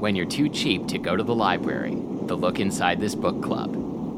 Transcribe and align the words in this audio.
when 0.00 0.14
you're 0.16 0.26
too 0.26 0.48
cheap 0.48 0.86
to 0.88 0.98
go 0.98 1.16
to 1.16 1.22
the 1.22 1.34
library. 1.34 1.94
The 2.26 2.36
look 2.36 2.60
inside 2.60 3.00
this 3.00 3.14
book 3.14 3.42
club. 3.42 3.74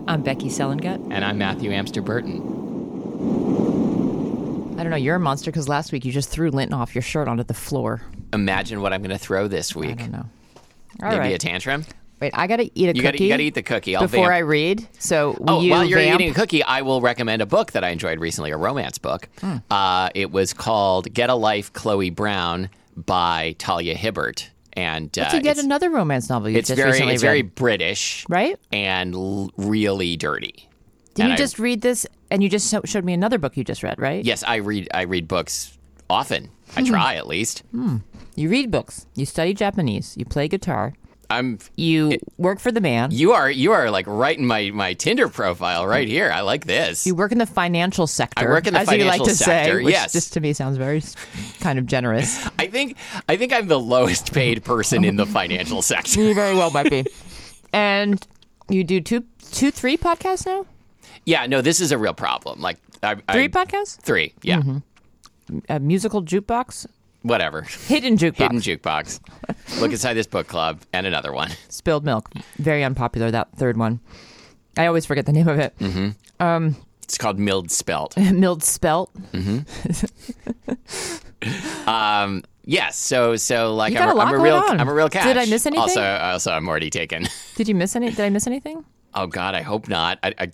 I'm 0.09 0.23
Becky 0.23 0.49
Selengut. 0.49 0.97
And 1.13 1.25
I'm 1.25 1.39
Matthew 1.39 1.71
Amster 1.73 2.03
Burton. 2.03 2.41
I 4.79 4.83
don't 4.83 4.91
know. 4.91 4.97
You're 4.97 5.17
a 5.17 5.21
monster 5.21 5.51
because 5.51 5.69
last 5.69 5.93
week 5.93 6.05
you 6.05 6.13
just 6.13 6.29
threw 6.31 6.51
lint 6.51 6.73
off 6.73 6.95
your 6.95 7.03
shirt 7.03 7.29
onto 7.29 7.45
the 7.45 7.55
floor. 7.55 8.03
Imagine 8.33 8.81
what 8.81 8.93
I'm 8.93 9.03
going 9.03 9.11
to 9.11 9.19
throw 9.19 9.47
this 9.49 9.75
week. 9.77 9.91
I 9.91 9.95
don't 9.95 10.13
know. 10.13 10.27
All 11.03 11.09
Maybe 11.11 11.19
right. 11.19 11.35
a 11.35 11.39
tantrum. 11.39 11.85
Wait, 12.21 12.33
I 12.35 12.47
gotta 12.47 12.65
eat 12.75 12.91
a 12.91 12.95
You 12.95 13.01
cookie. 13.03 13.03
got 13.03 13.21
you 13.21 13.29
got 13.31 13.37
to 13.39 13.43
eat 13.45 13.55
the 13.55 13.63
cookie. 13.63 13.97
I'll 13.97 14.03
before 14.03 14.25
vamp. 14.27 14.35
I 14.35 14.39
read. 14.41 14.87
So 14.99 15.39
Oh, 15.49 15.63
you 15.63 15.71
while 15.71 15.85
you're 15.85 15.99
vamp? 16.01 16.21
eating 16.21 16.33
a 16.33 16.35
cookie, 16.35 16.63
I 16.63 16.83
will 16.83 17.01
recommend 17.01 17.41
a 17.41 17.47
book 17.47 17.73
that 17.73 17.83
I 17.83 17.89
enjoyed 17.89 18.21
recently, 18.21 18.51
a 18.51 18.59
romance 18.59 18.99
book. 18.99 19.27
Hmm. 19.41 19.57
Uh, 19.71 20.11
it 20.15 20.31
was 20.31 20.53
called 20.53 21.11
"Get 21.15 21.31
a 21.31 21.35
Life, 21.35 21.73
Chloe 21.73 22.11
Brown" 22.11 22.69
by 22.95 23.55
Talia 23.57 23.95
Hibbert, 23.95 24.51
and 24.75 25.17
uh, 25.19 25.31
That's 25.31 25.45
yet 25.45 25.59
another 25.59 25.91
romance 25.91 26.29
novel 26.29 26.51
you 26.51 26.59
it's 26.59 26.69
just 26.69 26.77
very 26.77 26.91
recently 26.93 27.15
it's 27.15 27.23
read, 27.23 27.29
very 27.29 27.43
British, 27.43 28.25
right? 28.29 28.59
and 28.73 29.15
l- 29.15 29.51
really 29.57 30.17
dirty. 30.17 30.69
Did 31.15 31.23
and 31.23 31.29
you 31.31 31.35
I- 31.35 31.37
just 31.39 31.59
read 31.59 31.81
this? 31.83 32.07
And 32.31 32.43
you 32.43 32.49
just 32.49 32.69
so- 32.71 32.83
showed 32.85 33.05
me 33.05 33.13
another 33.13 33.39
book 33.39 33.57
you 33.57 33.65
just 33.65 33.83
read, 33.83 33.99
right? 33.99 34.25
Yes, 34.25 34.45
I 34.45 34.57
read 34.57 34.89
I 34.95 35.03
read 35.03 35.27
books 35.27 35.77
often. 36.09 36.51
I 36.77 36.81
Hmm. 36.83 36.87
try 36.87 37.15
at 37.17 37.27
least. 37.27 37.65
You 38.37 38.49
read 38.49 38.71
books. 38.71 39.07
You 39.17 39.27
study 39.27 39.53
Japanese. 39.55 40.15
You 40.17 40.25
play 40.25 40.47
guitar. 40.47 40.95
I'm 41.31 41.59
You 41.77 42.19
work 42.39 42.59
for 42.59 42.73
the 42.73 42.81
man. 42.81 43.13
you 43.13 43.33
are 43.33 43.51
you 43.51 43.73
are 43.73 43.91
like 43.91 44.07
right 44.09 44.37
in 44.37 44.47
my 44.47 44.71
my 44.71 44.95
Tinder 44.95 45.29
profile 45.29 45.87
right 45.87 46.09
here. 46.09 46.31
I 46.31 46.41
like 46.41 46.67
this. 46.67 47.07
You 47.07 47.15
work 47.15 47.33
in 47.33 47.39
the 47.39 47.47
financial 47.47 48.07
sector. 48.07 48.47
I 48.47 48.51
work 48.51 48.67
in 48.67 48.75
the 48.75 48.81
as 48.81 48.91
you 48.91 49.05
like 49.05 49.21
financial 49.21 49.27
to 49.27 49.35
sector, 49.35 49.79
say, 49.79 49.85
which 49.85 49.93
yes. 49.93 50.13
just 50.13 50.33
to 50.35 50.41
me 50.41 50.53
sounds 50.53 50.77
very 50.77 51.03
kind 51.61 51.79
of 51.79 51.87
generous. 51.87 52.45
I 52.59 52.67
think 52.67 52.97
I 53.29 53.37
think 53.37 53.53
I'm 53.53 53.69
the 53.69 53.81
lowest 53.81 54.33
paid 54.33 54.65
person 54.65 55.05
in 55.05 55.17
the 55.17 55.27
financial 55.39 55.83
sector. 55.83 56.21
you 56.21 56.35
very 56.35 56.55
well 56.55 56.71
might 56.71 56.91
be. 56.91 57.07
And 57.73 58.21
you 58.69 58.83
do 58.83 59.01
two, 59.01 59.25
two, 59.53 59.71
three 59.71 59.97
podcasts 59.97 60.47
now. 60.47 60.67
Yeah, 61.25 61.47
no, 61.47 61.61
this 61.61 61.81
is 61.81 61.93
a 61.93 61.99
real 61.99 62.15
problem. 62.15 62.61
Like 62.61 62.79
I, 63.03 63.17
I, 63.29 63.33
Three 63.35 63.49
podcasts. 63.49 64.01
Three, 64.01 64.35
yeah, 64.43 64.59
mm-hmm. 64.59 65.59
A 65.69 65.79
musical 65.81 66.23
jukebox, 66.23 66.87
whatever. 67.23 67.63
hidden 67.63 68.17
jukebox, 68.17 68.37
Hidden 68.37 68.59
jukebox. 68.61 69.21
Look 69.81 69.91
inside 69.93 70.15
this 70.15 70.27
book 70.27 70.47
club 70.47 70.81
and 70.93 71.07
another 71.07 71.33
one. 71.33 71.51
spilled 71.69 72.05
milk. 72.05 72.31
Very 72.59 72.83
unpopular. 72.85 73.31
That 73.31 73.49
third 73.57 73.77
one. 73.77 74.01
I 74.77 74.87
always 74.87 75.05
forget 75.07 75.27
the 75.27 75.33
name 75.33 75.49
of 75.49 75.59
it. 75.59 75.75
It's 77.03 77.19
called 77.19 77.39
Milled 77.41 77.71
Spelt. 77.71 78.17
Milled 78.33 78.63
spelt. 78.63 79.11
Um, 81.87 82.43
yes. 82.65 82.99
So 82.99 83.37
so 83.37 83.75
like 83.75 83.97
I'm, 83.97 84.17
a 84.17 84.21
I'm 84.21 84.35
a 84.35 84.39
real. 84.39 84.63
I'm 84.67 84.89
a 84.89 84.93
real 84.95 85.09
catch. 85.09 85.25
Did 85.25 85.37
I 85.39 85.47
miss 85.47 85.65
anything? 85.67 85.81
Also 85.81 86.03
also 86.03 86.53
I'm 86.53 86.69
already 86.69 86.91
taken. 86.91 87.27
Did 87.57 87.67
you 87.69 87.75
miss 87.75 87.97
any? 87.97 88.11
Did 88.11 88.21
I 88.21 88.29
miss 88.29 88.47
anything? 88.47 88.85
Oh 89.15 89.27
God, 89.27 89.55
I 89.55 89.63
hope 89.63 89.89
not. 89.89 90.19
I, 90.23 90.35
I, 90.39 90.45
uh, 90.45 90.47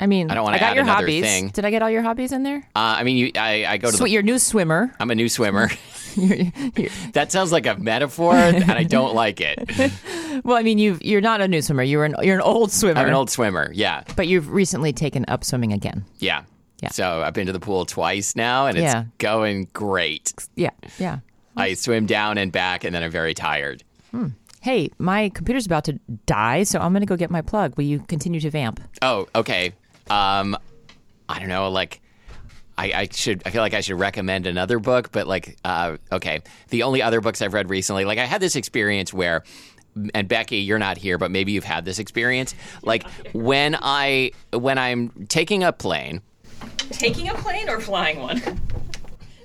I 0.00 0.06
mean, 0.06 0.30
I 0.30 0.34
don't 0.34 0.44
wanna 0.44 0.58
got 0.58 0.70
add 0.70 0.76
your 0.76 0.84
another 0.84 1.00
hobbies. 1.00 1.24
thing. 1.24 1.48
Did 1.48 1.64
I 1.64 1.70
get 1.70 1.82
all 1.82 1.90
your 1.90 2.02
hobbies 2.02 2.30
in 2.32 2.42
there? 2.42 2.68
I 2.76 3.02
mean, 3.04 3.16
you, 3.16 3.30
I, 3.36 3.64
I 3.66 3.76
go 3.78 3.90
to 3.90 3.96
Sweet, 3.96 4.08
the. 4.10 4.12
your 4.12 4.22
new 4.22 4.38
swimmer. 4.38 4.94
I'm 5.00 5.10
a 5.10 5.14
new 5.14 5.28
swimmer. 5.28 5.70
You're- 6.22 6.52
you're- 6.76 6.90
that 7.12 7.30
sounds 7.32 7.52
like 7.52 7.66
a 7.66 7.76
metaphor, 7.76 8.34
and 8.34 8.70
I 8.70 8.82
don't 8.84 9.14
like 9.14 9.40
it. 9.40 9.58
well, 10.44 10.56
I 10.56 10.62
mean, 10.62 10.78
you 10.78 10.98
you're 11.02 11.20
not 11.20 11.40
a 11.40 11.48
new 11.48 11.60
swimmer. 11.62 11.82
You're 11.82 12.04
an 12.04 12.14
you're 12.22 12.36
an 12.36 12.42
old 12.42 12.70
swimmer. 12.72 13.00
I'm 13.00 13.08
an 13.08 13.14
old 13.14 13.30
swimmer. 13.30 13.70
Yeah, 13.74 14.02
but 14.16 14.26
you've 14.28 14.50
recently 14.50 14.92
taken 14.92 15.24
up 15.28 15.44
swimming 15.44 15.72
again. 15.72 16.04
yeah. 16.18 16.42
Yeah. 16.82 16.90
So 16.90 17.22
I've 17.22 17.32
been 17.32 17.46
to 17.46 17.52
the 17.52 17.60
pool 17.60 17.86
twice 17.86 18.36
now, 18.36 18.66
and 18.66 18.76
it's 18.76 18.84
Yeah. 18.92 19.04
going 19.18 19.68
great. 19.72 20.32
Yeah, 20.56 20.70
yeah. 20.98 21.20
I 21.56 21.74
swim 21.74 22.04
down 22.04 22.36
and 22.36 22.50
back, 22.52 22.84
and 22.84 22.94
then 22.94 23.02
I'm 23.02 23.10
very 23.12 23.32
tired. 23.32 23.82
Hey, 24.60 24.90
my 24.98 25.28
computer's 25.30 25.66
about 25.66 25.84
to 25.84 25.94
die, 26.26 26.62
so 26.64 26.80
I'm 26.80 26.92
going 26.92 27.00
to 27.00 27.06
go 27.06 27.16
get 27.16 27.30
my 27.30 27.42
plug. 27.42 27.76
Will 27.76 27.84
you 27.84 28.00
continue 28.00 28.40
to 28.40 28.50
vamp? 28.50 28.80
Oh, 29.02 29.28
okay. 29.34 29.72
Um, 30.10 30.56
I 31.28 31.38
don't 31.38 31.48
know. 31.48 31.70
Like, 31.70 32.00
I, 32.76 32.92
I 32.92 33.08
should. 33.10 33.42
I 33.46 33.50
feel 33.50 33.62
like 33.62 33.74
I 33.74 33.80
should 33.80 33.98
recommend 33.98 34.46
another 34.46 34.78
book, 34.78 35.12
but 35.12 35.26
like, 35.26 35.56
uh, 35.64 35.96
okay. 36.10 36.42
The 36.70 36.82
only 36.82 37.02
other 37.02 37.20
books 37.20 37.40
I've 37.40 37.54
read 37.54 37.70
recently, 37.70 38.04
like, 38.04 38.18
I 38.18 38.24
had 38.24 38.40
this 38.40 38.56
experience 38.56 39.12
where, 39.12 39.44
and 40.12 40.26
Becky, 40.26 40.58
you're 40.58 40.78
not 40.78 40.98
here, 40.98 41.18
but 41.18 41.30
maybe 41.30 41.52
you've 41.52 41.64
had 41.64 41.84
this 41.84 41.98
experience. 41.98 42.54
Like 42.82 43.08
when 43.32 43.76
I 43.80 44.32
when 44.52 44.78
I'm 44.78 45.26
taking 45.28 45.62
a 45.62 45.72
plane. 45.72 46.20
Taking 46.90 47.28
a 47.28 47.34
plane 47.34 47.68
or 47.68 47.80
flying 47.80 48.18
one? 48.18 48.42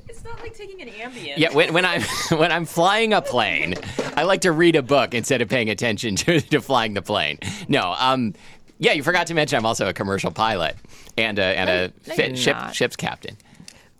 It's 0.07 0.23
not 0.23 0.41
like 0.41 0.53
taking 0.53 0.81
an 0.81 0.89
Ambien. 0.89 1.35
Yeah, 1.37 1.53
when, 1.53 1.71
when 1.73 1.85
I'm 1.85 2.01
when 2.37 2.51
I'm 2.51 2.65
flying 2.65 3.13
a 3.13 3.21
plane, 3.21 3.75
I 4.17 4.23
like 4.23 4.41
to 4.41 4.51
read 4.51 4.75
a 4.75 4.81
book 4.81 5.13
instead 5.13 5.41
of 5.41 5.49
paying 5.49 5.69
attention 5.69 6.15
to, 6.17 6.41
to 6.41 6.61
flying 6.61 6.93
the 6.93 7.01
plane. 7.01 7.39
No, 7.67 7.95
um, 7.97 8.33
yeah, 8.79 8.93
you 8.93 9.03
forgot 9.03 9.27
to 9.27 9.33
mention 9.33 9.57
I'm 9.57 9.65
also 9.65 9.87
a 9.87 9.93
commercial 9.93 10.31
pilot 10.31 10.75
and 11.17 11.37
a 11.37 11.43
and 11.43 11.69
a 11.69 11.87
no, 12.07 12.13
fit 12.15 12.37
ship 12.37 12.55
not. 12.57 12.75
ship's 12.75 12.95
captain. 12.95 13.37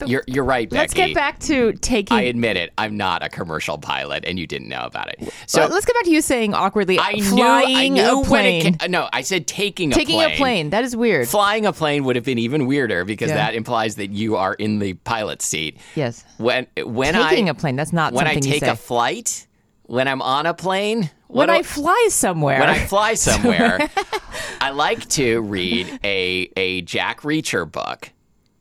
You're 0.05 0.23
you're 0.27 0.45
right, 0.45 0.69
Becky. 0.69 0.79
Let's 0.79 0.93
get 0.93 1.13
back 1.13 1.39
to 1.41 1.73
taking. 1.73 2.15
I 2.15 2.21
admit 2.21 2.55
it. 2.55 2.71
I'm 2.77 2.95
not 2.95 3.21
a 3.21 3.27
commercial 3.27 3.77
pilot, 3.77 4.23
and 4.25 4.39
you 4.39 4.47
didn't 4.47 4.69
know 4.69 4.83
about 4.85 5.09
it. 5.09 5.29
So 5.45 5.63
Uh, 5.63 5.67
let's 5.67 5.85
get 5.85 5.93
back 5.93 6.05
to 6.05 6.09
you 6.11 6.21
saying 6.21 6.53
awkwardly 6.53 6.97
I 6.97 7.15
knew. 7.15 7.23
flying 7.23 7.75
I 7.75 7.87
knew 7.89 8.01
a 8.09 8.15
when 8.19 8.25
plane. 8.25 8.77
ca- 8.77 8.87
No, 8.87 9.09
I 9.11 9.23
said 9.23 9.45
taking 9.45 9.91
a 9.91 9.95
taking 9.95 10.15
plane. 10.15 10.31
a 10.31 10.37
plane. 10.37 10.69
That 10.69 10.85
is 10.85 10.95
weird. 10.95 11.27
Flying 11.27 11.65
a 11.65 11.73
plane 11.73 12.05
would 12.05 12.15
have 12.15 12.23
been 12.23 12.37
even 12.39 12.65
weirder 12.65 13.03
because 13.03 13.27
Yeah. 13.29 13.35
that 13.35 13.55
implies 13.55 13.95
that 13.95 14.11
you 14.11 14.37
are 14.37 14.53
in 14.53 14.79
the 14.79 14.93
pilot's 14.93 15.43
seat. 15.45 15.75
yes. 15.95 16.23
When 16.37 16.65
when 16.85 17.15
Taking 17.15 17.49
I 17.49 17.51
a 17.51 17.53
plane. 17.53 17.75
That's 17.75 17.91
not 17.91 18.13
when 18.13 18.25
I 18.25 18.35
take 18.35 18.61
a 18.61 18.77
flight, 18.77 19.47
when 19.89 20.07
I'm 20.07 20.21
on 20.21 20.45
a 20.45 20.53
plane, 20.53 21.09
when 21.27 21.49
I 21.49 21.63
fly 21.63 22.07
somewhere. 22.11 22.59
when 22.59 22.69
I 22.69 22.85
fly 22.85 23.13
somewhere, 23.15 23.89
I 24.61 24.69
like 24.69 25.09
to 25.09 25.41
read 25.41 25.99
a 26.03 26.51
a 26.55 26.81
Jack 26.81 27.21
Reacher 27.21 27.69
book 27.69 28.11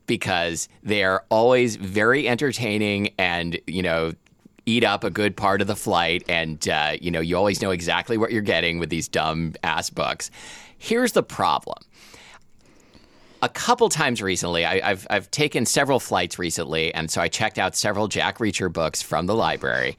because 0.06 0.68
they 0.82 1.04
are 1.04 1.24
always 1.28 1.76
very 1.76 2.26
entertaining 2.26 3.10
and 3.18 3.60
you 3.66 3.82
know 3.82 4.12
eat 4.64 4.84
up 4.84 5.04
a 5.04 5.10
good 5.10 5.36
part 5.36 5.60
of 5.60 5.66
the 5.66 5.76
flight 5.76 6.24
and 6.28 6.66
uh, 6.68 6.96
you 6.98 7.10
know 7.10 7.20
you 7.20 7.36
always 7.36 7.60
know 7.60 7.70
exactly 7.70 8.16
what 8.16 8.32
you're 8.32 8.40
getting 8.40 8.78
with 8.78 8.88
these 8.88 9.06
dumb 9.06 9.54
ass 9.62 9.90
books. 9.90 10.30
Here's 10.78 11.12
the 11.12 11.22
problem 11.22 11.78
a 13.42 13.48
couple 13.48 13.88
times 13.88 14.20
recently, 14.20 14.64
I, 14.64 14.90
I've 14.90 15.06
I've 15.10 15.30
taken 15.30 15.64
several 15.64 16.00
flights 16.00 16.38
recently, 16.38 16.92
and 16.94 17.10
so 17.10 17.20
I 17.20 17.28
checked 17.28 17.58
out 17.58 17.76
several 17.76 18.08
Jack 18.08 18.38
Reacher 18.38 18.72
books 18.72 19.00
from 19.02 19.26
the 19.26 19.34
library. 19.34 19.96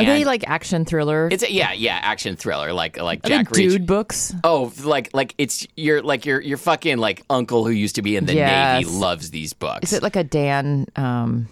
Are 0.00 0.04
they 0.04 0.24
like 0.24 0.48
action 0.48 0.84
thriller? 0.84 1.28
it's 1.30 1.42
a, 1.42 1.52
yeah, 1.52 1.72
yeah, 1.72 1.98
action 2.02 2.36
thriller 2.36 2.72
like 2.72 2.98
like 3.00 3.24
Are 3.24 3.28
Jack 3.28 3.48
Reacher. 3.48 3.54
dude 3.54 3.86
books? 3.86 4.34
Oh, 4.44 4.72
like 4.84 5.10
like 5.14 5.34
it's 5.38 5.66
your 5.76 6.02
like 6.02 6.26
your 6.26 6.40
your 6.40 6.58
fucking 6.58 6.98
like 6.98 7.22
uncle 7.30 7.64
who 7.64 7.70
used 7.72 7.94
to 7.96 8.02
be 8.02 8.16
in 8.16 8.26
the 8.26 8.34
Yes. 8.34 8.84
Navy 8.84 8.96
loves 8.96 9.30
these 9.30 9.52
books. 9.52 9.92
Is 9.92 9.98
it 9.98 10.02
like 10.02 10.16
a 10.16 10.24
Dan? 10.24 10.86
Um, 10.96 11.48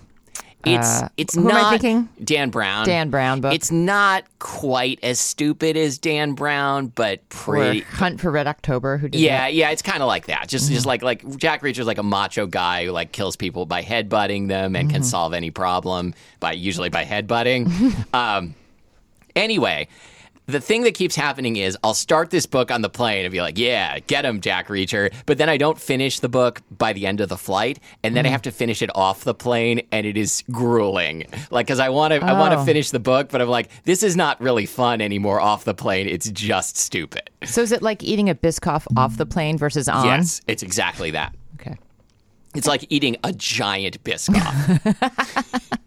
it's 0.67 1.03
uh, 1.03 1.09
it's 1.17 1.35
who 1.35 1.49
am 1.51 1.57
I 1.57 1.79
not? 1.79 2.25
Dan 2.25 2.51
Brown. 2.51 2.87
Dan 2.87 3.11
Brown 3.11 3.41
book? 3.41 3.53
It's 3.55 3.71
not 3.71 4.25
quite 4.39 4.99
as 5.03 5.19
stupid 5.21 5.77
as 5.77 5.99
Dan 5.99 6.33
Brown, 6.35 6.89
but 6.89 7.19
or 7.21 7.23
pretty 7.29 7.81
Hunt 7.81 8.21
for 8.21 8.31
Red 8.31 8.47
October? 8.47 8.97
Who 8.99 9.09
did 9.09 9.21
Yeah, 9.21 9.39
that? 9.45 9.55
yeah, 9.55 9.71
it's 9.71 9.83
kind 9.83 10.03
of 10.03 10.07
like 10.07 10.27
that. 10.27 10.49
Just, 10.49 10.67
Mm-hmm. 10.67 10.75
just 10.75 10.87
like 10.87 11.03
like 11.03 11.37
Jack 11.37 11.63
Reacher's 11.63 11.87
like 11.87 11.99
a 11.99 12.03
macho 12.03 12.47
guy 12.47 12.85
who 12.87 12.91
like 12.93 13.13
kills 13.13 13.37
people 13.37 13.67
by 13.67 13.83
headbutting 13.83 14.49
them 14.49 14.77
and 14.77 14.91
can 14.91 15.01
Mm-hmm. 15.01 15.09
solve 15.09 15.35
any 15.35 15.51
problem 15.51 16.15
by 16.41 16.53
usually 16.53 16.89
by 16.91 17.05
headbutting. 17.05 17.69
um, 18.15 18.55
anyway, 19.37 19.89
the 20.47 20.61
thing 20.61 20.83
that 20.83 20.95
keeps 20.95 21.17
happening 21.17 21.57
is 21.57 21.77
I'll 21.83 21.95
start 21.95 22.31
this 22.31 22.45
book 22.47 22.71
on 22.71 22.83
the 22.83 22.91
plane 22.91 23.25
and 23.25 23.33
be 23.33 23.41
like, 23.41 23.59
"Yeah, 23.59 23.99
get 24.01 24.25
him, 24.25 24.41
Jack 24.41 24.69
Reacher," 24.69 25.13
but 25.27 25.39
then 25.39 25.49
I 25.49 25.57
don't 25.57 25.81
finish 25.81 26.21
the 26.21 26.29
book 26.29 26.61
by 26.77 26.93
the 26.93 27.07
end 27.07 27.21
of 27.21 27.29
the 27.29 27.37
flight, 27.39 27.79
and 28.03 28.13
Mm. 28.13 28.15
then 28.17 28.27
I 28.27 28.29
have 28.29 28.43
to 28.43 28.51
finish 28.51 28.83
it 28.83 28.91
off 28.95 29.25
the 29.25 29.35
plane, 29.35 29.81
and 29.91 30.07
it 30.07 30.17
is 30.17 30.45
grueling. 30.51 31.25
Like, 31.51 31.67
because 31.67 31.81
I 31.81 31.89
want 31.89 32.13
to, 32.13 32.23
I 32.25 32.33
want 32.39 32.53
to 32.53 32.59
Oh. 32.59 32.65
finish 32.65 32.91
the 32.91 33.01
book, 33.01 33.29
but 33.31 33.41
I'm 33.41 33.49
like, 33.49 33.71
this 33.85 34.03
is 34.03 34.17
not 34.17 34.41
really 34.41 34.67
fun 34.67 35.01
anymore 35.01 35.41
off 35.41 35.65
the 35.65 35.75
plane. 35.75 36.07
It's 36.09 36.29
just 36.31 36.77
stupid. 36.77 37.31
So 37.45 37.63
is 37.63 37.73
it 37.73 37.83
like 37.83 38.03
eating 38.03 38.29
a 38.29 38.35
Biscoff 38.35 38.87
off 38.97 39.17
the 39.17 39.27
plane 39.27 39.57
versus 39.57 39.89
on? 39.89 40.05
Yes, 40.05 40.41
it's 40.47 40.63
exactly 40.63 41.11
that. 41.13 41.35
Okay. 41.61 41.77
It's 42.55 42.67
like 42.67 42.85
eating 42.91 43.17
a 43.25 43.33
giant 43.33 44.03
Biscoff. 44.05 45.79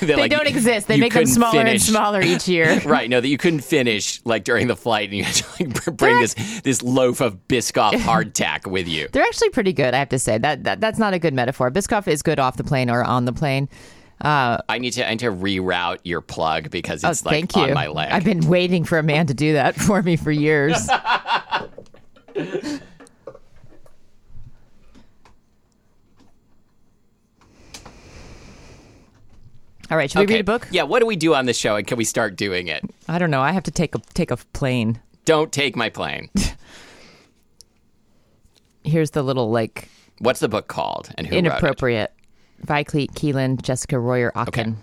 they 0.00 0.14
They 0.14 0.28
don't 0.28 0.46
exist. 0.46 0.88
They 0.88 0.98
make 0.98 1.12
them 1.12 1.26
smaller 1.26 1.60
and 1.60 1.80
smaller 1.80 2.20
each 2.20 2.48
year. 2.48 2.80
Right, 2.92 3.08
no, 3.08 3.20
that 3.20 3.28
you 3.28 3.38
couldn't 3.38 3.60
finish 3.60 4.20
like 4.24 4.44
during 4.44 4.66
the 4.66 4.76
flight, 4.76 5.08
and 5.08 5.16
you 5.16 5.24
had 5.24 5.34
to 5.36 5.46
like 5.64 5.96
bring 5.96 6.20
this 6.20 6.34
this 6.60 6.82
loaf 6.82 7.20
of 7.20 7.36
Biscoff 7.48 7.92
hardtack 7.92 8.66
with 8.70 8.86
you. 8.86 9.08
They're 9.12 9.22
actually 9.22 9.50
pretty 9.50 9.72
good, 9.72 9.94
I 9.94 9.98
have 9.98 10.10
to 10.10 10.18
say. 10.18 10.36
That, 10.36 10.64
that 10.64 10.80
that's 10.80 10.98
not 10.98 11.14
a 11.14 11.18
good 11.18 11.32
metaphor. 11.32 11.70
Biscoff 11.70 12.08
is 12.08 12.22
good 12.22 12.38
off 12.38 12.56
the 12.56 12.64
plane 12.64 12.90
or 12.90 13.02
on 13.02 13.24
the 13.24 13.32
plane. 13.32 13.68
Uh, 14.20 14.58
I 14.68 14.78
need 14.78 14.92
to 14.92 15.06
I 15.06 15.10
need 15.10 15.20
to 15.20 15.32
reroute 15.32 15.98
your 16.04 16.20
plug 16.20 16.70
because 16.70 17.04
oh, 17.04 17.10
it's 17.10 17.24
like 17.24 17.32
thank 17.32 17.56
on 17.56 17.68
you. 17.68 17.74
my 17.74 17.88
leg. 17.88 18.12
I've 18.12 18.24
been 18.24 18.46
waiting 18.46 18.84
for 18.84 18.98
a 18.98 19.02
man 19.02 19.26
to 19.26 19.34
do 19.34 19.54
that 19.54 19.74
for 19.80 20.02
me 20.02 20.16
for 20.16 20.30
years. 20.30 20.88
All 29.92 29.98
right, 29.98 30.10
should 30.10 30.20
we 30.26 30.34
read 30.34 30.40
a 30.40 30.44
book? 30.44 30.66
Yeah. 30.70 30.84
What 30.84 31.00
do 31.00 31.06
we 31.06 31.16
do 31.16 31.34
on 31.34 31.44
this 31.44 31.58
show, 31.58 31.76
and 31.76 31.86
can 31.86 31.98
we 31.98 32.04
start 32.04 32.34
doing 32.34 32.68
it? 32.68 32.82
I 33.08 33.18
don't 33.18 33.30
know. 33.30 33.42
I 33.42 33.52
have 33.52 33.64
to 33.64 33.70
take 33.70 33.94
a 33.94 33.98
take 34.14 34.30
a 34.30 34.38
plane. 34.38 34.98
Don't 35.26 35.52
take 35.52 35.76
my 35.76 35.90
plane. 35.90 36.30
Here's 38.84 39.10
the 39.10 39.22
little 39.22 39.50
like 39.50 39.90
What's 40.18 40.40
the 40.40 40.48
book 40.48 40.66
called, 40.66 41.10
and 41.18 41.26
who 41.26 41.36
inappropriate. 41.36 42.10
Vicleet 42.64 43.10
Keeland, 43.12 43.60
Jessica 43.60 43.98
Royer 43.98 44.32
Ocken. 44.34 44.76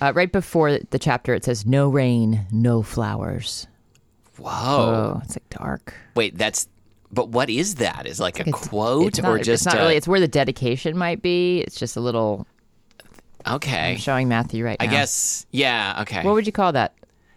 Uh, 0.00 0.12
right 0.14 0.32
before 0.32 0.78
the 0.78 0.98
chapter, 0.98 1.34
it 1.34 1.44
says, 1.44 1.66
"No 1.66 1.90
rain, 1.90 2.46
no 2.50 2.80
flowers." 2.80 3.66
Whoa. 4.38 4.48
Oh, 4.50 5.20
it's 5.24 5.36
like 5.36 5.50
dark. 5.50 5.92
Wait, 6.16 6.38
that's. 6.38 6.68
But 7.12 7.28
what 7.28 7.50
is 7.50 7.74
that? 7.74 8.06
Is 8.06 8.18
like 8.18 8.38
a 8.38 8.48
It's- 8.48 8.68
quote 8.68 9.08
it's 9.08 9.20
not, 9.20 9.30
or 9.30 9.36
it's 9.36 9.46
just 9.46 9.66
not 9.66 9.74
a- 9.76 9.80
really. 9.80 9.96
It's 9.96 10.08
where 10.08 10.20
the 10.20 10.26
dedication 10.28 10.96
might 10.96 11.20
be. 11.20 11.58
It's 11.58 11.78
just 11.78 11.96
a 11.96 12.00
little. 12.00 12.46
Okay? 13.46 13.92
I'm 13.92 13.96
showing 13.98 14.28
Matthew 14.28 14.64
right 14.64 14.76
I 14.80 14.86
now. 14.86 14.92
guess. 14.92 15.46
Yeah. 15.50 15.98
Okay. 16.02 16.22
What 16.22 16.34
would 16.34 16.46
you 16.46 16.52
call 16.52 16.72
that? 16.72 16.94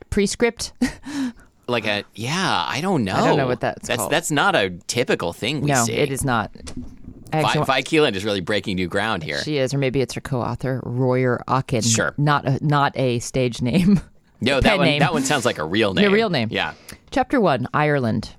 Prescript. 0.10 0.74
like 1.68 1.86
a 1.86 2.04
yeah. 2.14 2.66
I 2.68 2.82
don't 2.82 3.04
know. 3.04 3.16
I 3.16 3.28
don't 3.28 3.38
know 3.38 3.48
what 3.48 3.60
that's 3.60 3.88
That's 3.88 3.98
called. 3.98 4.12
that's 4.12 4.32
not 4.32 4.56
a 4.56 4.70
typical 4.88 5.34
thing 5.34 5.62
we 5.62 5.72
no, 5.72 5.84
see. 5.86 5.94
it 5.94 6.12
is 6.12 6.24
not. 6.24 6.52
I 7.34 7.42
Vi, 7.42 7.48
actually 7.48 7.66
Vi 7.66 7.82
Keeland 7.84 8.16
is 8.16 8.24
really 8.24 8.40
breaking 8.40 8.76
new 8.76 8.88
ground 8.88 9.24
here. 9.24 9.42
She 9.42 9.58
is, 9.58 9.74
or 9.74 9.78
maybe 9.78 10.00
it's 10.00 10.14
her 10.14 10.22
co-author, 10.22 10.80
Royer 10.84 11.44
Ocken. 11.48 11.84
Sure. 11.84 12.14
Not 12.18 12.46
a, 12.46 12.66
not 12.66 12.96
a 12.96 13.20
stage 13.20 13.62
name. 13.62 14.00
no, 14.42 14.60
that 14.62 14.70
pen 14.70 14.78
one 14.78 14.88
name. 14.88 15.00
that 15.00 15.12
one 15.12 15.24
sounds 15.24 15.44
like 15.46 15.58
a 15.58 15.66
real 15.66 15.94
name. 15.94 16.04
Your 16.04 16.12
real 16.14 16.30
name. 16.30 16.50
Yeah. 16.52 16.76
Chapter 17.12 17.42
one, 17.42 17.68
Ireland. 17.74 18.30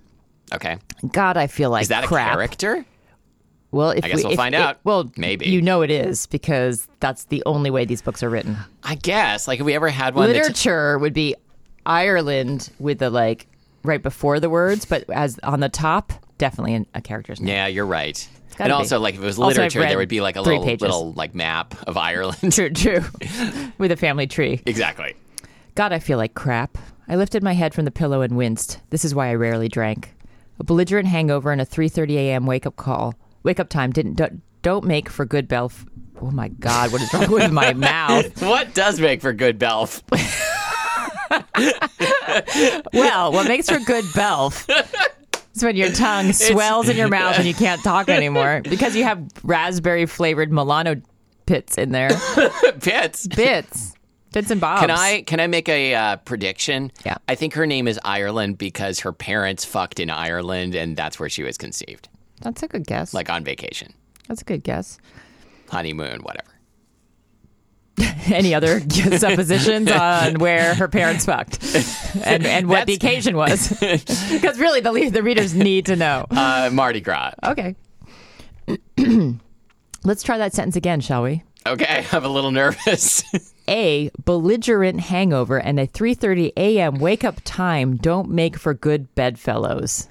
Okay. 0.54 0.78
God, 1.12 1.36
I 1.36 1.48
feel 1.48 1.70
like 1.70 1.82
Is 1.82 1.88
that 1.88 2.04
crap. 2.04 2.28
a 2.28 2.34
character? 2.34 2.84
Well, 3.72 3.90
if 3.90 4.04
I 4.04 4.08
guess 4.08 4.16
we, 4.18 4.22
we'll 4.24 4.32
if- 4.32 4.36
find 4.36 4.54
if- 4.54 4.60
out. 4.60 4.78
well, 4.84 5.10
Maybe. 5.16 5.46
you 5.48 5.60
know 5.60 5.82
it 5.82 5.90
is 5.90 6.26
because 6.26 6.86
that's 7.00 7.24
the 7.24 7.42
only 7.46 7.70
way 7.70 7.84
these 7.84 8.00
books 8.02 8.22
are 8.22 8.30
written. 8.30 8.56
I 8.84 8.94
guess. 8.94 9.46
Like, 9.48 9.58
have 9.58 9.66
we 9.66 9.74
ever 9.74 9.88
had 9.88 10.14
one? 10.14 10.28
Literature 10.28 10.98
would 10.98 11.12
be 11.12 11.34
Ireland 11.84 12.70
with 12.78 12.98
the 12.98 13.10
like 13.10 13.46
right 13.82 14.02
before 14.02 14.40
the 14.40 14.50
words, 14.50 14.84
but 14.84 15.08
as 15.10 15.38
on 15.42 15.60
the 15.60 15.68
top, 15.68 16.12
definitely 16.38 16.86
a 16.94 17.00
character's 17.00 17.40
name. 17.40 17.48
Yeah, 17.54 17.66
you're 17.66 17.86
right. 17.86 18.28
And 18.58 18.68
be. 18.68 18.72
also, 18.72 18.98
like, 18.98 19.14
if 19.14 19.20
it 19.20 19.24
was 19.24 19.38
literature, 19.38 19.80
there 19.80 19.98
would 19.98 20.08
be 20.08 20.22
like 20.22 20.36
a 20.36 20.40
little 20.40 20.64
pages. 20.64 20.80
little 20.80 21.12
like 21.12 21.34
map 21.34 21.74
of 21.86 21.96
Ireland. 21.98 22.52
True, 22.52 22.70
true. 22.70 23.04
with 23.78 23.92
a 23.92 23.96
family 23.96 24.26
tree. 24.26 24.62
exactly. 24.64 25.14
God, 25.74 25.92
I 25.92 25.98
feel 25.98 26.16
like 26.16 26.32
crap. 26.34 26.78
I 27.06 27.16
lifted 27.16 27.42
my 27.42 27.52
head 27.52 27.74
from 27.74 27.84
the 27.84 27.90
pillow 27.90 28.22
and 28.22 28.34
winced. 28.36 28.80
This 28.90 29.04
is 29.04 29.14
why 29.14 29.28
I 29.28 29.34
rarely 29.34 29.68
drank. 29.68 30.14
A 30.58 30.64
belligerent 30.64 31.06
hangover 31.06 31.52
and 31.52 31.60
a 31.60 31.66
3:30 31.66 32.14
a.m. 32.14 32.46
wake 32.46 32.64
up 32.66 32.76
call. 32.76 33.14
Wake 33.46 33.60
up 33.60 33.68
time 33.68 33.92
didn't 33.92 34.14
don't, 34.14 34.42
don't 34.62 34.84
make 34.84 35.08
for 35.08 35.24
good 35.24 35.46
bell. 35.46 35.66
F- 35.66 35.86
oh 36.20 36.32
my 36.32 36.48
God, 36.48 36.90
what 36.90 37.00
is 37.00 37.14
wrong 37.14 37.30
with 37.30 37.52
my 37.52 37.72
mouth? 37.92 38.42
What 38.42 38.74
does 38.74 39.00
make 39.00 39.20
for 39.22 39.32
good 39.32 39.58
Belf? 39.58 40.02
Well, 42.92 43.32
what 43.32 43.48
makes 43.48 43.68
for 43.68 43.78
good 43.78 44.04
belf 44.06 44.68
is 45.54 45.64
when 45.64 45.76
your 45.76 45.90
tongue 45.90 46.32
swells 46.32 46.88
in 46.88 46.96
your 46.96 47.08
mouth 47.08 47.38
and 47.38 47.46
you 47.46 47.54
can't 47.54 47.82
talk 47.82 48.08
anymore 48.10 48.62
because 48.62 48.94
you 48.94 49.04
have 49.04 49.26
raspberry 49.42 50.06
flavored 50.06 50.52
Milano 50.52 51.00
pits 51.46 51.78
in 51.78 51.92
there. 51.92 52.10
Pits. 52.80 53.26
Bits. 53.28 53.94
Bits 54.32 54.50
and 54.50 54.60
bobs. 54.60 54.82
Can 54.82 54.90
I 54.90 55.22
can 55.22 55.40
I 55.40 55.46
make 55.46 55.68
a 55.68 55.94
uh, 55.94 56.16
prediction? 56.16 56.92
Yeah. 57.04 57.16
I 57.28 57.34
think 57.34 57.54
her 57.54 57.66
name 57.66 57.88
is 57.88 57.98
Ireland 58.04 58.58
because 58.58 59.00
her 59.00 59.12
parents 59.12 59.64
fucked 59.64 59.98
in 59.98 60.10
Ireland 60.10 60.74
and 60.74 60.96
that's 60.96 61.18
where 61.18 61.28
she 61.30 61.42
was 61.42 61.56
conceived, 61.56 62.08
That's 62.42 62.62
a 62.62 62.68
good 62.68 62.86
guess. 62.86 63.14
like 63.14 63.30
on 63.30 63.44
vacation, 63.44 63.92
That's 64.28 64.42
a 64.42 64.44
good 64.44 64.62
guess. 64.62 64.98
honeymoon, 65.70 66.20
whatever. 66.22 66.50
Any 68.26 68.54
other 68.54 68.80
suppositions 69.18 69.90
on 69.90 70.34
where 70.34 70.74
her 70.74 70.86
parents 70.88 71.24
fucked 71.24 71.58
and, 72.24 72.44
and 72.46 72.68
what 72.68 72.86
the 72.86 72.94
occasion 72.94 73.36
was? 73.36 73.70
Because 73.80 74.58
really, 74.58 74.80
the, 74.80 75.08
the 75.10 75.22
readers 75.22 75.54
need 75.54 75.86
to 75.86 75.96
know. 75.96 76.26
Uh, 76.30 76.68
Mardi 76.72 77.00
Gras. 77.00 77.32
Okay. 77.42 77.74
Let's 80.04 80.22
try 80.22 80.38
that 80.38 80.52
sentence 80.54 80.76
again, 80.76 81.00
shall 81.00 81.22
we? 81.22 81.42
Okay, 81.66 82.04
I'm 82.12 82.24
a 82.24 82.28
little 82.28 82.50
nervous. 82.52 83.22
A 83.68 84.10
belligerent 84.24 85.00
hangover 85.00 85.58
and 85.58 85.80
a 85.80 85.86
3:30 85.86 86.52
a.m. 86.56 86.96
wake 87.00 87.24
up 87.24 87.40
time 87.44 87.96
don't 87.96 88.28
make 88.30 88.56
for 88.56 88.72
good 88.74 89.12
bedfellows. 89.16 90.08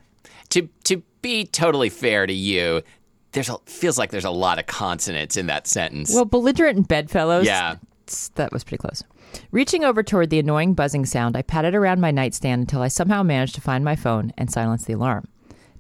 to 0.50 0.68
to 0.86 1.02
be 1.26 1.46
totally 1.46 1.90
fair 1.90 2.28
to 2.28 2.34
you, 2.34 2.84
there's 3.32 3.50
a 3.50 3.58
feels 3.66 3.98
like 3.98 4.12
there's 4.12 4.26
a 4.26 4.30
lot 4.30 4.60
of 4.60 4.68
consonants 4.68 5.38
in 5.38 5.48
that 5.48 5.68
sentence. 5.68 6.14
Well, 6.14 6.26
belligerent 6.26 6.78
and 6.78 6.88
bedfellows. 6.88 7.46
yeah. 7.46 7.76
that 8.36 8.52
was 8.54 8.64
pretty 8.64 8.82
close. 8.82 9.04
Reaching 9.52 9.84
over 9.84 10.04
toward 10.04 10.30
the 10.30 10.40
annoying 10.40 10.76
buzzing 10.76 11.06
sound, 11.06 11.36
I 11.36 11.42
patted 11.42 11.76
around 11.76 12.00
my 12.00 12.12
nightstand 12.12 12.62
until 12.62 12.82
I 12.82 12.88
somehow 12.88 13.24
managed 13.24 13.56
to 13.56 13.62
find 13.62 13.84
my 13.84 13.96
phone 13.96 14.34
and 14.38 14.52
silence 14.52 14.86
the 14.86 14.94
alarm. 14.94 15.28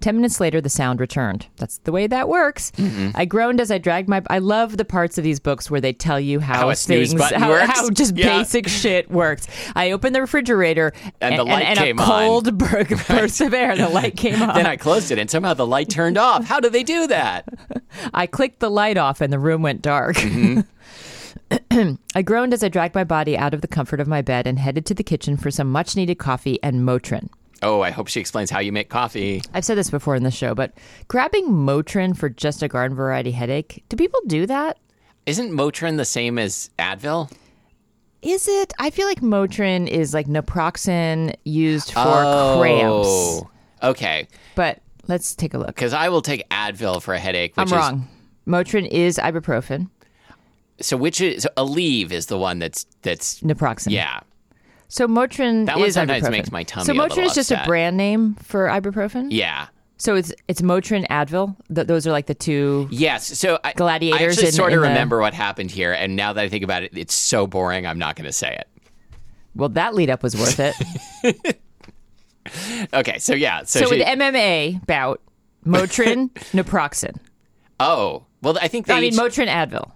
Ten 0.05 0.17
minutes 0.17 0.39
later, 0.39 0.61
the 0.61 0.69
sound 0.69 0.99
returned. 0.99 1.47
That's 1.57 1.79
the 1.79 1.91
way 1.91 2.05
that 2.05 2.29
works. 2.29 2.69
Mm-hmm. 2.77 3.09
I 3.15 3.25
groaned 3.25 3.59
as 3.59 3.71
I 3.71 3.79
dragged 3.79 4.07
my. 4.07 4.21
I 4.29 4.37
love 4.37 4.77
the 4.77 4.85
parts 4.85 5.17
of 5.17 5.23
these 5.23 5.39
books 5.39 5.71
where 5.71 5.81
they 5.81 5.93
tell 5.93 6.19
you 6.19 6.39
how, 6.39 6.69
How 6.69 6.75
things, 6.75 7.15
button 7.15 7.41
how, 7.41 7.49
works. 7.49 7.65
how 7.71 7.89
just 7.89 8.15
Yeah. 8.15 8.37
basic 8.37 8.67
shit 8.67 9.09
works. 9.09 9.47
I 9.75 9.89
opened 9.89 10.13
the 10.13 10.21
refrigerator 10.21 10.93
And 11.21 11.39
the 11.39 11.43
light 11.43 11.63
and, 11.65 11.79
came 11.79 11.97
a 11.97 12.03
on. 12.03 12.07
cold 12.07 12.55
bur- 12.59 12.85
burst 13.07 13.41
of 13.41 13.51
air. 13.55 13.75
The 13.75 13.89
light 13.89 14.15
came 14.15 14.39
on. 14.43 14.53
Then 14.53 14.67
I 14.67 14.75
closed 14.75 15.09
it 15.09 15.17
and 15.17 15.27
somehow 15.27 15.55
the 15.55 15.65
light 15.65 15.89
turned 15.89 16.19
off. 16.19 16.45
How 16.45 16.59
do 16.59 16.69
they 16.69 16.83
do 16.83 17.07
that? 17.07 17.49
I 18.13 18.27
clicked 18.27 18.59
the 18.59 18.69
light 18.69 18.97
off 18.97 19.21
and 19.21 19.33
the 19.33 19.39
room 19.39 19.63
went 19.63 19.81
dark. 19.81 20.17
I 21.71 22.21
groaned 22.23 22.53
as 22.53 22.63
I 22.63 22.69
dragged 22.69 22.93
my 22.93 23.03
body 23.03 23.35
out 23.35 23.55
of 23.55 23.61
the 23.61 23.67
comfort 23.67 23.99
of 23.99 24.07
my 24.07 24.21
bed 24.21 24.45
and 24.45 24.59
headed 24.59 24.85
to 24.85 24.93
the 24.93 25.03
kitchen 25.03 25.35
for 25.35 25.49
some 25.49 25.71
much 25.71 25.95
needed 25.95 26.19
coffee 26.19 26.59
and 26.61 26.81
Motrin. 26.81 27.29
Oh, 27.61 27.81
I 27.81 27.89
hope 27.91 28.07
she 28.07 28.19
explains 28.19 28.49
how 28.51 28.59
you 28.59 28.71
make 28.71 28.89
coffee. 28.89 29.41
I've 29.53 29.65
said 29.65 29.77
this 29.77 29.89
before 29.89 30.15
in 30.15 30.23
the 30.23 30.31
show, 30.31 30.53
but 30.53 30.73
grabbing 31.07 31.47
Motrin 31.47 32.15
for 32.15 32.29
just 32.29 32.61
a 32.61 32.67
garden 32.67 32.95
variety 32.95 33.31
headache, 33.31 33.83
do 33.89 33.95
people 33.97 34.19
do 34.27 34.45
that? 34.45 34.77
Isn't 35.25 35.51
Motrin 35.51 35.97
the 35.97 36.05
same 36.05 36.37
as 36.37 36.69
Advil? 36.77 37.31
Is 38.21 38.47
it? 38.47 38.73
I 38.79 38.89
feel 38.89 39.07
like 39.07 39.21
Motrin 39.21 39.87
is 39.87 40.13
like 40.13 40.27
naproxen 40.27 41.33
used 41.43 41.91
for 41.93 41.99
oh, 42.03 42.57
cramps. 42.59 43.51
Okay, 43.83 44.27
But 44.55 44.81
let's 45.07 45.35
take 45.35 45.53
a 45.53 45.57
look. 45.57 45.67
because 45.67 45.93
I 45.93 46.09
will 46.09 46.21
take 46.21 46.47
Advil 46.49 47.01
for 47.01 47.13
a 47.13 47.19
headache. 47.19 47.55
Which 47.55 47.71
I'm 47.71 47.77
is, 47.77 47.83
wrong. 47.83 48.07
Motrin 48.47 48.87
is 48.87 49.17
ibuprofen, 49.17 49.89
So 50.81 50.97
which 50.97 51.21
is 51.21 51.43
so 51.43 51.49
Aleve 51.57 52.11
is 52.11 52.25
the 52.27 52.37
one 52.37 52.59
that's 52.59 52.85
that's 53.01 53.41
naproxen. 53.41 53.91
yeah. 53.91 54.19
So 54.87 55.07
Motrin 55.07 55.65
That 55.65 55.77
one 55.77 55.87
is 55.87 55.93
sometimes 55.95 56.23
ibuprofen. 56.23 56.31
makes 56.31 56.51
my 56.51 56.63
tummy 56.63 56.85
So 56.85 56.93
Motrin 56.93 57.25
is 57.25 57.33
just 57.33 57.51
a 57.51 57.61
brand 57.65 57.97
name 57.97 58.35
for 58.35 58.67
ibuprofen. 58.67 59.27
Yeah. 59.31 59.67
So 59.97 60.15
it's 60.15 60.33
it's 60.47 60.61
Motrin 60.61 61.07
Advil. 61.07 61.55
Th- 61.73 61.87
those 61.87 62.05
are 62.05 62.11
like 62.11 62.25
the 62.27 62.35
two. 62.35 62.87
Yes. 62.91 63.25
So 63.39 63.59
I, 63.63 63.73
Gladiators 63.73 64.21
I 64.21 64.25
actually 64.25 64.47
in- 64.47 64.53
sort 64.53 64.71
in 64.73 64.77
of 64.79 64.83
the- 64.83 64.89
remember 64.89 65.19
what 65.19 65.33
happened 65.33 65.71
here, 65.71 65.93
and 65.93 66.15
now 66.15 66.33
that 66.33 66.43
I 66.43 66.49
think 66.49 66.63
about 66.63 66.83
it, 66.83 66.91
it's 66.97 67.13
so 67.13 67.47
boring. 67.47 67.87
I'm 67.87 67.97
not 67.97 68.15
going 68.15 68.25
to 68.25 68.33
say 68.33 68.53
it. 68.55 68.67
Well, 69.55 69.69
that 69.69 69.95
lead 69.95 70.09
up 70.09 70.21
was 70.21 70.35
worth 70.35 70.59
it. 70.59 71.57
Okay. 72.93 73.17
So 73.17 73.33
yeah. 73.33 73.63
So, 73.63 73.79
so 73.81 73.85
she, 73.89 73.97
with 73.99 74.07
MMA 74.07 74.85
bout, 74.85 75.19
Motrin, 75.65 76.29
naproxen. 76.53 77.17
oh 77.79 78.23
well, 78.43 78.55
I 78.61 78.67
think 78.67 78.85
they. 78.85 78.93
I 78.93 79.01
mean 79.01 79.13
each- 79.13 79.19
Motrin 79.19 79.47
Advil. 79.47 79.91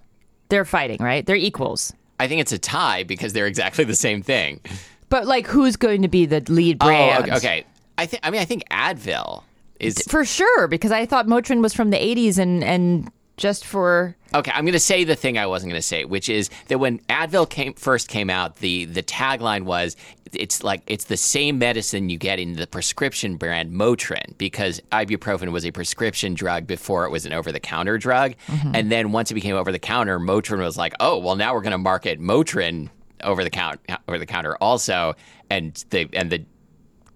They're 0.48 0.64
fighting, 0.64 0.98
right? 1.00 1.24
They're 1.24 1.36
equals. 1.36 1.92
I 2.20 2.28
think 2.28 2.42
it's 2.42 2.52
a 2.52 2.58
tie 2.58 3.02
because 3.02 3.32
they're 3.32 3.46
exactly 3.46 3.84
the 3.84 3.94
same 3.94 4.22
thing. 4.22 4.60
But 5.08 5.26
like, 5.26 5.46
who's 5.46 5.76
going 5.76 6.02
to 6.02 6.08
be 6.08 6.26
the 6.26 6.40
lead 6.48 6.76
oh, 6.82 6.86
brand? 6.86 7.24
Oh, 7.24 7.36
okay. 7.36 7.36
okay. 7.36 7.64
I 7.96 8.04
think. 8.04 8.20
I 8.22 8.30
mean, 8.30 8.42
I 8.42 8.44
think 8.44 8.68
Advil 8.68 9.42
is 9.80 10.02
For 10.06 10.26
sure, 10.26 10.68
because 10.68 10.92
I 10.92 11.06
thought 11.06 11.26
Motrin 11.26 11.62
was 11.62 11.72
from 11.72 11.88
the 11.88 11.96
'80s, 11.96 12.36
and 12.36 12.62
and 12.62 13.10
just 13.40 13.64
for 13.64 14.14
Okay, 14.32 14.52
I'm 14.54 14.64
going 14.64 14.74
to 14.74 14.78
say 14.78 15.02
the 15.02 15.16
thing 15.16 15.38
I 15.38 15.46
wasn't 15.46 15.70
going 15.70 15.80
to 15.80 15.86
say, 15.86 16.04
which 16.04 16.28
is 16.28 16.50
that 16.68 16.78
when 16.78 16.98
Advil 17.08 17.48
came 17.48 17.72
first 17.72 18.06
came 18.06 18.30
out, 18.30 18.56
the 18.56 18.84
the 18.84 19.02
tagline 19.02 19.62
was 19.62 19.96
it's 20.32 20.62
like 20.62 20.82
it's 20.86 21.06
the 21.06 21.16
same 21.16 21.58
medicine 21.58 22.08
you 22.10 22.18
get 22.18 22.38
in 22.38 22.52
the 22.54 22.66
prescription 22.66 23.36
brand 23.36 23.72
Motrin 23.72 24.36
because 24.38 24.80
ibuprofen 24.92 25.50
was 25.50 25.66
a 25.66 25.72
prescription 25.72 26.34
drug 26.34 26.66
before 26.66 27.06
it 27.06 27.10
was 27.10 27.26
an 27.26 27.32
over 27.32 27.50
the 27.50 27.58
counter 27.58 27.98
drug, 27.98 28.34
mm-hmm. 28.46 28.74
and 28.74 28.92
then 28.92 29.10
once 29.10 29.30
it 29.30 29.34
became 29.34 29.56
over 29.56 29.72
the 29.72 29.80
counter, 29.80 30.20
Motrin 30.20 30.58
was 30.58 30.76
like, 30.76 30.94
oh 31.00 31.18
well, 31.18 31.34
now 31.34 31.54
we're 31.54 31.62
going 31.62 31.72
to 31.72 31.78
market 31.78 32.20
Motrin 32.20 32.90
over 33.24 33.42
the 33.42 33.50
count 33.50 33.80
over 34.06 34.18
the 34.18 34.26
counter 34.26 34.54
also, 34.56 35.16
and 35.48 35.84
the 35.90 36.08
and 36.12 36.30
the 36.30 36.44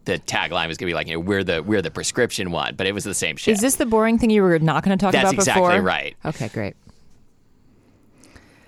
the 0.04 0.18
tagline 0.20 0.68
was 0.68 0.76
going 0.76 0.86
to 0.86 0.90
be 0.90 0.94
like, 0.94 1.06
you 1.06 1.14
know, 1.14 1.20
we're 1.20 1.44
the 1.44 1.62
we're 1.62 1.82
the 1.82 1.90
prescription 1.90 2.50
one, 2.50 2.74
but 2.76 2.86
it 2.86 2.92
was 2.92 3.04
the 3.04 3.14
same 3.14 3.36
shit. 3.36 3.54
is 3.54 3.60
this 3.60 3.76
the 3.76 3.86
boring 3.86 4.18
thing 4.18 4.30
you 4.30 4.42
were 4.42 4.58
not 4.58 4.84
going 4.84 4.96
to 4.96 5.02
talk 5.02 5.12
That's 5.12 5.22
about 5.22 5.36
That's 5.36 5.48
exactly 5.48 5.62
before? 5.76 5.82
right. 5.82 6.16
Okay, 6.24 6.48
great. 6.48 6.76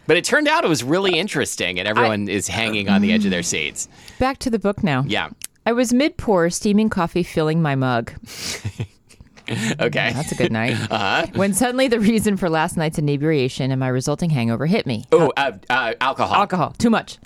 But 0.06 0.16
it 0.16 0.24
turned 0.24 0.46
out 0.46 0.64
it 0.64 0.68
was 0.68 0.84
really 0.84 1.18
interesting, 1.18 1.78
and 1.78 1.88
everyone 1.88 2.28
is 2.28 2.46
hanging 2.46 2.88
on 2.88 3.02
the 3.02 3.12
edge 3.12 3.24
of 3.24 3.32
their 3.32 3.42
seats. 3.42 3.88
Back 4.20 4.38
to 4.38 4.50
the 4.50 4.58
book 4.58 4.84
now. 4.84 5.04
Yeah. 5.06 5.30
I 5.64 5.72
was 5.72 5.92
mid 5.92 6.16
pour, 6.16 6.48
steaming 6.48 6.88
coffee 6.88 7.24
filling 7.24 7.60
my 7.62 7.74
mug. 7.74 8.12
Okay. 9.48 10.10
That's 10.12 10.32
a 10.32 10.34
good 10.34 10.50
night. 10.50 10.76
Uh-huh. 10.90 11.26
When 11.34 11.52
suddenly 11.54 11.86
the 11.88 12.00
reason 12.00 12.36
for 12.36 12.48
last 12.50 12.76
night's 12.76 12.98
inebriation 12.98 13.70
and 13.70 13.78
my 13.78 13.86
resulting 13.86 14.30
hangover 14.30 14.66
hit 14.66 14.86
me. 14.86 15.04
Oh, 15.12 15.32
uh, 15.36 15.52
uh, 15.70 15.94
alcohol. 16.00 16.34
Alcohol, 16.34 16.74
too 16.78 16.90
much. 16.90 17.18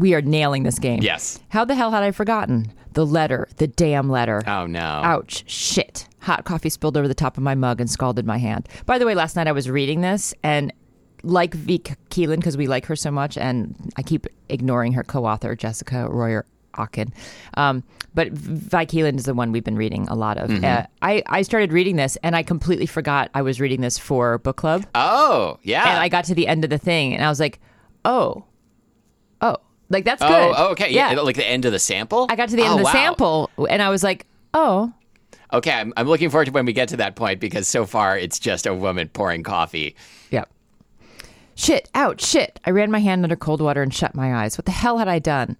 We 0.00 0.14
are 0.14 0.22
nailing 0.22 0.62
this 0.62 0.78
game. 0.78 1.00
Yes. 1.02 1.38
How 1.50 1.66
the 1.66 1.74
hell 1.74 1.90
had 1.90 2.02
I 2.02 2.10
forgotten? 2.10 2.72
The 2.94 3.04
letter, 3.04 3.46
the 3.58 3.66
damn 3.66 4.08
letter. 4.08 4.42
Oh 4.46 4.66
no. 4.66 4.80
Ouch. 4.80 5.44
Shit. 5.46 6.08
Hot 6.20 6.44
coffee 6.44 6.70
spilled 6.70 6.96
over 6.96 7.06
the 7.06 7.14
top 7.14 7.36
of 7.36 7.42
my 7.42 7.54
mug 7.54 7.80
and 7.80 7.90
scalded 7.90 8.24
my 8.24 8.38
hand. 8.38 8.66
By 8.86 8.98
the 8.98 9.04
way, 9.04 9.14
last 9.14 9.36
night 9.36 9.46
I 9.46 9.52
was 9.52 9.68
reading 9.68 10.00
this 10.00 10.32
and 10.42 10.72
like 11.22 11.52
V. 11.52 11.78
Keeland, 12.08 12.36
because 12.36 12.56
we 12.56 12.66
like 12.66 12.86
her 12.86 12.96
so 12.96 13.10
much, 13.10 13.36
and 13.36 13.92
I 13.96 14.02
keep 14.02 14.26
ignoring 14.48 14.94
her 14.94 15.04
co 15.04 15.26
author, 15.26 15.54
Jessica 15.54 16.08
Royer 16.08 16.46
Ocken. 16.74 17.12
Um, 17.54 17.84
but 18.14 18.32
Vi 18.32 18.86
Keeland 18.86 19.18
is 19.18 19.24
the 19.24 19.34
one 19.34 19.52
we've 19.52 19.64
been 19.64 19.76
reading 19.76 20.08
a 20.08 20.14
lot 20.14 20.38
of. 20.38 20.64
Uh, 20.64 20.86
I, 21.02 21.22
I 21.26 21.42
started 21.42 21.72
reading 21.72 21.96
this 21.96 22.16
and 22.22 22.34
I 22.34 22.42
completely 22.42 22.86
forgot 22.86 23.30
I 23.34 23.42
was 23.42 23.60
reading 23.60 23.82
this 23.82 23.98
for 23.98 24.38
book 24.38 24.56
club. 24.56 24.86
Oh, 24.94 25.58
yeah. 25.62 25.88
And 25.88 25.98
I 25.98 26.08
got 26.08 26.24
to 26.24 26.34
the 26.34 26.48
end 26.48 26.64
of 26.64 26.70
the 26.70 26.78
thing 26.78 27.14
and 27.14 27.22
I 27.22 27.28
was 27.28 27.38
like, 27.38 27.60
oh, 28.04 28.44
oh, 29.42 29.58
like 29.90 30.04
that's 30.04 30.22
oh, 30.22 30.28
good. 30.28 30.54
oh, 30.56 30.68
okay. 30.72 30.90
Yeah. 30.90 31.12
Like 31.20 31.36
the 31.36 31.46
end 31.46 31.66
of 31.66 31.72
the 31.72 31.78
sample? 31.78 32.26
I 32.30 32.36
got 32.36 32.48
to 32.48 32.56
the 32.56 32.62
end 32.62 32.70
Oh, 32.70 32.74
of 32.74 32.78
the 32.78 32.84
wow. 32.84 32.92
sample 32.92 33.50
and 33.68 33.82
I 33.82 33.90
was 33.90 34.02
like, 34.02 34.26
oh, 34.54 34.92
Okay, 35.52 35.72
I'm, 35.72 35.92
I'm 35.96 36.06
looking 36.06 36.30
forward 36.30 36.44
to 36.44 36.52
when 36.52 36.64
we 36.64 36.72
get 36.72 36.88
to 36.90 36.96
that 36.98 37.16
point 37.16 37.40
because 37.40 37.66
so 37.66 37.84
far 37.84 38.16
it's 38.16 38.38
just 38.38 38.66
a 38.66 38.74
woman 38.74 39.08
pouring 39.08 39.42
coffee. 39.42 39.96
Yep. 40.30 40.48
Shit, 41.56 41.88
ouch, 41.94 42.22
shit. 42.24 42.60
I 42.64 42.70
ran 42.70 42.90
my 42.90 43.00
hand 43.00 43.24
under 43.24 43.34
cold 43.36 43.60
water 43.60 43.82
and 43.82 43.92
shut 43.92 44.14
my 44.14 44.44
eyes. 44.44 44.56
What 44.56 44.64
the 44.64 44.70
hell 44.70 44.98
had 44.98 45.08
I 45.08 45.18
done? 45.18 45.56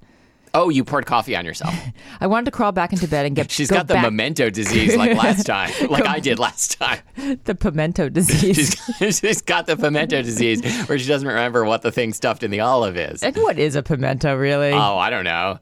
Oh, 0.53 0.69
you 0.69 0.83
poured 0.85 1.07
coffee 1.07 1.37
on 1.37 1.45
yourself. 1.45 1.75
I 2.21 2.27
wanted 2.27 2.47
to 2.47 2.51
crawl 2.51 2.73
back 2.73 2.93
into 2.93 3.07
bed 3.07 3.25
and 3.27 3.37
get 3.37 3.51
She's 3.53 3.71
go 3.71 3.77
got 3.77 3.87
the 3.89 3.95
back- 3.95 4.05
memento 4.05 4.51
disease 4.51 4.97
like 4.97 5.17
last 5.17 5.47
time, 5.47 5.71
like 5.91 6.07
I 6.07 6.19
did 6.19 6.39
last 6.39 6.79
time. 6.79 6.99
the 7.45 7.55
pimento 7.55 8.09
disease. 8.09 8.77
She's, 8.99 9.19
she's 9.21 9.43
got 9.43 9.67
the 9.67 9.77
pimento 9.77 10.23
disease 10.23 10.61
where 10.89 10.99
she 10.99 11.07
doesn't 11.07 11.29
remember 11.29 11.65
what 11.65 11.83
the 11.83 11.93
thing 11.93 12.13
stuffed 12.13 12.43
in 12.43 12.51
the 12.51 12.61
olive 12.61 12.97
is. 12.97 13.23
and 13.23 13.37
what 13.37 13.59
is 13.59 13.77
a 13.77 13.83
pimento, 13.83 14.37
really? 14.37 14.73
Oh, 14.73 14.99
I 14.99 15.11
don't 15.11 15.25
know. 15.25 15.59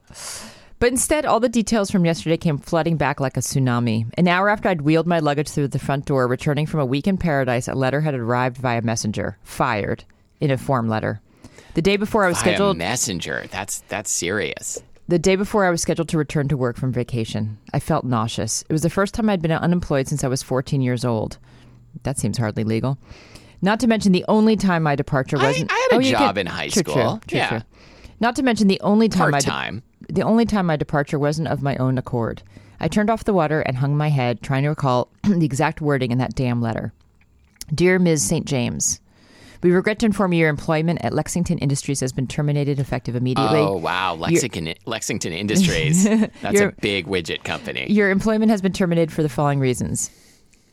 But 0.79 0.93
instead, 0.93 1.25
all 1.25 1.41
the 1.41 1.49
details 1.49 1.91
from 1.91 2.05
yesterday 2.05 2.37
came 2.37 2.57
flooding 2.57 2.95
back 2.95 3.19
like 3.19 3.35
a 3.35 3.41
tsunami. 3.41 4.09
An 4.17 4.27
hour 4.29 4.47
after 4.49 4.69
I'd 4.69 4.81
wheeled 4.81 5.07
my 5.07 5.19
luggage 5.19 5.49
through 5.49 5.67
the 5.67 5.77
front 5.77 6.05
door, 6.05 6.25
returning 6.25 6.65
from 6.65 6.79
a 6.79 6.85
week 6.85 7.05
in 7.05 7.17
paradise, 7.17 7.67
a 7.67 7.73
letter 7.75 7.99
had 8.01 8.15
arrived 8.15 8.57
via 8.57 8.81
messenger, 8.81 9.37
fired, 9.43 10.05
in 10.39 10.51
a 10.51 10.57
form 10.57 10.87
letter. 10.87 11.19
The 11.75 11.81
day 11.81 11.97
before 11.97 12.25
I 12.25 12.27
was 12.27 12.37
By 12.37 12.41
a 12.41 12.43
scheduled, 12.53 12.77
messenger. 12.77 13.45
That's 13.51 13.79
that's 13.89 14.09
serious. 14.11 14.81
the 15.07 15.19
day 15.19 15.35
before 15.35 15.65
I 15.65 15.69
was 15.69 15.81
scheduled 15.81 16.09
to 16.09 16.17
return 16.17 16.47
to 16.49 16.57
work 16.57 16.77
from 16.77 16.91
vacation, 16.91 17.57
I 17.73 17.79
felt 17.79 18.03
nauseous. 18.05 18.63
It 18.69 18.73
was 18.73 18.81
the 18.81 18.89
first 18.89 19.13
time 19.13 19.29
I'd 19.29 19.41
been 19.41 19.51
unemployed 19.51 20.07
since 20.07 20.23
I 20.23 20.27
was 20.27 20.43
14 20.43 20.81
years 20.81 21.05
old. 21.05 21.37
That 22.03 22.17
seems 22.17 22.37
hardly 22.37 22.63
legal. 22.63 22.97
Not 23.61 23.79
to 23.81 23.87
mention 23.87 24.11
the 24.11 24.25
only 24.27 24.55
time 24.55 24.83
my 24.83 24.95
departure 24.95 25.37
I- 25.37 25.43
wasn't. 25.43 25.71
I 25.71 25.87
had 25.91 25.91
a 25.93 25.95
oh, 25.97 25.99
you 26.05 26.11
job 26.11 26.37
in 26.37 26.47
high 26.47 26.69
true, 26.69 26.81
school. 26.81 26.93
True, 26.93 27.19
true, 27.27 27.37
Yeah. 27.37 27.49
true. 27.49 27.61
Not 28.19 28.35
to 28.35 28.43
mention 28.43 28.67
the 28.67 28.81
only 28.81 29.07
time 29.09 29.33
I 29.33 29.39
de- 29.39 29.45
time. 29.45 29.83
the 30.09 30.21
only 30.23 30.45
time 30.45 30.65
my 30.65 30.75
departure 30.75 31.17
wasn't 31.19 31.47
of 31.47 31.61
my 31.61 31.75
own 31.77 31.97
accord. 31.97 32.41
I 32.79 32.87
turned 32.87 33.09
off 33.09 33.23
the 33.25 33.33
water 33.33 33.61
and 33.61 33.77
hung 33.77 33.95
my 33.97 34.09
head, 34.09 34.41
trying 34.41 34.63
to 34.63 34.69
recall 34.69 35.09
the 35.23 35.45
exact 35.45 35.81
wording 35.81 36.11
in 36.11 36.17
that 36.19 36.35
damn 36.35 36.61
letter. 36.61 36.93
Dear 37.73 37.99
Ms. 37.99 38.23
St. 38.23 38.45
James, 38.45 38.99
we 39.61 39.71
regret 39.71 39.99
to 39.99 40.05
inform 40.05 40.33
you 40.33 40.39
your 40.39 40.49
employment 40.49 40.99
at 41.03 41.13
Lexington 41.13 41.57
Industries 41.57 41.99
has 41.99 42.11
been 42.11 42.27
terminated 42.27 42.79
effective 42.79 43.15
immediately. 43.15 43.59
Oh 43.59 43.75
wow, 43.75 44.15
Lexington 44.15 44.73
Lexington 44.85 45.33
Industries. 45.33 46.03
That's 46.41 46.53
You're- 46.53 46.67
a 46.67 46.81
big 46.81 47.07
widget 47.07 47.43
company. 47.43 47.91
Your 47.91 48.09
employment 48.09 48.51
has 48.51 48.61
been 48.61 48.73
terminated 48.73 49.11
for 49.11 49.23
the 49.23 49.29
following 49.29 49.59
reasons. 49.59 50.11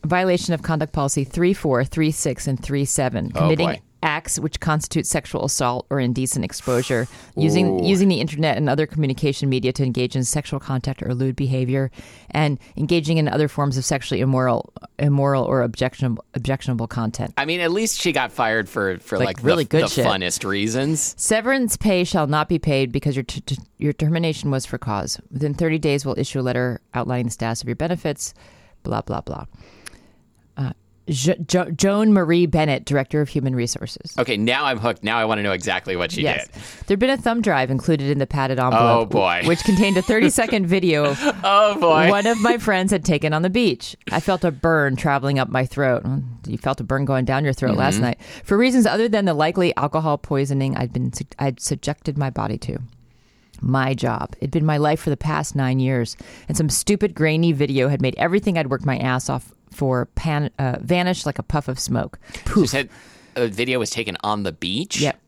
Violation 0.05 0.53
of 0.53 0.61
conduct 0.61 0.93
policy 0.93 1.23
34, 1.23 1.83
36, 1.85 2.47
and 2.47 2.63
37. 2.63 3.31
Oh, 3.35 3.39
Committing 3.39 3.67
boy. 3.67 3.81
Acts 4.27 4.39
which 4.39 4.59
constitute 4.59 5.05
sexual 5.05 5.45
assault 5.45 5.85
or 5.89 5.99
indecent 5.99 6.43
exposure. 6.43 7.07
Using 7.35 7.79
Ooh. 7.79 7.87
using 7.87 8.09
the 8.09 8.19
internet 8.19 8.57
and 8.57 8.69
other 8.69 8.85
communication 8.85 9.49
media 9.49 9.71
to 9.73 9.83
engage 9.83 10.15
in 10.15 10.23
sexual 10.23 10.59
contact 10.59 11.01
or 11.01 11.13
lewd 11.13 11.35
behavior. 11.35 11.89
And 12.31 12.59
engaging 12.75 13.17
in 13.17 13.27
other 13.27 13.47
forms 13.47 13.77
of 13.77 13.85
sexually 13.85 14.21
immoral 14.21 14.73
immoral 14.99 15.43
or 15.43 15.61
objectionable 15.61 16.23
objectionable 16.33 16.87
content. 16.87 17.33
I 17.37 17.45
mean, 17.45 17.61
at 17.61 17.71
least 17.71 17.99
she 18.01 18.11
got 18.11 18.31
fired 18.31 18.67
for 18.67 18.97
for 18.99 19.17
Like, 19.17 19.37
like, 19.37 19.43
really 19.43 19.63
the, 19.63 19.69
good 19.69 19.83
the 19.85 19.89
shit. 19.89 20.05
funnest 20.05 20.47
reasons. 20.47 21.15
Severance 21.17 21.77
pay 21.77 22.03
shall 22.03 22.27
not 22.27 22.49
be 22.49 22.59
paid 22.59 22.91
because 22.91 23.15
your 23.15 23.23
t- 23.23 23.41
t- 23.41 23.57
your 23.77 23.93
termination 23.93 24.51
was 24.51 24.65
for 24.65 24.77
cause. 24.77 25.19
Within 25.31 25.53
30 25.53 25.79
days, 25.79 26.05
we'll 26.05 26.19
issue 26.19 26.39
a 26.39 26.41
letter 26.41 26.81
outlining 26.93 27.27
the 27.27 27.31
status 27.31 27.61
of 27.61 27.67
your 27.69 27.75
benefits. 27.75 28.33
Blah 28.83 29.01
blah 29.01 29.21
blah. 29.21 29.45
Jo- 31.09 31.35
jo- 31.47 31.71
Joan 31.71 32.11
Marie 32.13 32.45
Bennett, 32.45 32.83
Director 32.85 33.21
of 33.21 33.29
Human 33.29 33.55
Resources. 33.55 34.13
Okay, 34.19 34.35
now 34.35 34.65
I'm 34.65 34.77
hooked. 34.77 35.03
Now 35.03 35.17
I 35.17 35.25
want 35.25 35.39
to 35.39 35.43
know 35.43 35.53
exactly 35.53 35.95
what 35.95 36.11
she 36.11 36.21
Yes, 36.23 36.47
did. 36.47 36.61
there'd 36.87 36.99
been 36.99 37.09
a 37.09 37.17
thumb 37.17 37.41
drive 37.41 37.71
included 37.71 38.09
in 38.09 38.17
the 38.17 38.27
padded 38.27 38.59
envelope. 38.59 38.81
Oh, 39.01 39.05
boy. 39.05 39.43
which 39.45 39.63
contained 39.63 39.95
a 39.97 40.01
30 40.01 40.29
second 40.29 40.65
video 40.67 41.15
Oh 41.43 41.79
boy. 41.79 42.09
one 42.09 42.27
of 42.27 42.41
my 42.41 42.57
friends 42.57 42.91
had 42.91 43.05
taken 43.05 43.31
on 43.33 43.41
the 43.41 43.49
beach. 43.49 43.95
I 44.11 44.19
felt 44.19 44.43
a 44.43 44.51
burn 44.51 44.95
traveling 44.97 45.39
up 45.39 45.47
my 45.49 45.65
throat. 45.65 46.03
You 46.45 46.57
felt 46.57 46.81
a 46.81 46.83
burn 46.83 47.05
going 47.05 47.25
down 47.25 47.43
your 47.43 47.53
throat 47.53 47.71
Mm-hmm. 47.71 47.79
last 47.79 47.99
night 47.99 48.19
for 48.43 48.57
reasons 48.57 48.85
other 48.85 49.07
than 49.07 49.25
the 49.25 49.33
likely 49.33 49.75
alcohol 49.77 50.17
poisoning 50.17 50.75
I'd 50.75 50.91
been 50.93 51.11
I'd 51.39 51.59
subjected 51.61 52.17
my 52.17 52.29
body 52.29 52.57
to. 52.59 52.79
My 53.59 53.93
job. 53.95 54.35
It'd 54.39 54.51
been 54.51 54.65
my 54.65 54.77
life 54.77 54.99
for 54.99 55.09
the 55.09 55.17
past 55.17 55.55
nine 55.55 55.79
years, 55.79 56.15
and 56.47 56.55
some 56.55 56.69
stupid 56.69 57.15
grainy 57.15 57.53
video 57.53 57.87
had 57.87 58.01
made 58.03 58.13
everything 58.15 58.55
I'd 58.55 58.69
worked 58.69 58.85
my 58.85 58.97
ass 58.99 59.29
off 59.31 59.51
for 59.77 60.07
pan, 60.15 60.49
uh, 60.57 60.77
vanish 60.81 61.25
like 61.25 61.37
a 61.37 61.43
puff 61.43 61.67
of 61.67 61.77
smoke. 61.79 62.17
You 62.33 62.41
Poof. 62.45 62.69
said 62.69 62.89
a 63.35 63.47
video 63.47 63.77
was 63.77 63.91
taken 63.91 64.17
on 64.23 64.41
the 64.41 64.51
beach. 64.51 64.99
Yep. 64.99 65.19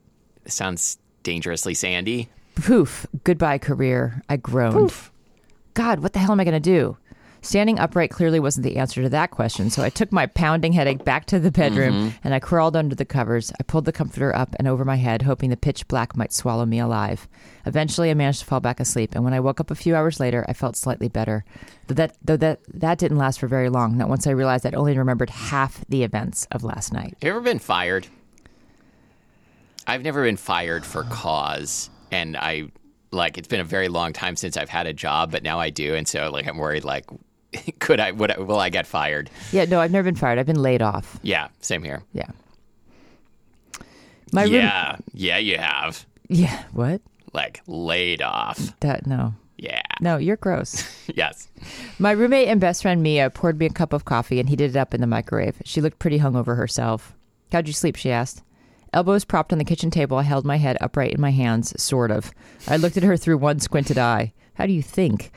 Sounds 0.48 0.98
dangerously 1.22 1.76
sandy. 1.76 2.30
Poof. 2.56 3.06
Goodbye, 3.24 3.60
career. 3.60 4.24
I 4.28 4.38
groaned. 4.38 4.74
Poof. 4.74 5.12
God, 5.76 6.00
what 6.00 6.14
the 6.14 6.20
hell 6.20 6.32
am 6.32 6.40
I 6.40 6.44
going 6.44 6.60
to 6.60 6.60
do? 6.60 6.98
Standing 7.42 7.80
upright 7.80 8.12
clearly 8.12 8.40
wasn't 8.40 8.66
the 8.66 8.78
answer 8.78 9.02
to 9.02 9.10
that 9.10 9.32
question, 9.32 9.70
so 9.70 9.82
I 9.82 9.90
took 9.90 10.12
my 10.12 10.26
pounding 10.26 10.74
headache 10.74 11.06
back 11.06 11.26
to 11.28 11.40
the 11.40 11.52
bedroom 11.52 11.94
mm-hmm. 11.94 12.18
and 12.24 12.34
I 12.34 12.40
crawled 12.40 12.76
under 12.76 12.96
the 12.96 13.06
covers. 13.06 13.52
I 13.60 13.64
pulled 13.64 13.86
the 13.86 13.94
comforter 13.94 14.36
up 14.36 14.56
and 14.60 14.68
over 14.68 14.84
my 14.84 14.98
head, 14.98 15.22
hoping 15.22 15.50
the 15.50 15.58
pitch 15.58 15.88
black 15.88 16.18
might 16.18 16.34
swallow 16.34 16.66
me 16.66 16.80
alive. 16.80 17.28
Eventually, 17.66 18.10
I 18.10 18.14
managed 18.14 18.42
to 18.42 18.46
fall 18.46 18.60
back 18.60 18.80
asleep, 18.80 19.16
and 19.16 19.24
when 19.24 19.34
I 19.34 19.40
woke 19.40 19.60
up 19.60 19.72
a 19.72 19.76
few 19.76 19.96
hours 19.96 20.20
later, 20.20 20.46
I 20.50 20.54
felt 20.54 20.76
slightly 20.76 21.08
better. 21.08 21.46
Though 21.88 21.96
that, 21.96 22.18
though 22.22 22.38
that, 22.38 22.60
that 22.74 22.98
didn't 22.98 23.18
last 23.18 23.40
for 23.40 23.48
very 23.48 23.70
long, 23.70 23.98
not 23.98 24.10
once 24.10 24.28
I 24.28 24.32
realized 24.32 24.66
I'd 24.66 24.76
only 24.76 24.98
remembered 24.98 25.30
half 25.30 25.86
the 25.88 26.04
events 26.04 26.46
of 26.52 26.64
last 26.64 26.92
night. 26.92 27.16
You 27.22 27.30
ever 27.30 27.42
been 27.42 27.60
fired? 27.60 28.08
I've 29.88 30.04
never 30.04 30.24
been 30.24 30.38
fired 30.38 30.86
for 30.86 31.04
cause, 31.06 31.90
and 32.12 32.38
I 32.38 32.70
like 33.12 33.38
it's 33.38 33.48
been 33.48 33.60
a 33.60 33.64
very 33.66 33.88
long 33.88 34.14
time 34.14 34.36
since 34.36 34.58
I've 34.58 34.70
had 34.70 34.86
a 34.86 34.94
job, 34.94 35.32
but 35.32 35.42
now 35.42 35.60
I 35.60 35.70
do, 35.70 35.96
and 35.96 36.08
so 36.08 36.30
like 36.30 36.48
I'm 36.48 36.58
worried 36.58 36.84
like 36.84 37.06
could 37.80 38.00
I 38.00 38.12
would 38.12 38.32
I, 38.32 38.40
will 38.40 38.60
I 38.60 38.70
get 38.70 38.86
fired? 38.88 39.30
Yeah, 39.52 39.66
no, 39.66 39.80
I've 39.80 39.92
never 39.92 40.06
been 40.06 40.16
fired. 40.16 40.40
I've 40.40 40.46
been 40.46 40.62
laid 40.62 40.82
off. 40.82 41.20
Yeah, 41.24 41.48
same 41.62 41.84
here. 41.84 42.04
Yeah. 42.14 42.30
My 44.32 44.44
room- 44.44 44.54
yeah, 44.54 44.98
yeah, 45.14 45.38
you 45.38 45.58
have 45.58 46.06
yeah. 46.28 46.64
What? 46.74 47.02
like 47.34 47.62
laid 47.68 48.22
off. 48.22 48.80
That 48.82 49.06
no. 49.08 49.34
Yeah, 49.62 49.82
No, 50.00 50.16
you're 50.16 50.38
gross. 50.38 50.86
yes. 51.16 51.50
My 52.00 52.12
roommate 52.12 52.48
and 52.48 52.62
best 52.62 52.82
friend 52.82 53.04
Mia 53.04 53.30
poured 53.30 53.60
me 53.60 53.66
a 53.66 53.70
cup 53.70 53.92
of 53.92 54.06
coffee 54.06 54.40
and 54.40 54.48
heated 54.48 54.70
it 54.72 54.78
up 54.80 54.94
in 54.94 55.02
the 55.02 55.08
microwave. 55.08 55.62
She 55.66 55.82
looked 55.82 56.00
pretty 56.00 56.20
hungover 56.20 56.56
herself. 56.56 57.14
How'd 57.52 57.68
you 57.68 57.74
sleep? 57.74 57.98
She 57.98 58.10
asked. 58.10 58.42
Elbows 58.94 59.26
propped 59.26 59.52
on 59.52 59.60
the 59.60 59.66
kitchen 59.66 59.92
table, 59.92 60.16
I 60.18 60.24
held 60.24 60.46
my 60.46 60.56
head 60.56 60.78
upright 60.80 61.12
in 61.14 61.20
my 61.20 61.32
hands, 61.32 61.74
sort 61.82 62.10
of. 62.10 62.32
I 62.70 62.78
looked 62.78 62.96
at 62.96 63.04
her 63.04 63.18
through 63.18 63.38
one 63.40 63.60
squinted 63.60 63.98
eye. 63.98 64.32
How 64.54 64.66
do 64.66 64.72
you 64.72 64.82
think? 64.82 65.32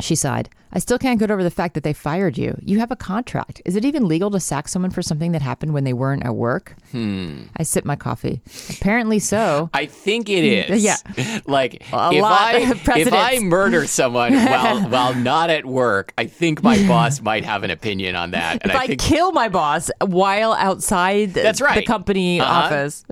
She 0.00 0.14
sighed. 0.14 0.48
I 0.72 0.78
still 0.78 0.98
can't 0.98 1.18
get 1.18 1.32
over 1.32 1.42
the 1.42 1.50
fact 1.50 1.74
that 1.74 1.82
they 1.82 1.92
fired 1.92 2.38
you. 2.38 2.56
You 2.62 2.78
have 2.78 2.92
a 2.92 2.96
contract. 2.96 3.60
Is 3.64 3.74
it 3.74 3.84
even 3.84 4.06
legal 4.06 4.30
to 4.30 4.38
sack 4.38 4.68
someone 4.68 4.92
for 4.92 5.02
something 5.02 5.32
that 5.32 5.42
happened 5.42 5.74
when 5.74 5.82
they 5.82 5.92
weren't 5.92 6.24
at 6.24 6.36
work? 6.36 6.76
Hmm. 6.92 7.42
I 7.56 7.64
sip 7.64 7.84
my 7.84 7.96
coffee. 7.96 8.40
Apparently 8.70 9.18
so. 9.18 9.68
I 9.74 9.86
think 9.86 10.28
it 10.28 10.44
is. 10.44 10.82
Yeah. 10.84 10.96
Like 11.46 11.74
if 11.82 11.92
I 11.92 12.78
if. 12.96 13.12
I 13.12 13.38
murder 13.40 13.86
someone 13.86 14.32
while 14.34 14.88
while 14.88 15.14
not 15.14 15.50
at 15.50 15.66
work, 15.66 16.12
I 16.16 16.26
think 16.26 16.62
my 16.62 16.86
boss 16.86 17.20
might 17.20 17.44
have 17.44 17.64
an 17.64 17.70
opinion 17.70 18.14
on 18.14 18.30
that. 18.30 18.62
And 18.62 18.70
if 18.70 18.76
I, 18.78 18.86
think 18.86 19.00
kill 19.00 19.32
my 19.32 19.48
boss 19.48 19.90
while 20.00 20.52
outside 20.52 21.34
the, 21.34 21.42
That's 21.42 21.58
the 21.60 21.82
company 21.84 22.40
Uh-huh. 22.40 22.52
office. 22.66 23.04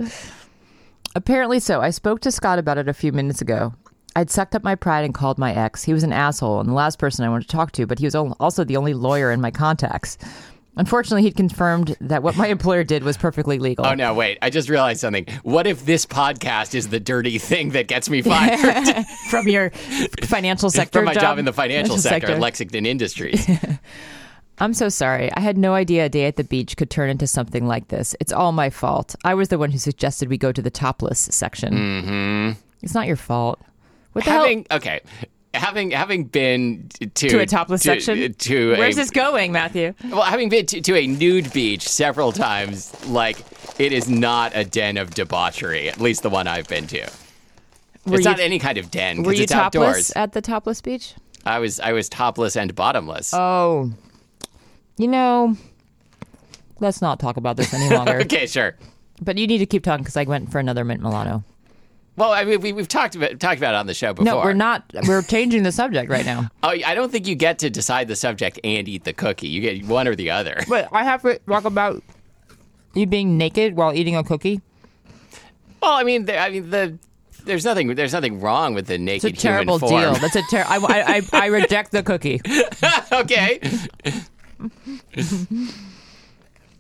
Apparently 1.17 1.59
so. 1.59 1.81
I 1.81 1.91
spoke 1.91 2.21
to 2.21 2.31
Scott 2.31 2.59
about 2.59 2.79
it 2.79 2.89
a 2.89 2.95
few 2.95 3.13
minutes 3.13 3.41
ago. 3.41 3.75
I'd 4.19 4.31
sucked 4.31 4.57
up 4.57 4.65
my 4.65 4.75
pride 4.75 5.05
and 5.05 5.15
called 5.15 5.39
my 5.39 5.55
ex. 5.55 5.85
He 5.85 5.93
was 5.93 6.03
an 6.03 6.13
asshole 6.13 6.59
and 6.59 6.69
the 6.69 6.73
last 6.73 6.99
person 6.99 7.25
I 7.25 7.29
wanted 7.29 7.49
to 7.49 7.57
talk 7.57 7.71
to, 7.73 7.87
but 7.87 8.01
he 8.01 8.05
was 8.05 8.17
also 8.17 8.65
the 8.65 8.77
only 8.77 8.93
lawyer 8.93 9.31
in 9.31 9.41
my 9.41 9.53
contacts. 9.53 10.19
Unfortunately, 10.77 11.23
he'd 11.23 11.37
confirmed 11.37 11.97
that 12.01 12.25
what 12.25 12.37
my 12.37 12.49
employer 12.57 12.83
did 12.83 13.05
was 13.05 13.17
perfectly 13.17 13.61
legal. 13.61 13.87
Oh 13.87 13.95
no, 13.95 14.13
wait! 14.15 14.39
I 14.43 14.51
just 14.51 14.69
realized 14.69 14.99
something. 14.99 15.25
What 15.45 15.69
if 15.69 15.85
this 15.85 16.05
podcast 16.05 16.75
is 16.75 16.89
the 16.89 16.99
dirty 16.99 17.39
thing 17.39 17.71
that 17.71 17.87
gets 17.87 18.11
me 18.11 18.21
fired 18.23 19.07
From 19.31 19.47
your 19.47 19.71
financial 20.25 20.69
sector 20.71 20.99
from 20.99 21.05
my 21.05 21.15
job, 21.15 21.39
in 21.39 21.45
the 21.45 21.53
financial, 21.53 21.97
sector, 21.97 22.27
sector. 22.27 22.41
Lexington 22.41 22.87
Industries? 22.87 23.49
I'm 24.59 24.75
so 24.75 24.89
sorry. 24.89 25.33
I 25.33 25.39
had 25.39 25.57
no 25.57 25.75
idea 25.75 26.07
a 26.07 26.09
day 26.09 26.25
at 26.25 26.35
the 26.35 26.43
beach 26.43 26.77
could 26.77 26.91
turn 26.91 27.09
into 27.09 27.29
something 27.29 27.69
like 27.69 27.87
this. 27.87 28.17
It's 28.19 28.33
all 28.33 28.51
my 28.51 28.69
fault. 28.69 29.15
I 29.23 29.35
was 29.35 29.47
the 29.47 29.59
one 29.59 29.71
who 29.71 29.79
suggested 29.79 30.29
we 30.29 30.39
go 30.39 30.51
to 30.51 30.61
the 30.61 30.73
topless 30.73 31.21
section. 31.31 31.75
Mm-hmm. 31.75 32.61
It's 32.83 32.95
not 32.95 33.07
your 33.07 33.15
fault. 33.15 33.61
What 34.13 34.25
the 34.25 34.31
having 34.31 34.67
okay, 34.71 35.01
having 35.55 35.91
having 35.91 36.25
been 36.25 36.89
to? 37.15 37.29
To 37.29 37.39
a 37.41 37.47
topless 37.47 37.83
to, 37.83 38.01
section? 38.01 38.23
Uh, 38.23 38.29
to 38.39 38.71
Where's 38.71 38.97
a, 38.97 39.01
this 39.01 39.11
going, 39.11 39.53
Matthew? 39.53 39.95
well, 40.11 40.23
having 40.23 40.49
been 40.49 40.67
to, 40.67 40.81
to 40.81 40.97
a 40.97 41.07
nude 41.07 41.53
beach 41.53 41.89
several 41.89 42.33
times, 42.33 42.95
like 43.07 43.39
it 43.79 43.93
is 43.93 44.09
not 44.09 44.53
a 44.55 44.65
den 44.65 44.97
of 44.97 45.11
debauchery. 45.15 45.89
At 45.89 46.01
least 46.01 46.23
the 46.23 46.31
one 46.31 46.47
I've 46.47 46.69
been 46.69 46.87
to. 46.89 47.11
Were 48.07 48.17
it's 48.17 48.25
you, 48.25 48.31
not 48.31 48.41
any 48.41 48.59
kind 48.59 48.79
of 48.79 48.91
den 48.91 49.19
were 49.19 49.25
because 49.25 49.39
you 49.39 49.43
it's 49.45 49.53
topless 49.53 49.83
outdoors. 49.83 50.11
at 50.13 50.33
the 50.33 50.41
topless 50.41 50.81
beach? 50.81 51.15
I 51.45 51.59
was 51.59 51.81
I 51.81 51.93
was 51.93 52.09
topless 52.09 52.57
and 52.57 52.75
bottomless. 52.75 53.33
Oh, 53.35 53.93
you 54.97 55.09
know, 55.09 55.57
let's 56.81 57.01
not 57.01 57.21
talk 57.21 57.37
about 57.37 57.57
this 57.57 57.73
any 57.73 57.95
longer. 57.95 58.21
okay, 58.23 58.47
sure. 58.47 58.77
But 59.21 59.37
you 59.39 59.47
need 59.47 59.59
to 59.59 59.67
keep 59.67 59.83
talking 59.83 60.05
because 60.05 60.17
I 60.17 60.25
went 60.25 60.51
for 60.53 60.59
another 60.59 60.85
mint 60.85 61.03
Milano. 61.03 61.45
Well, 62.19 62.33
I 62.33 62.43
mean, 62.43 62.61
we, 62.61 62.73
we've 62.73 62.89
talked 62.89 63.15
about 63.15 63.39
talked 63.39 63.59
about 63.59 63.75
it 63.75 63.77
on 63.77 63.87
the 63.87 63.95
show 63.95 64.13
before. 64.13 64.25
No, 64.25 64.39
we're 64.39 64.53
not. 64.53 64.83
We're 65.07 65.23
changing 65.23 65.63
the 65.63 65.71
subject 65.73 66.11
right 66.11 66.27
now. 66.27 66.49
Oh, 66.65 66.71
I 66.71 66.95
don't 66.97 67.11
think 67.13 67.29
you 67.29 67.37
get 67.37 67.61
to 67.61 67.71
decide 67.71 68.09
the 68.09 68.17
subject 68.17 68.59
and 68.65 68.89
eat 68.89 69.05
the 69.05 69.13
cookie. 69.13 69.47
You 69.47 69.61
get 69.61 69.85
one 69.87 70.09
or 70.09 70.17
the 70.17 70.31
other. 70.33 70.57
But 70.69 70.89
I 70.93 71.05
have 71.05 71.23
to 71.23 71.39
talk 71.47 71.65
about 71.65 72.03
you 72.95 73.07
being 73.07 73.39
naked 73.39 73.77
while 73.77 73.95
eating 73.95 74.17
a 74.17 74.25
cookie. 74.25 74.61
Well, 75.81 75.93
I 75.93 76.03
mean, 76.03 76.25
the, 76.25 76.37
I 76.37 76.51
mean 76.51 76.71
the. 76.71 76.99
There's 77.45 77.65
nothing. 77.65 77.95
There's 77.95 78.13
nothing 78.13 78.41
wrong 78.41 78.75
with 78.75 78.89
the 78.89 78.99
naked. 78.99 79.31
It's 79.31 79.39
a 79.39 79.41
terrible 79.41 79.79
deal. 79.79 80.13
That's 80.21 80.35
a 80.37 80.43
ter- 80.51 80.65
I, 80.67 80.77
I, 80.77 81.05
I, 81.17 81.23
I 81.45 81.47
reject 81.47 81.93
the 81.93 82.03
cookie. 82.03 82.41
okay. 83.13 83.61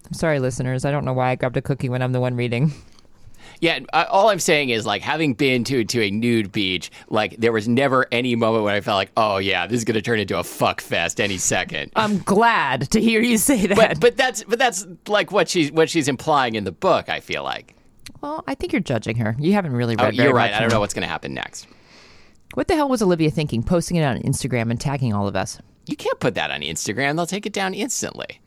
I'm 0.04 0.12
sorry, 0.12 0.40
listeners. 0.40 0.84
I 0.84 0.90
don't 0.90 1.04
know 1.04 1.12
why 1.12 1.30
I 1.30 1.34
grabbed 1.36 1.56
a 1.56 1.62
cookie 1.62 1.88
when 1.88 2.02
I'm 2.02 2.12
the 2.12 2.20
one 2.20 2.34
reading. 2.34 2.72
Yeah. 3.60 3.80
Uh, 3.92 4.04
all 4.10 4.28
I'm 4.28 4.38
saying 4.38 4.70
is, 4.70 4.86
like, 4.86 5.02
having 5.02 5.34
been 5.34 5.64
to 5.64 5.84
to 5.84 6.02
a 6.02 6.10
nude 6.10 6.52
beach, 6.52 6.90
like, 7.08 7.36
there 7.38 7.52
was 7.52 7.66
never 7.68 8.06
any 8.12 8.34
moment 8.36 8.64
when 8.64 8.74
I 8.74 8.80
felt 8.80 8.96
like, 8.96 9.10
oh 9.16 9.38
yeah, 9.38 9.66
this 9.66 9.78
is 9.78 9.84
gonna 9.84 10.02
turn 10.02 10.20
into 10.20 10.38
a 10.38 10.44
fuck 10.44 10.80
fest 10.80 11.20
any 11.20 11.38
second. 11.38 11.92
I'm 11.96 12.18
glad 12.18 12.90
to 12.92 13.00
hear 13.00 13.20
you 13.20 13.38
say 13.38 13.66
that. 13.66 13.76
but 13.76 14.00
but 14.00 14.16
that's 14.16 14.44
but 14.44 14.58
that's 14.58 14.86
like 15.06 15.32
what 15.32 15.48
she's 15.48 15.72
what 15.72 15.90
she's 15.90 16.08
implying 16.08 16.54
in 16.54 16.64
the 16.64 16.72
book. 16.72 17.08
I 17.08 17.20
feel 17.20 17.42
like. 17.42 17.74
well, 18.20 18.44
I 18.46 18.54
think 18.54 18.72
you're 18.72 18.80
judging 18.80 19.16
her. 19.16 19.36
You 19.38 19.52
haven't 19.54 19.72
really 19.72 19.96
read. 19.96 20.06
Oh, 20.06 20.10
you're 20.10 20.32
right. 20.34 20.52
I 20.52 20.60
don't 20.60 20.70
know 20.72 20.80
what's 20.80 20.94
gonna 20.94 21.06
happen 21.06 21.34
next. 21.34 21.66
What 22.54 22.66
the 22.66 22.74
hell 22.74 22.88
was 22.88 23.02
Olivia 23.02 23.30
thinking, 23.30 23.62
posting 23.62 23.96
it 23.98 24.04
on 24.04 24.18
Instagram 24.22 24.70
and 24.70 24.80
tagging 24.80 25.12
all 25.12 25.28
of 25.28 25.36
us? 25.36 25.58
You 25.86 25.96
can't 25.96 26.18
put 26.18 26.34
that 26.34 26.50
on 26.50 26.62
Instagram. 26.62 27.16
They'll 27.16 27.26
take 27.26 27.46
it 27.46 27.52
down 27.52 27.74
instantly. 27.74 28.40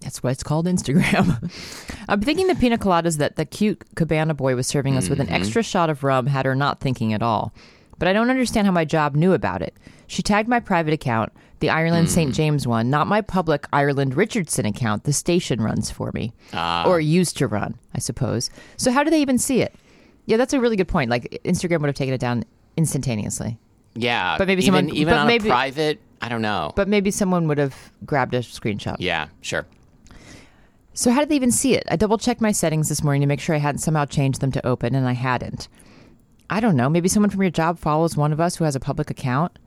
That's 0.00 0.22
why 0.22 0.30
it's 0.30 0.42
called 0.42 0.66
Instagram. 0.66 1.50
I'm 2.08 2.22
thinking 2.22 2.46
the 2.46 2.54
pina 2.54 2.78
coladas 2.78 3.18
that 3.18 3.36
the 3.36 3.44
cute 3.44 3.82
cabana 3.96 4.34
boy 4.34 4.56
was 4.56 4.66
serving 4.66 4.96
us 4.96 5.08
with 5.08 5.20
an 5.20 5.26
mm-hmm. 5.26 5.36
extra 5.36 5.62
shot 5.62 5.90
of 5.90 6.02
rum 6.02 6.26
had 6.26 6.46
her 6.46 6.54
not 6.54 6.80
thinking 6.80 7.12
at 7.12 7.22
all. 7.22 7.52
But 7.98 8.08
I 8.08 8.14
don't 8.14 8.30
understand 8.30 8.66
how 8.66 8.72
my 8.72 8.86
job 8.86 9.14
knew 9.14 9.34
about 9.34 9.60
it. 9.60 9.74
She 10.06 10.22
tagged 10.22 10.48
my 10.48 10.58
private 10.58 10.94
account, 10.94 11.32
the 11.60 11.68
Ireland 11.68 12.08
St. 12.10 12.30
Mm. 12.30 12.34
James 12.34 12.66
one, 12.66 12.88
not 12.88 13.06
my 13.06 13.20
public 13.20 13.66
Ireland 13.72 14.16
Richardson 14.16 14.64
account 14.64 15.04
the 15.04 15.12
station 15.12 15.60
runs 15.60 15.90
for 15.90 16.10
me. 16.12 16.32
Ah. 16.54 16.88
Or 16.88 16.98
used 16.98 17.36
to 17.36 17.46
run, 17.46 17.78
I 17.94 17.98
suppose. 17.98 18.48
So 18.78 18.90
how 18.90 19.04
do 19.04 19.10
they 19.10 19.20
even 19.20 19.38
see 19.38 19.60
it? 19.60 19.74
Yeah, 20.24 20.38
that's 20.38 20.54
a 20.54 20.60
really 20.60 20.76
good 20.76 20.88
point. 20.88 21.10
Like 21.10 21.40
Instagram 21.44 21.80
would 21.80 21.88
have 21.88 21.94
taken 21.94 22.14
it 22.14 22.20
down 22.20 22.44
instantaneously. 22.78 23.58
Yeah, 23.94 24.38
But 24.38 24.46
maybe 24.46 24.64
even 24.64 24.86
someone- 24.86 24.96
even 24.96 25.14
on 25.14 25.26
maybe- 25.26 25.48
a 25.48 25.52
private. 25.52 26.00
I 26.22 26.28
don't 26.28 26.42
know. 26.42 26.72
But 26.76 26.86
maybe 26.88 27.10
someone 27.10 27.48
would 27.48 27.58
have 27.58 27.74
grabbed 28.04 28.34
a 28.34 28.40
screenshot. 28.40 28.96
yeah, 28.98 29.28
sure. 29.40 29.66
So 30.92 31.10
how 31.10 31.20
did 31.20 31.28
they 31.28 31.36
even 31.36 31.50
see 31.52 31.74
it? 31.74 31.84
I 31.88 31.96
double 31.96 32.18
checked 32.18 32.40
my 32.40 32.52
settings 32.52 32.88
this 32.88 33.02
morning 33.02 33.20
to 33.22 33.26
make 33.26 33.40
sure 33.40 33.54
I 33.54 33.58
hadn't 33.58 33.78
somehow 33.80 34.04
changed 34.04 34.40
them 34.40 34.52
to 34.52 34.66
open, 34.66 34.94
and 34.94 35.06
I 35.08 35.12
hadn't. 35.12 35.68
I 36.50 36.60
don't 36.60 36.76
know. 36.76 36.88
Maybe 36.90 37.08
someone 37.08 37.30
from 37.30 37.42
your 37.42 37.50
job 37.50 37.78
follows 37.78 38.16
one 38.16 38.32
of 38.32 38.40
us 38.40 38.56
who 38.56 38.64
has 38.64 38.74
a 38.74 38.80
public 38.80 39.08
account. 39.10 39.58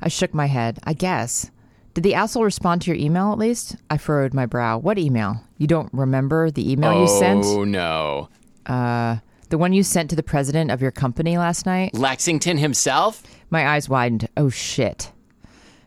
I 0.00 0.08
shook 0.08 0.32
my 0.32 0.46
head. 0.46 0.78
I 0.84 0.92
guess. 0.92 1.50
Did 1.94 2.04
the 2.04 2.14
asshole 2.14 2.44
respond 2.44 2.82
to 2.82 2.90
your 2.90 2.96
email 2.96 3.32
at 3.32 3.38
least? 3.38 3.74
I 3.90 3.98
furrowed 3.98 4.32
my 4.32 4.46
brow. 4.46 4.78
What 4.78 4.98
email? 4.98 5.44
You 5.58 5.66
don't 5.66 5.92
remember 5.92 6.50
the 6.50 6.70
email 6.70 7.00
you 7.00 7.08
sent? 7.08 7.44
Oh 7.44 7.64
no, 7.64 8.28
Uh, 8.66 9.16
The 9.48 9.58
one 9.58 9.72
you 9.72 9.82
sent 9.82 10.08
to 10.10 10.16
the 10.16 10.22
president 10.22 10.70
of 10.70 10.80
your 10.80 10.92
company 10.92 11.36
last 11.36 11.66
night? 11.66 11.92
Lexington 11.92 12.56
himself. 12.58 13.24
My 13.50 13.66
eyes 13.68 13.88
widened. 13.88 14.28
Oh 14.36 14.48
shit. 14.48 15.10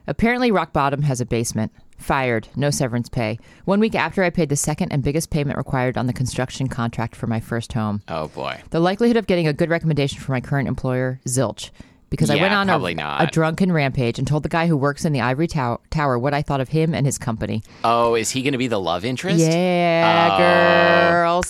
Apparently, 0.05 0.51
Rock 0.51 0.73
Bottom 0.73 1.03
has 1.03 1.21
a 1.21 1.25
basement. 1.25 1.71
Fired. 2.03 2.49
No 2.57 2.69
severance 2.69 3.07
pay. 3.07 3.39
One 3.63 3.79
week 3.79 3.95
after 3.95 4.23
I 4.23 4.29
paid 4.29 4.49
the 4.49 4.57
second 4.57 4.91
and 4.91 5.01
biggest 5.01 5.29
payment 5.29 5.57
required 5.57 5.97
on 5.97 6.05
the 6.05 6.11
construction 6.11 6.67
contract 6.67 7.15
for 7.15 7.27
my 7.27 7.39
first 7.39 7.71
home. 7.71 8.01
Oh 8.09 8.27
boy. 8.27 8.61
The 8.71 8.81
likelihood 8.81 9.15
of 9.15 9.25
getting 9.25 9.47
a 9.47 9.53
good 9.53 9.69
recommendation 9.69 10.19
from 10.19 10.33
my 10.33 10.41
current 10.41 10.67
employer, 10.67 11.21
zilch. 11.25 11.69
Because 12.09 12.29
I 12.29 12.35
went 12.35 12.53
on 12.53 12.69
a, 12.69 12.77
a 13.23 13.27
drunken 13.31 13.71
rampage 13.71 14.19
and 14.19 14.27
told 14.27 14.43
the 14.43 14.49
guy 14.49 14.67
who 14.67 14.75
works 14.77 15.03
in 15.05 15.13
the 15.13 15.21
Ivory 15.21 15.47
Tow- 15.47 15.79
Tower 15.89 16.19
what 16.19 16.33
I 16.33 16.41
thought 16.43 16.59
of 16.61 16.69
him 16.69 16.93
and 16.93 17.05
his 17.07 17.17
company. 17.17 17.63
Oh, 17.85 18.13
is 18.15 18.29
he 18.31 18.41
going 18.43 18.51
to 18.51 18.59
be 18.59 18.67
the 18.67 18.79
love 18.79 19.03
interest? 19.05 19.39
Yeah, 19.39 20.29
Oh. 20.33 20.37
girl. 20.37 20.72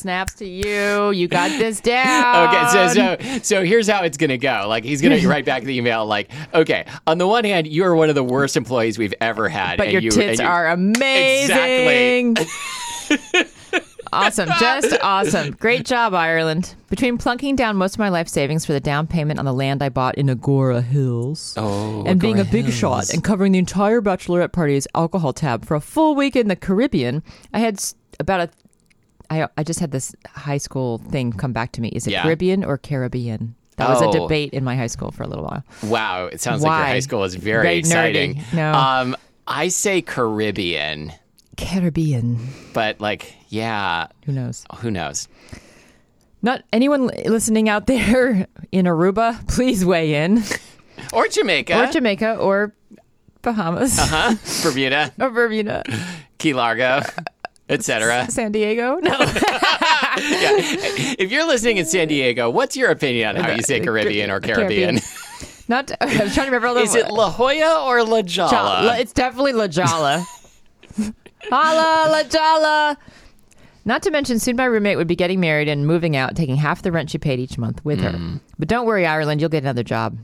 Snaps 0.03 0.33
to 0.35 0.45
you. 0.45 1.11
You 1.11 1.27
got 1.29 1.49
this 1.57 1.79
down. 1.93 2.49
Okay, 2.49 2.67
so 2.93 3.17
so 3.17 3.39
so 3.41 3.63
here's 3.63 3.87
how 3.87 4.03
it's 4.03 4.17
gonna 4.17 4.37
go. 4.37 4.65
Like 4.67 4.83
he's 4.83 5.01
gonna 5.01 5.17
write 5.27 5.45
back 5.45 5.63
the 5.63 5.75
email 5.77 6.05
like, 6.05 6.29
okay, 6.53 6.85
on 7.07 7.17
the 7.17 7.25
one 7.27 7.45
hand, 7.45 7.67
you 7.67 7.85
are 7.85 7.95
one 7.95 8.09
of 8.09 8.15
the 8.15 8.23
worst 8.23 8.57
employees 8.57 8.97
we've 8.97 9.13
ever 9.21 9.47
had, 9.47 9.77
But 9.77 9.85
and 9.87 9.93
your 9.93 10.01
you, 10.01 10.11
tits 10.11 10.39
you- 10.41 10.45
are 10.45 10.67
amazing. 10.67 12.35
awesome. 14.13 14.49
Just 14.59 14.93
awesome. 15.01 15.51
Great 15.51 15.85
job, 15.85 16.13
Ireland. 16.13 16.75
Between 16.89 17.17
plunking 17.17 17.55
down 17.55 17.77
most 17.77 17.95
of 17.95 17.99
my 17.99 18.09
life 18.09 18.27
savings 18.27 18.65
for 18.65 18.73
the 18.73 18.79
down 18.79 19.07
payment 19.07 19.39
on 19.39 19.45
the 19.45 19.53
land 19.53 19.81
I 19.81 19.87
bought 19.89 20.15
in 20.15 20.27
Agoura 20.27 20.83
Hills 20.83 21.53
Oh, 21.57 22.03
and 22.05 22.19
being 22.19 22.39
a 22.39 22.43
big 22.45 22.65
Hills. 22.65 22.75
shot 22.77 23.09
and 23.13 23.23
covering 23.23 23.53
the 23.53 23.59
entire 23.59 24.01
bachelorette 24.01 24.51
party's 24.51 24.85
alcohol 24.93 25.33
tab 25.33 25.65
for 25.65 25.75
a 25.75 25.81
full 25.81 26.13
week 26.15 26.35
in 26.35 26.47
the 26.49 26.55
Caribbean, 26.57 27.23
I 27.53 27.59
had 27.59 27.81
about 28.19 28.41
a. 28.41 28.49
I, 29.33 29.47
I 29.57 29.63
just 29.63 29.79
had 29.79 29.91
this 29.91 30.13
high 30.27 30.57
school 30.59 30.99
thing 31.09 31.31
come 31.33 31.53
back 31.53 31.71
to 31.73 31.81
me. 31.81 31.89
Is 31.89 32.05
it 32.07 32.11
Yeah. 32.11 32.23
Caribbean 32.23 32.63
or 32.63 32.77
Caribbean? 32.77 33.55
That 33.77 33.89
was 33.89 34.01
a 34.01 34.05
Oh. 34.05 34.11
debate 34.27 34.53
in 34.53 34.63
my 34.63 34.75
high 34.75 34.87
school 34.87 35.09
for 35.11 35.23
a 35.23 35.27
little 35.27 35.43
while. 35.45 35.63
Wow, 35.83 36.25
it 36.27 36.39
sounds 36.41 36.61
like 36.61 36.69
Why? 36.69 36.77
your 36.79 36.87
high 36.87 36.99
school 36.99 37.23
is 37.23 37.33
very, 37.35 37.63
Very 37.63 37.75
nerdy. 37.75 37.79
exciting. 37.79 38.43
No. 38.53 38.71
Um, 38.71 39.15
I 39.47 39.69
say 39.69 40.01
Caribbean, 40.01 41.11
Caribbean. 41.57 42.37
but 42.73 43.01
like, 43.01 43.33
yeah, 43.49 44.07
Who 44.25 44.31
knows? 44.31 44.63
who 44.77 44.91
knows? 44.91 45.27
Not 46.41 46.63
anyone 46.73 47.07
listening 47.25 47.69
out 47.69 47.87
there 47.87 48.47
in 48.71 48.85
Aruba, 48.85 49.47
please 49.47 49.83
weigh 49.85 50.23
in. 50.23 50.43
Or 51.11 51.27
Jamaica, 51.27 51.87
Or 51.87 51.91
Jamaica 51.91 52.35
or 52.37 52.73
Bahamas 53.41 53.97
Uh 53.99 54.05
huh. 54.05 54.35
Bermuda, 54.63 55.11
or 55.19 55.29
Bermuda, 55.31 55.83
Key 56.37 56.53
Largo, 56.53 57.01
etc. 57.73 58.29
San 58.29 58.51
Diego. 58.51 58.99
No, 59.01 59.15
If 60.15 61.31
you're 61.31 61.45
listening 61.47 61.77
in 61.77 61.85
San 61.85 62.07
Diego, 62.07 62.49
what's 62.49 62.77
your 62.77 62.89
opinion 62.91 63.35
on 63.37 63.43
how 63.43 63.51
you 63.51 63.61
say 63.63 63.79
Caribbean 63.79 64.29
or 64.31 64.39
Caribbean? 64.39 64.99
not. 65.67 65.91
I 66.01 66.05
was 66.05 66.33
trying 66.33 66.45
to 66.47 66.51
remember 66.51 66.67
all 66.67 66.75
the. 66.75 66.81
Is 66.81 66.95
it 66.95 67.07
La 67.09 67.31
Jolla 67.31 67.85
or 67.85 68.03
La 68.03 68.21
Jolla? 68.21 68.49
Jala? 68.51 68.97
It's 68.99 69.13
definitely 69.13 69.53
La 69.53 69.67
Jolla. 69.67 70.25
Holla 71.49 72.09
La 72.11 72.23
Jolla. 72.23 72.97
Not 73.85 74.01
to 74.03 74.11
mention, 74.11 74.39
soon 74.39 74.55
my 74.55 74.63
roommate 74.65 74.97
would 74.97 75.07
be 75.07 75.15
getting 75.15 75.41
married 75.41 75.67
and 75.67 75.85
moving 75.85 76.15
out, 76.15 76.35
taking 76.37 76.55
half 76.55 76.81
the 76.83 76.91
rent 76.91 77.09
she 77.09 77.17
paid 77.17 77.39
each 77.39 77.57
month 77.57 77.83
with 77.83 77.99
her. 77.99 78.11
Hmm. 78.11 78.37
But 78.57 78.69
don't 78.69 78.85
worry, 78.85 79.05
Ireland, 79.05 79.41
you'll 79.41 79.49
get 79.49 79.63
another 79.63 79.83
job. 79.83 80.17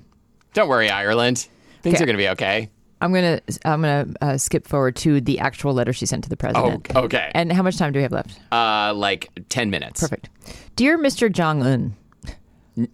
Don't 0.54 0.70
worry, 0.70 0.90
Ireland. 0.90 1.48
Things 1.82 1.96
Okay. 1.96 2.04
are 2.04 2.06
going 2.06 2.16
to 2.18 2.24
be 2.24 2.30
okay. 2.30 2.70
I'm 3.02 3.14
gonna 3.14 3.40
I'm 3.66 3.82
gonna 3.82 4.08
uh, 4.22 4.38
skip 4.38 4.68
forward 4.68 4.96
to 4.98 5.22
the 5.22 5.40
actual 5.40 5.74
letter 5.74 5.94
she 5.94 6.06
sent 6.06 6.24
to 6.26 6.30
the 6.30 6.36
Oh, 6.36 6.38
president. 6.38 6.96
okay. 6.96 7.32
And 7.34 7.52
how 7.52 7.64
much 7.64 7.78
time 7.78 7.94
do 7.94 8.00
we 8.00 8.04
have 8.04 8.12
left? 8.12 8.38
Uh, 8.52 8.94
like 8.94 9.30
10 9.50 9.70
minutes. 9.70 10.02
Perfect. 10.02 10.30
Dear 10.76 10.98
Mr. 10.98 11.32
Jong 11.32 11.64
Un, 11.64 11.96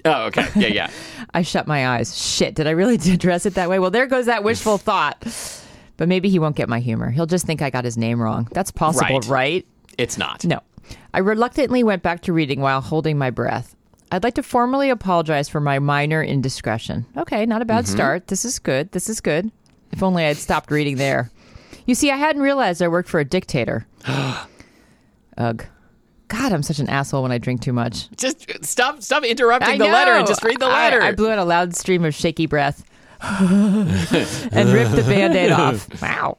Oh, 0.03 0.25
okay. 0.25 0.47
Yeah, 0.55 0.67
yeah. 0.67 0.89
I 1.33 1.41
shut 1.43 1.67
my 1.67 1.87
eyes. 1.89 2.17
Shit, 2.17 2.55
did 2.55 2.65
I 2.67 2.71
really 2.71 2.95
address 3.13 3.45
it 3.45 3.53
that 3.55 3.69
way? 3.69 3.77
Well, 3.79 3.91
there 3.91 4.07
goes 4.07 4.25
that 4.25 4.43
wishful 4.43 4.77
thought. 4.79 5.23
But 5.97 6.07
maybe 6.09 6.27
he 6.29 6.39
won't 6.39 6.55
get 6.55 6.67
my 6.69 6.79
humor. 6.79 7.09
He'll 7.11 7.25
just 7.27 7.45
think 7.45 7.61
I 7.61 7.69
got 7.69 7.85
his 7.85 7.97
name 7.97 8.19
wrong. 8.21 8.47
That's 8.51 8.71
possible, 8.71 9.19
Right. 9.21 9.25
right? 9.27 9.67
It's 9.97 10.17
not. 10.17 10.43
No. 10.43 10.59
I 11.13 11.19
reluctantly 11.19 11.83
went 11.83 12.03
back 12.03 12.21
to 12.23 12.33
reading 12.33 12.59
while 12.61 12.81
holding 12.81 13.17
my 13.17 13.29
breath. 13.29 13.75
I'd 14.11 14.23
like 14.23 14.35
to 14.35 14.43
formally 14.43 14.89
apologize 14.89 15.49
for 15.49 15.59
my 15.59 15.79
minor 15.79 16.21
indiscretion. 16.23 17.05
Okay, 17.17 17.45
not 17.45 17.61
a 17.61 17.65
bad 17.65 17.87
start. 17.87 18.27
This 18.27 18.43
is 18.45 18.59
good. 18.59 18.91
This 18.91 19.07
is 19.09 19.21
good. 19.21 19.51
If 19.91 20.03
only 20.03 20.23
I 20.23 20.27
had 20.27 20.37
stopped 20.37 20.71
reading 20.71 20.97
there. 20.97 21.31
You 21.85 21.95
see, 21.95 22.11
I 22.11 22.17
hadn't 22.17 22.41
realized 22.41 22.81
I 22.81 22.87
worked 22.87 23.09
for 23.09 23.19
a 23.19 23.25
dictator. 23.25 23.85
Ugh. 25.37 25.65
God, 26.27 26.51
I'm 26.53 26.63
such 26.63 26.79
an 26.79 26.89
asshole 26.89 27.21
when 27.21 27.31
I 27.31 27.37
drink 27.37 27.61
too 27.61 27.73
much. 27.73 28.09
Just 28.17 28.65
stop 28.65 29.01
stop 29.03 29.23
interrupting 29.23 29.75
I 29.75 29.77
the 29.77 29.85
letter 29.85 30.11
and 30.13 30.25
just 30.27 30.43
read 30.43 30.59
the 30.59 30.65
I- 30.65 30.69
letter. 30.89 31.01
I, 31.01 31.11
blew 31.13 31.29
out 31.29 31.37
a 31.37 31.43
loud 31.45 31.75
stream 31.75 32.03
of 32.03 32.15
shaky 32.15 32.47
breath 32.47 32.83
and 33.21 33.87
ripped 34.73 34.95
the 34.95 35.05
band 35.07 35.35
aid 35.35 35.51
off. 35.51 35.87
Wow. 36.01 36.37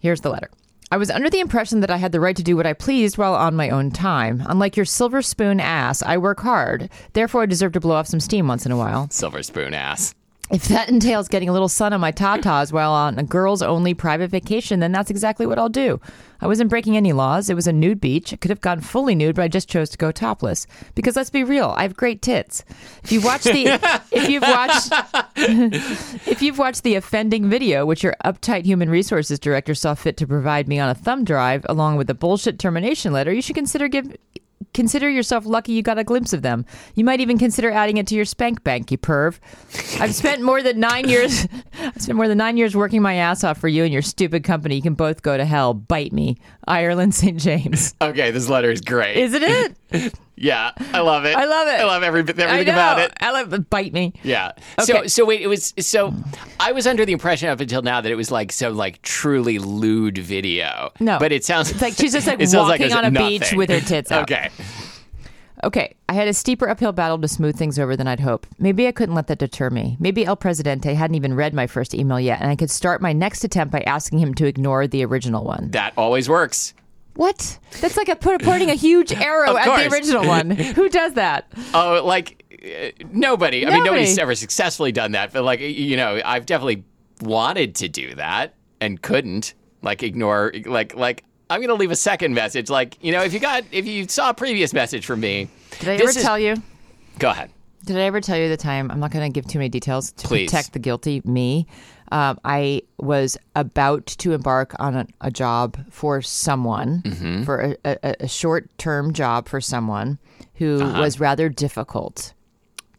Here's 0.00 0.20
the 0.20 0.30
letter. 0.30 0.48
I 0.92 0.96
was 0.96 1.10
under 1.10 1.28
the 1.28 1.40
impression 1.40 1.80
that 1.80 1.90
I 1.90 1.96
had 1.98 2.12
the 2.12 2.20
right 2.20 2.36
to 2.36 2.42
do 2.42 2.56
what 2.56 2.66
I 2.66 2.72
pleased 2.72 3.18
while 3.18 3.34
on 3.34 3.56
my 3.56 3.68
own 3.68 3.90
time. 3.90 4.42
Unlike 4.46 4.76
your 4.76 4.86
silver 4.86 5.20
spoon 5.22 5.60
ass, 5.60 6.02
I 6.02 6.16
work 6.16 6.40
hard. 6.40 6.88
Therefore, 7.12 7.42
I 7.42 7.46
deserve 7.46 7.72
to 7.72 7.80
blow 7.80 7.96
off 7.96 8.06
some 8.06 8.20
steam 8.20 8.46
once 8.48 8.64
in 8.64 8.72
a 8.72 8.76
while. 8.76 9.08
Silver 9.10 9.42
spoon 9.42 9.74
ass. 9.74 10.14
If 10.50 10.68
that 10.68 10.88
entails 10.88 11.28
getting 11.28 11.50
a 11.50 11.52
little 11.52 11.68
sun 11.68 11.92
on 11.92 12.00
my 12.00 12.10
tatas 12.10 12.72
while 12.72 12.92
on 12.92 13.18
a 13.18 13.22
girls 13.22 13.60
only 13.60 13.92
private 13.92 14.30
vacation, 14.30 14.80
then 14.80 14.92
that's 14.92 15.10
exactly 15.10 15.46
what 15.46 15.58
I'll 15.58 15.68
do. 15.68 16.00
I 16.40 16.46
wasn't 16.46 16.70
breaking 16.70 16.96
any 16.96 17.12
laws. 17.12 17.50
It 17.50 17.54
was 17.54 17.66
a 17.66 17.72
nude 17.72 18.00
beach. 18.00 18.32
I 18.32 18.36
could 18.36 18.50
have 18.50 18.60
gone 18.60 18.80
fully 18.80 19.14
nude, 19.14 19.36
but 19.36 19.42
I 19.42 19.48
just 19.48 19.68
chose 19.68 19.90
to 19.90 19.98
go 19.98 20.10
topless. 20.10 20.66
Because 20.94 21.16
let's 21.16 21.30
be 21.30 21.44
real, 21.44 21.74
I 21.76 21.82
have 21.82 21.96
great 21.96 22.22
tits. 22.22 22.64
If 23.02 23.12
you 23.12 23.20
watch 23.20 23.42
the 23.42 23.78
if 24.10 24.28
you've 24.28 24.42
watched 24.42 24.90
if 26.26 26.40
you've 26.40 26.58
watched 26.58 26.82
the 26.82 26.94
offending 26.94 27.50
video, 27.50 27.84
which 27.84 28.02
your 28.02 28.16
uptight 28.24 28.64
human 28.64 28.88
resources 28.88 29.38
director 29.38 29.74
saw 29.74 29.94
fit 29.94 30.16
to 30.16 30.26
provide 30.26 30.66
me 30.66 30.78
on 30.78 30.88
a 30.88 30.94
thumb 30.94 31.24
drive 31.24 31.66
along 31.68 31.96
with 31.96 32.08
a 32.08 32.14
bullshit 32.14 32.58
termination 32.58 33.12
letter, 33.12 33.32
you 33.32 33.42
should 33.42 33.56
consider 33.56 33.88
give 33.88 34.16
consider 34.74 35.08
yourself 35.08 35.46
lucky 35.46 35.72
you 35.72 35.82
got 35.82 35.98
a 35.98 36.04
glimpse 36.04 36.32
of 36.32 36.42
them. 36.42 36.64
You 36.94 37.04
might 37.04 37.20
even 37.20 37.38
consider 37.38 37.70
adding 37.70 37.96
it 37.96 38.06
to 38.08 38.14
your 38.14 38.24
spank 38.24 38.64
bank, 38.64 38.90
you 38.90 38.98
perv. 38.98 39.38
I've 40.00 40.14
spent 40.14 40.42
more 40.42 40.62
than 40.62 40.80
nine 40.80 41.08
years. 41.08 41.46
I've 41.80 42.00
spent 42.00 42.16
more 42.16 42.28
than 42.28 42.38
nine 42.38 42.56
years 42.56 42.76
working 42.76 43.02
my 43.02 43.14
ass 43.14 43.44
off 43.44 43.58
for 43.58 43.68
you 43.68 43.84
and 43.84 43.92
your 43.92 44.02
stupid 44.02 44.44
company. 44.44 44.76
You 44.76 44.82
can 44.82 44.94
both 44.94 45.22
go 45.22 45.36
to 45.36 45.44
hell. 45.44 45.74
Bite 45.74 46.12
me, 46.12 46.36
Ireland 46.66 47.14
St. 47.14 47.38
James. 47.38 47.94
Okay, 48.00 48.30
this 48.30 48.48
letter 48.48 48.70
is 48.70 48.80
great. 48.80 49.16
Isn't 49.16 49.42
it? 49.42 49.76
yeah, 50.36 50.72
I 50.92 51.00
love 51.00 51.24
it. 51.24 51.36
I 51.36 51.44
love 51.44 51.68
it. 51.68 51.80
I 51.80 51.84
love 51.84 52.02
every, 52.02 52.20
everything 52.20 52.68
about 52.68 52.98
it. 52.98 53.12
I 53.20 53.30
love 53.30 53.70
bite 53.70 53.92
me. 53.92 54.12
Yeah. 54.22 54.52
So 54.80 54.98
Okay. 54.98 55.08
so 55.08 55.24
wait, 55.24 55.40
it 55.40 55.46
was 55.46 55.74
so 55.78 56.12
I 56.60 56.72
was 56.72 56.86
under 56.86 57.04
the 57.04 57.12
impression 57.12 57.48
up 57.48 57.60
until 57.60 57.82
now 57.82 58.00
that 58.00 58.10
it 58.10 58.16
was 58.16 58.30
like 58.30 58.52
so 58.52 58.70
like 58.70 59.02
truly 59.02 59.58
lewd 59.58 60.18
video. 60.18 60.92
No. 61.00 61.18
But 61.18 61.32
it 61.32 61.44
sounds 61.44 61.70
It's 61.70 61.82
like 61.82 61.94
she's 61.94 62.12
just 62.12 62.26
like 62.26 62.38
walking 62.52 62.78
there's 62.78 62.92
on 62.94 63.04
a 63.04 63.10
beach 63.10 63.52
with 63.52 63.70
her 63.70 63.80
tits 63.80 64.12
out. 64.12 64.22
Okay. 64.22 64.50
Okay, 65.64 65.96
I 66.08 66.12
had 66.12 66.28
a 66.28 66.34
steeper 66.34 66.68
uphill 66.68 66.92
battle 66.92 67.18
to 67.18 67.26
smooth 67.26 67.56
things 67.58 67.80
over 67.80 67.96
than 67.96 68.06
I'd 68.06 68.20
hoped. 68.20 68.48
Maybe 68.60 68.86
I 68.86 68.92
couldn't 68.92 69.16
let 69.16 69.26
that 69.26 69.40
deter 69.40 69.70
me. 69.70 69.96
Maybe 69.98 70.24
El 70.24 70.36
Presidente 70.36 70.94
hadn't 70.94 71.16
even 71.16 71.34
read 71.34 71.52
my 71.52 71.66
first 71.66 71.96
email 71.96 72.20
yet, 72.20 72.40
and 72.40 72.48
I 72.48 72.54
could 72.54 72.70
start 72.70 73.02
my 73.02 73.12
next 73.12 73.42
attempt 73.42 73.72
by 73.72 73.80
asking 73.80 74.20
him 74.20 74.34
to 74.34 74.46
ignore 74.46 74.86
the 74.86 75.04
original 75.04 75.44
one. 75.44 75.72
That 75.72 75.94
always 75.96 76.28
works. 76.28 76.74
What? 77.18 77.58
That's 77.80 77.96
like 77.96 78.08
a 78.08 78.14
put, 78.14 78.40
pointing 78.44 78.70
a 78.70 78.74
huge 78.74 79.10
arrow 79.30 79.56
at 79.56 79.64
the 79.64 79.92
original 79.92 80.24
one. 80.24 80.50
Who 80.76 80.88
does 80.88 81.14
that? 81.14 81.50
Oh, 81.74 82.00
like 82.04 82.44
uh, 82.64 82.90
nobody. 83.10 83.66
I 83.66 83.70
mean, 83.70 83.82
nobody's 83.82 84.16
ever 84.18 84.36
successfully 84.36 84.92
done 84.92 85.10
that. 85.12 85.32
But 85.32 85.42
like, 85.42 85.58
you 85.58 85.96
know, 85.96 86.20
I've 86.24 86.46
definitely 86.46 86.84
wanted 87.20 87.74
to 87.74 87.88
do 87.88 88.14
that 88.14 88.54
and 88.80 89.02
couldn't. 89.02 89.54
Like, 89.82 90.04
ignore. 90.04 90.52
Like, 90.64 90.94
like 90.94 91.24
I'm 91.50 91.60
gonna 91.60 91.74
leave 91.74 91.90
a 91.90 91.96
second 91.96 92.34
message. 92.34 92.70
Like, 92.70 92.96
you 93.02 93.10
know, 93.10 93.22
if 93.24 93.32
you 93.32 93.40
got, 93.40 93.64
if 93.72 93.84
you 93.84 94.06
saw 94.06 94.30
a 94.30 94.34
previous 94.34 94.72
message 94.72 95.04
from 95.04 95.18
me, 95.18 95.48
Did 95.80 95.88
I 95.88 95.94
ever 95.94 96.10
is- 96.10 96.22
tell 96.22 96.38
you? 96.38 96.54
Go 97.18 97.30
ahead. 97.30 97.50
Did 97.84 97.96
I 97.96 98.02
ever 98.02 98.20
tell 98.20 98.36
you 98.38 98.48
the 98.48 98.56
time? 98.56 98.90
I'm 98.92 99.00
not 99.00 99.10
going 99.12 99.24
to 99.28 99.32
give 99.34 99.48
too 99.50 99.58
many 99.58 99.70
details 99.70 100.12
to 100.12 100.28
Please. 100.28 100.50
protect 100.50 100.72
the 100.72 100.78
guilty 100.78 101.22
me. 101.24 101.66
Um, 102.10 102.38
I 102.44 102.82
was 102.98 103.36
about 103.54 104.06
to 104.06 104.32
embark 104.32 104.74
on 104.78 104.94
a, 104.96 105.06
a 105.20 105.30
job 105.30 105.76
for 105.90 106.22
someone, 106.22 107.02
Mm-hmm. 107.04 107.42
for 107.44 107.60
a, 107.60 107.76
a, 108.02 108.14
a 108.20 108.28
short 108.28 108.68
term 108.78 109.12
job 109.12 109.48
for 109.48 109.60
someone 109.60 110.18
who 110.54 110.80
Uh-huh. 110.82 111.00
was 111.00 111.20
rather 111.20 111.48
difficult. 111.48 112.32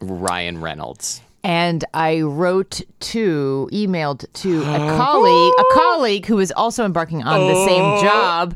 Ryan 0.00 0.60
Reynolds. 0.60 1.20
And 1.42 1.84
I 1.94 2.20
wrote 2.20 2.82
to, 3.00 3.68
emailed 3.72 4.26
to 4.34 4.62
a 4.62 4.76
colleague, 4.96 5.54
a 5.58 5.64
colleague 5.74 6.26
who 6.26 6.36
was 6.36 6.52
also 6.52 6.84
embarking 6.84 7.22
on 7.22 7.40
the 7.48 7.54
Oh. 7.54 7.66
same 7.66 8.02
job, 8.06 8.54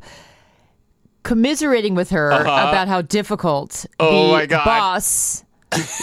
commiserating 1.23 1.95
with 1.95 2.11
her 2.11 2.31
about 2.31 2.89
how 2.89 3.01
difficult 3.03 3.87
Uh-huh. 3.99 4.11
Oh 4.11 4.41
the 4.47 4.61
boss 4.65 5.45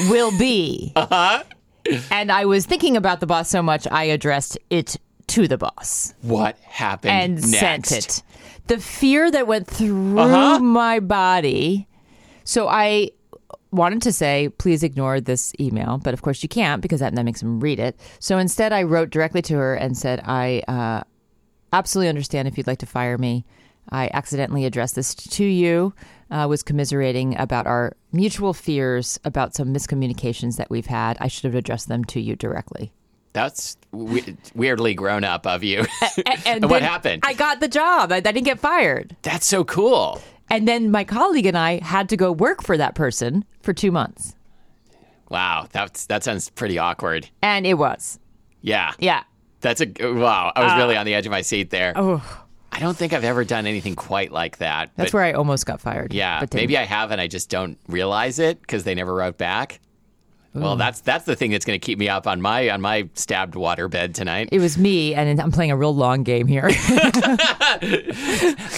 will 0.09 0.31
be. 0.37 0.91
Uh-huh. 0.95 1.43
And 2.11 2.31
I 2.31 2.45
was 2.45 2.65
thinking 2.65 2.95
about 2.97 3.19
the 3.19 3.27
boss 3.27 3.49
so 3.49 3.61
much, 3.61 3.87
I 3.89 4.03
addressed 4.05 4.57
it 4.69 4.97
to 5.27 5.47
the 5.47 5.57
boss 5.57 6.13
What 6.21 6.57
happened 6.59 7.11
and 7.11 7.51
next? 7.51 7.59
sent 7.59 7.91
it. 7.91 8.23
The 8.67 8.79
fear 8.79 9.31
that 9.31 9.47
went 9.47 9.67
through 9.67 10.19
Uh-huh. 10.19 10.59
my 10.59 10.99
body. 10.99 11.87
So 12.43 12.67
I 12.67 13.11
wanted 13.71 14.01
to 14.03 14.11
say, 14.11 14.49
please 14.57 14.83
ignore 14.83 15.21
this 15.21 15.53
email, 15.59 15.97
but 15.97 16.13
of 16.13 16.21
course 16.21 16.43
you 16.43 16.49
can't 16.49 16.81
because 16.81 16.99
that, 16.99 17.15
that 17.15 17.23
makes 17.23 17.41
him 17.41 17.59
read 17.61 17.79
it. 17.79 17.97
So 18.19 18.37
instead, 18.37 18.73
I 18.73 18.83
wrote 18.83 19.09
directly 19.09 19.41
to 19.43 19.55
her 19.55 19.75
and 19.75 19.97
said, 19.97 20.21
I 20.25 20.61
uh, 20.67 21.03
absolutely 21.71 22.09
understand 22.09 22.47
if 22.47 22.57
you'd 22.57 22.67
like 22.67 22.79
to 22.79 22.85
fire 22.85 23.17
me. 23.17 23.45
I 23.89 24.09
accidentally 24.13 24.65
addressed 24.65 24.95
this 24.95 25.13
to 25.15 25.43
you, 25.43 25.93
uh, 26.29 26.45
was 26.49 26.63
commiserating 26.63 27.37
about 27.37 27.67
our 27.67 27.93
mutual 28.13 28.53
fears 28.53 29.19
about 29.25 29.53
some 29.55 29.73
miscommunications 29.73 30.57
that 30.57 30.69
we've 30.69 30.85
had. 30.85 31.17
I 31.19 31.27
should 31.27 31.43
have 31.45 31.55
addressed 31.55 31.87
them 31.89 32.03
to 32.05 32.21
you 32.21 32.35
directly. 32.35 32.91
That's 33.33 33.77
we- 33.91 34.37
weirdly 34.55 34.93
grown 34.93 35.23
up 35.23 35.45
of 35.47 35.63
you. 35.63 35.85
And, 36.25 36.39
And 36.45 36.69
what 36.69 36.81
happened? 36.81 37.23
I 37.25 37.33
got 37.33 37.59
the 37.59 37.67
job. 37.67 38.11
I, 38.11 38.17
I 38.17 38.19
didn't 38.21 38.43
get 38.43 38.59
fired. 38.59 39.15
That's 39.21 39.45
so 39.45 39.63
cool. 39.63 40.21
And 40.49 40.67
then 40.67 40.91
my 40.91 41.03
colleague 41.05 41.45
and 41.45 41.57
I 41.57 41.79
had 41.79 42.09
to 42.09 42.17
go 42.17 42.31
work 42.33 42.61
for 42.61 42.75
that 42.77 42.93
person 42.95 43.45
for 43.61 43.73
two 43.73 43.91
months. 43.91 44.35
Wow, 45.29 45.67
that's 45.71 46.07
that 46.07 46.23
sounds 46.25 46.49
pretty 46.49 46.77
awkward. 46.77 47.29
And 47.41 47.65
it 47.65 47.75
was. 47.75 48.19
Yeah, 48.61 48.93
Yeah. 48.99 49.23
that's 49.61 49.79
a 49.81 49.85
wow. 50.13 50.51
I 50.55 50.63
was 50.63 50.75
really 50.77 50.97
on 50.97 51.05
the 51.05 51.13
edge 51.13 51.25
of 51.25 51.31
my 51.31 51.41
seat 51.41 51.69
there. 51.69 51.93
Uh, 51.97 52.01
Oh, 52.01 52.40
I 52.71 52.79
don't 52.79 52.95
think 52.95 53.13
I've 53.13 53.23
ever 53.23 53.43
done 53.43 53.65
anything 53.65 53.95
quite 53.95 54.31
like 54.31 54.57
that. 54.59 54.91
that's 54.95 55.11
but 55.11 55.17
where 55.17 55.23
I 55.23 55.33
almost 55.33 55.65
got 55.65 55.81
fired. 55.81 56.13
yeah, 56.13 56.39
but 56.39 56.53
maybe 56.53 56.77
I 56.77 56.83
have, 56.85 57.11
and 57.11 57.19
I 57.19 57.27
just 57.27 57.49
don't 57.49 57.77
realize 57.87 58.39
it 58.39 58.61
because 58.61 58.83
they 58.83 58.95
never 58.95 59.13
wrote 59.13 59.37
back. 59.37 59.79
Well, 60.53 60.75
that's 60.75 60.99
that's 60.99 61.23
the 61.23 61.35
thing 61.35 61.51
that's 61.51 61.63
going 61.63 61.79
to 61.79 61.85
keep 61.85 61.97
me 61.97 62.09
up 62.09 62.27
on 62.27 62.41
my 62.41 62.69
on 62.69 62.81
my 62.81 63.07
stabbed 63.13 63.53
waterbed 63.53 64.13
tonight. 64.13 64.49
It 64.51 64.59
was 64.59 64.77
me, 64.77 65.15
and 65.15 65.39
I'm 65.39 65.51
playing 65.51 65.71
a 65.71 65.77
real 65.77 65.95
long 65.95 66.23
game 66.23 66.45
here. 66.45 66.65
I 66.69 67.77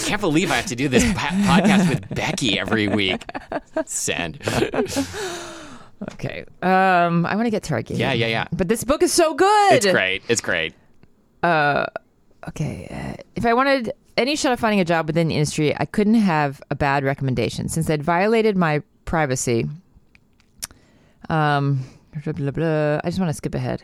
can't 0.04 0.20
believe 0.20 0.52
I 0.52 0.54
have 0.56 0.66
to 0.66 0.76
do 0.76 0.86
this 0.88 1.02
podcast 1.04 1.88
with 1.88 2.08
Becky 2.14 2.60
every 2.60 2.86
week. 2.86 3.24
Send. 3.86 4.38
okay. 6.12 6.44
Um, 6.62 7.26
I 7.26 7.34
want 7.34 7.46
to 7.46 7.50
get 7.50 7.64
to 7.64 7.74
our 7.74 7.82
game. 7.82 7.96
Yeah, 7.96 8.12
yeah, 8.12 8.28
yeah. 8.28 8.46
But 8.52 8.68
this 8.68 8.84
book 8.84 9.02
is 9.02 9.12
so 9.12 9.34
good. 9.34 9.72
It's 9.72 9.86
great. 9.86 10.22
It's 10.28 10.40
great. 10.40 10.74
Okay. 12.48 12.88
Uh, 12.90 13.22
if 13.36 13.46
I 13.46 13.54
wanted 13.54 13.92
any 14.16 14.36
shot 14.36 14.52
of 14.52 14.60
finding 14.60 14.80
a 14.80 14.84
job 14.84 15.06
within 15.06 15.28
the 15.28 15.34
industry, 15.34 15.76
I 15.76 15.84
couldn't 15.84 16.14
have 16.14 16.62
a 16.70 16.74
bad 16.74 17.04
recommendation 17.04 17.68
since 17.68 17.86
they'd 17.86 18.02
violated 18.02 18.56
my 18.56 18.82
privacy. 19.04 19.66
Um, 21.28 21.84
blah, 22.22 22.32
blah, 22.32 22.50
blah. 22.50 23.00
I 23.02 23.08
just 23.08 23.18
want 23.18 23.30
to 23.30 23.34
skip 23.34 23.54
ahead. 23.54 23.82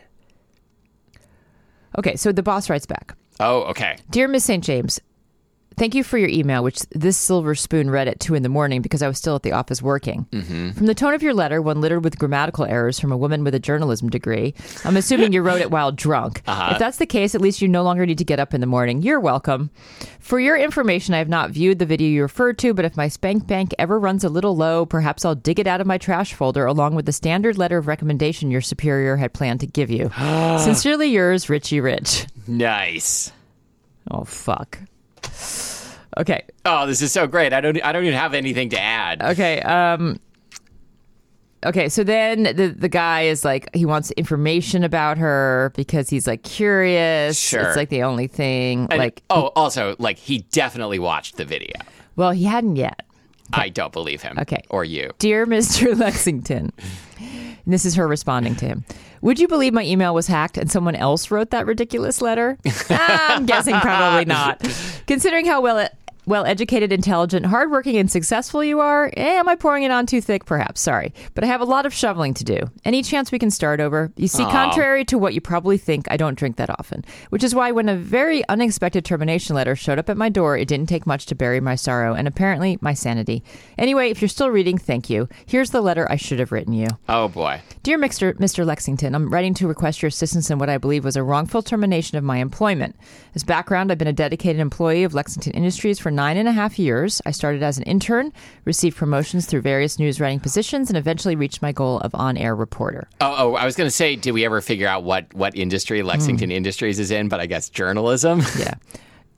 Okay, 1.98 2.16
so 2.16 2.32
the 2.32 2.42
boss 2.42 2.70
writes 2.70 2.86
back. 2.86 3.16
Oh, 3.40 3.62
okay. 3.62 3.96
Dear 4.10 4.28
Miss 4.28 4.44
St. 4.44 4.62
James, 4.62 5.00
thank 5.80 5.94
you 5.94 6.04
for 6.04 6.18
your 6.18 6.28
email, 6.28 6.62
which 6.62 6.80
this 6.90 7.16
silver 7.16 7.54
spoon 7.54 7.90
read 7.90 8.06
at 8.06 8.20
two 8.20 8.34
in 8.34 8.42
the 8.42 8.50
morning 8.50 8.82
because 8.82 9.00
I 9.00 9.08
was 9.08 9.16
still 9.16 9.34
at 9.34 9.42
the 9.42 9.52
office 9.52 9.80
working. 9.80 10.26
Mm-hmm. 10.30 10.72
From 10.72 10.84
the 10.84 10.94
tone 10.94 11.14
of 11.14 11.22
your 11.22 11.32
letter, 11.32 11.62
one 11.62 11.80
littered 11.80 12.04
with 12.04 12.18
grammatical 12.18 12.66
errors 12.66 13.00
from 13.00 13.12
a 13.12 13.16
woman 13.16 13.44
with 13.44 13.54
a 13.54 13.58
journalism 13.58 14.10
degree, 14.10 14.54
I'm 14.84 14.98
assuming 14.98 15.32
you 15.32 15.40
wrote 15.40 15.62
it 15.62 15.70
while 15.70 15.90
drunk. 15.90 16.42
Uh-huh. 16.50 16.72
If 16.72 16.78
that's 16.80 16.98
the 16.98 17.06
case, 17.06 17.36
at 17.36 17.40
least 17.40 17.62
you 17.62 17.68
no 17.68 17.84
longer 17.84 18.04
need 18.04 18.18
to 18.18 18.24
get 18.24 18.40
up 18.40 18.54
in 18.54 18.60
the 18.60 18.66
morning. 18.66 19.02
You're 19.02 19.20
welcome. 19.20 19.70
For 20.18 20.40
your 20.40 20.56
information, 20.56 21.14
I 21.14 21.18
have 21.18 21.28
not 21.28 21.50
viewed 21.50 21.78
the 21.78 21.86
video 21.86 22.08
you 22.08 22.22
referred 22.22 22.58
to, 22.58 22.74
but 22.74 22.84
if 22.84 22.96
my 22.96 23.06
spank 23.06 23.46
bank 23.46 23.72
ever 23.78 24.00
runs 24.00 24.24
a 24.24 24.28
little 24.28 24.56
low, 24.56 24.84
perhaps 24.84 25.24
I'll 25.24 25.36
dig 25.36 25.60
it 25.60 25.68
out 25.68 25.80
of 25.80 25.86
my 25.86 25.96
trash 25.96 26.34
folder 26.34 26.66
along 26.66 26.96
with 26.96 27.06
the 27.06 27.12
standard 27.12 27.56
letter 27.56 27.78
of 27.78 27.86
recommendation 27.86 28.50
your 28.50 28.60
superior 28.60 29.16
had 29.16 29.32
planned 29.32 29.60
to 29.60 29.66
give 29.68 29.90
you. 29.90 30.10
Sincerely 30.58 31.06
yours, 31.06 31.48
Richie 31.48 31.80
Rich. 31.80 32.26
Nice. 32.48 33.30
Oh, 34.10 34.24
fuck. 34.24 34.80
Okay. 36.18 36.44
Oh, 36.64 36.86
this 36.86 37.02
is 37.02 37.12
so 37.12 37.26
great. 37.26 37.52
I 37.52 37.60
don't 37.60 37.82
I 37.84 37.92
don't 37.92 38.04
even 38.04 38.18
have 38.18 38.34
anything 38.34 38.70
to 38.70 38.80
add. 38.80 39.22
Okay. 39.22 39.60
Um 39.62 40.18
Okay, 41.64 41.90
so 41.90 42.02
then 42.02 42.44
the 42.44 42.74
the 42.76 42.88
guy 42.88 43.22
is 43.22 43.44
like 43.44 43.68
he 43.74 43.84
wants 43.84 44.10
information 44.12 44.82
about 44.82 45.18
her 45.18 45.72
because 45.76 46.08
he's 46.08 46.26
like 46.26 46.42
curious. 46.42 47.38
Sure. 47.38 47.60
It's 47.60 47.76
like 47.76 47.90
the 47.90 48.02
only 48.02 48.26
thing 48.28 48.86
And- 48.90 48.98
like 48.98 49.22
oh, 49.28 49.52
also, 49.54 49.94
like 49.98 50.16
he 50.18 50.38
definitely 50.52 50.98
watched 50.98 51.36
the 51.36 51.44
video. 51.44 51.74
well, 52.16 52.30
he 52.32 52.44
hadn't 52.44 52.76
yet. 52.76 53.04
I 53.52 53.68
don't 53.68 53.92
believe 53.92 54.22
him. 54.22 54.38
Okay. 54.38 54.62
Or 54.70 54.84
you. 54.84 55.10
Dear 55.18 55.44
Mr. 55.54 55.98
Lexington. 55.98 56.72
This 57.66 57.84
is 57.84 57.94
her 57.96 58.08
responding 58.08 58.54
to 58.56 58.66
him. 58.66 58.84
Would 59.22 59.38
you 59.38 59.48
believe 59.48 59.72
my 59.74 59.84
email 59.84 60.14
was 60.14 60.28
hacked 60.28 60.56
and 60.56 60.70
someone 60.70 60.94
else 60.96 61.30
wrote 61.30 61.50
that 61.50 61.66
ridiculous 61.66 62.20
letter? 62.22 62.58
Ah, 62.92 63.36
I'm 63.36 63.46
guessing 63.46 63.78
probably 63.80 64.24
not. 64.26 64.60
Considering 65.06 65.46
how 65.46 65.60
well 65.60 65.78
it, 65.78 65.94
well 66.26 66.44
educated, 66.44 66.92
intelligent, 66.92 67.46
hardworking, 67.46 67.96
and 67.96 68.10
successful 68.10 68.62
you 68.62 68.80
are, 68.80 69.10
eh, 69.16 69.34
am 69.34 69.48
I 69.48 69.56
pouring 69.56 69.82
it 69.82 69.90
on 69.90 70.06
too 70.06 70.20
thick? 70.20 70.44
Perhaps. 70.44 70.80
Sorry. 70.80 71.12
But 71.34 71.44
I 71.44 71.46
have 71.48 71.60
a 71.60 71.64
lot 71.64 71.86
of 71.86 71.94
shoveling 71.94 72.34
to 72.34 72.44
do. 72.44 72.58
Any 72.84 73.02
chance 73.02 73.32
we 73.32 73.38
can 73.38 73.50
start 73.50 73.80
over? 73.80 74.12
You 74.16 74.28
see, 74.28 74.42
Aw. 74.44 74.50
contrary 74.50 75.04
to 75.06 75.18
what 75.18 75.34
you 75.34 75.40
probably 75.40 75.78
think, 75.78 76.06
I 76.10 76.16
don't 76.16 76.38
drink 76.38 76.56
that 76.56 76.70
often. 76.70 77.04
Which 77.30 77.44
is 77.44 77.54
why 77.54 77.72
when 77.72 77.88
a 77.88 77.96
very 77.96 78.46
unexpected 78.48 79.04
termination 79.04 79.56
letter 79.56 79.74
showed 79.74 79.98
up 79.98 80.10
at 80.10 80.16
my 80.16 80.28
door, 80.28 80.56
it 80.56 80.68
didn't 80.68 80.88
take 80.88 81.06
much 81.06 81.26
to 81.26 81.34
bury 81.34 81.60
my 81.60 81.74
sorrow 81.74 82.14
and 82.14 82.28
apparently 82.28 82.78
my 82.80 82.94
sanity. 82.94 83.42
Anyway, 83.78 84.10
if 84.10 84.20
you're 84.20 84.28
still 84.28 84.50
reading, 84.50 84.78
thank 84.78 85.10
you. 85.10 85.28
Here's 85.46 85.70
the 85.70 85.80
letter 85.80 86.06
I 86.10 86.16
should 86.16 86.38
have 86.38 86.52
written 86.52 86.72
you. 86.72 86.88
Oh 87.08 87.28
boy. 87.28 87.62
Dear 87.82 87.98
Mr. 87.98 88.34
Mr. 88.34 88.64
Lexington, 88.66 89.14
I'm 89.14 89.30
writing 89.30 89.54
to 89.54 89.68
request 89.68 90.02
your 90.02 90.08
assistance 90.08 90.50
in 90.50 90.58
what 90.58 90.68
I 90.68 90.78
believe 90.78 91.04
was 91.04 91.16
a 91.16 91.22
wrongful 91.22 91.62
termination 91.62 92.18
of 92.18 92.24
my 92.24 92.38
employment. 92.38 92.96
As 93.34 93.44
background, 93.44 93.90
I've 93.90 93.98
been 93.98 94.08
a 94.08 94.12
dedicated 94.12 94.60
employee 94.60 95.04
of 95.04 95.14
Lexington 95.14 95.52
Industries 95.52 95.98
for 95.98 96.09
nine 96.10 96.36
and 96.36 96.48
a 96.48 96.52
half 96.52 96.78
years. 96.78 97.20
I 97.26 97.30
started 97.30 97.62
as 97.62 97.76
an 97.78 97.84
intern, 97.84 98.32
received 98.64 98.96
promotions 98.96 99.46
through 99.46 99.60
various 99.62 99.98
news 99.98 100.20
writing 100.20 100.40
positions, 100.40 100.90
and 100.90 100.96
eventually 100.96 101.36
reached 101.36 101.62
my 101.62 101.72
goal 101.72 102.00
of 102.00 102.14
on 102.14 102.36
air 102.36 102.54
reporter. 102.54 103.08
Oh, 103.20 103.34
oh, 103.38 103.54
I 103.54 103.64
was 103.64 103.76
going 103.76 103.86
to 103.88 103.94
say, 103.94 104.16
did 104.16 104.32
we 104.32 104.44
ever 104.44 104.60
figure 104.60 104.86
out 104.88 105.04
what 105.04 105.32
what 105.34 105.56
industry 105.56 106.02
Lexington 106.02 106.50
Industries 106.50 106.98
is 106.98 107.10
in? 107.10 107.28
But 107.28 107.40
I 107.40 107.46
guess 107.46 107.68
journalism. 107.70 108.42
Yeah. 108.58 108.74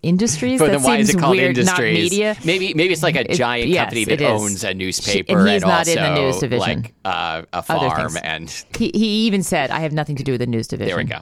Industries? 0.03 0.59
But 0.61 0.67
that 0.67 0.73
then 0.79 0.83
why 0.83 0.97
is 0.97 1.11
it 1.15 1.19
called 1.19 1.37
weird, 1.37 1.57
industries? 1.57 1.97
Not 1.97 2.03
media. 2.03 2.37
Maybe 2.45 2.75
maybe 2.75 2.93
it's 2.93 3.03
like 3.05 3.15
a 3.17 3.31
It- 3.31 3.37
giant 3.37 3.69
yes, 3.69 3.85
company 3.85 4.05
that 4.05 4.23
owns 4.23 4.65
a 4.65 4.75
newspaper 4.75 5.39
and 5.39 5.49
he's 5.49 5.63
not 5.63 5.87
also 5.87 5.93
in 5.93 6.03
the 6.03 6.15
news 6.21 6.39
division. 6.39 6.83
like 6.83 6.95
uh, 7.05 7.43
a 7.53 7.63
farm 7.63 8.17
and 8.25 8.51
He, 8.77 8.91
he 8.95 9.27
even 9.27 9.43
said, 9.45 9.71
I 9.71 9.79
have 9.81 9.93
nothing 9.93 10.17
to 10.17 10.25
do 10.25 10.33
with 10.33 10.41
the 10.41 10.47
news 10.47 10.67
division. 10.67 10.89
there 10.89 10.97
we 10.97 11.05
go. 11.05 11.21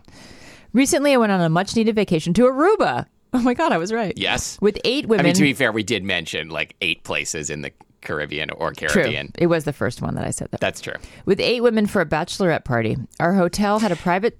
Recently, 0.72 1.12
I 1.12 1.16
went 1.18 1.30
on 1.32 1.40
a 1.40 1.48
much 1.50 1.76
needed 1.76 1.94
vacation 1.94 2.32
to 2.34 2.42
Aruba. 2.44 3.06
Oh 3.34 3.42
my 3.42 3.54
God, 3.54 3.70
I 3.70 3.78
was 3.78 3.92
right. 3.92 4.12
Yes. 4.16 4.58
With 4.60 4.76
eight 4.84 5.06
women. 5.06 5.24
I 5.24 5.28
mean, 5.28 5.34
to 5.34 5.42
be 5.42 5.52
fair, 5.52 5.70
we 5.70 5.84
did 5.84 6.02
mention 6.02 6.48
like 6.48 6.74
eight 6.80 7.04
places 7.04 7.48
in 7.48 7.62
the 7.62 7.70
Caribbean 8.00 8.50
or 8.50 8.72
Caribbean. 8.72 9.26
True. 9.26 9.34
It 9.38 9.46
was 9.46 9.64
the 9.64 9.72
first 9.72 10.02
one 10.02 10.14
that 10.16 10.24
I 10.24 10.30
said 10.30 10.48
that. 10.50 10.60
That's 10.60 10.80
true. 10.80 10.94
With 11.26 11.38
eight 11.40 11.60
women 11.60 11.86
for 11.86 12.00
a 12.00 12.06
bachelorette 12.06 12.64
party. 12.64 12.96
Our 13.20 13.34
hotel 13.34 13.78
had 13.78 13.92
a 13.92 13.96
private. 13.96 14.38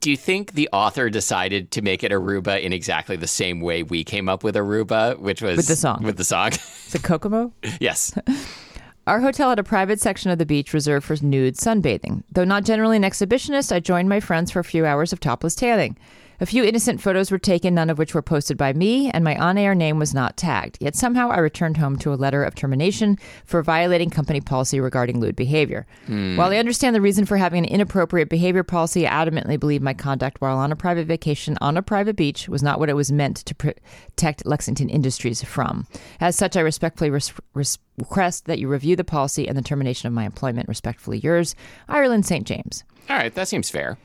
Do 0.00 0.10
you 0.10 0.16
think 0.16 0.52
the 0.52 0.68
author 0.72 1.10
decided 1.10 1.70
to 1.72 1.82
make 1.82 2.02
it 2.02 2.10
Aruba 2.10 2.60
in 2.60 2.72
exactly 2.72 3.16
the 3.16 3.26
same 3.26 3.60
way 3.60 3.82
we 3.82 4.02
came 4.02 4.28
up 4.28 4.42
with 4.42 4.56
Aruba, 4.56 5.18
which 5.18 5.42
was 5.42 5.58
With 5.58 5.68
the 5.68 5.76
song. 5.76 6.02
With 6.02 6.16
the 6.16 6.24
song, 6.24 6.50
the 6.90 6.98
Kokomo? 6.98 7.52
yes. 7.80 8.16
Our 9.06 9.20
hotel 9.20 9.48
had 9.48 9.58
a 9.58 9.64
private 9.64 10.00
section 10.00 10.30
of 10.30 10.38
the 10.38 10.46
beach 10.46 10.72
reserved 10.72 11.04
for 11.04 11.16
nude 11.24 11.56
sunbathing. 11.56 12.22
Though 12.30 12.44
not 12.44 12.64
generally 12.64 12.96
an 12.96 13.02
exhibitionist, 13.02 13.72
I 13.72 13.80
joined 13.80 14.08
my 14.08 14.20
friends 14.20 14.52
for 14.52 14.60
a 14.60 14.64
few 14.64 14.86
hours 14.86 15.12
of 15.12 15.18
topless 15.18 15.56
tanning. 15.56 15.96
A 16.42 16.46
few 16.46 16.64
innocent 16.64 17.00
photos 17.00 17.30
were 17.30 17.38
taken, 17.38 17.72
none 17.72 17.88
of 17.88 17.98
which 17.98 18.16
were 18.16 18.20
posted 18.20 18.56
by 18.56 18.72
me, 18.72 19.08
and 19.12 19.22
my 19.22 19.36
on 19.36 19.56
air 19.56 19.76
name 19.76 20.00
was 20.00 20.12
not 20.12 20.36
tagged. 20.36 20.76
Yet 20.80 20.96
somehow 20.96 21.30
I 21.30 21.38
returned 21.38 21.76
home 21.76 21.96
to 21.98 22.12
a 22.12 22.16
letter 22.16 22.42
of 22.42 22.56
termination 22.56 23.16
for 23.44 23.62
violating 23.62 24.10
company 24.10 24.40
policy 24.40 24.80
regarding 24.80 25.20
lewd 25.20 25.36
behavior. 25.36 25.86
Hmm. 26.06 26.34
While 26.36 26.50
I 26.50 26.56
understand 26.56 26.96
the 26.96 27.00
reason 27.00 27.26
for 27.26 27.36
having 27.36 27.64
an 27.64 27.70
inappropriate 27.70 28.28
behavior 28.28 28.64
policy, 28.64 29.06
I 29.06 29.24
adamantly 29.24 29.56
believe 29.56 29.82
my 29.82 29.94
conduct 29.94 30.40
while 30.40 30.58
on 30.58 30.72
a 30.72 30.76
private 30.76 31.06
vacation 31.06 31.56
on 31.60 31.76
a 31.76 31.82
private 31.82 32.16
beach 32.16 32.48
was 32.48 32.60
not 32.60 32.80
what 32.80 32.90
it 32.90 32.96
was 32.96 33.12
meant 33.12 33.36
to 33.36 33.54
protect 33.54 34.44
Lexington 34.44 34.88
Industries 34.88 35.44
from. 35.44 35.86
As 36.18 36.34
such, 36.34 36.56
I 36.56 36.60
respectfully 36.62 37.10
res- 37.10 37.32
res- 37.54 37.78
request 37.98 38.46
that 38.46 38.58
you 38.58 38.66
review 38.66 38.96
the 38.96 39.04
policy 39.04 39.46
and 39.46 39.56
the 39.56 39.62
termination 39.62 40.08
of 40.08 40.12
my 40.12 40.24
employment. 40.24 40.68
Respectfully 40.68 41.18
yours, 41.18 41.54
Ireland 41.88 42.26
St. 42.26 42.44
James. 42.44 42.82
All 43.08 43.16
right, 43.16 43.32
that 43.32 43.46
seems 43.46 43.70
fair. 43.70 43.96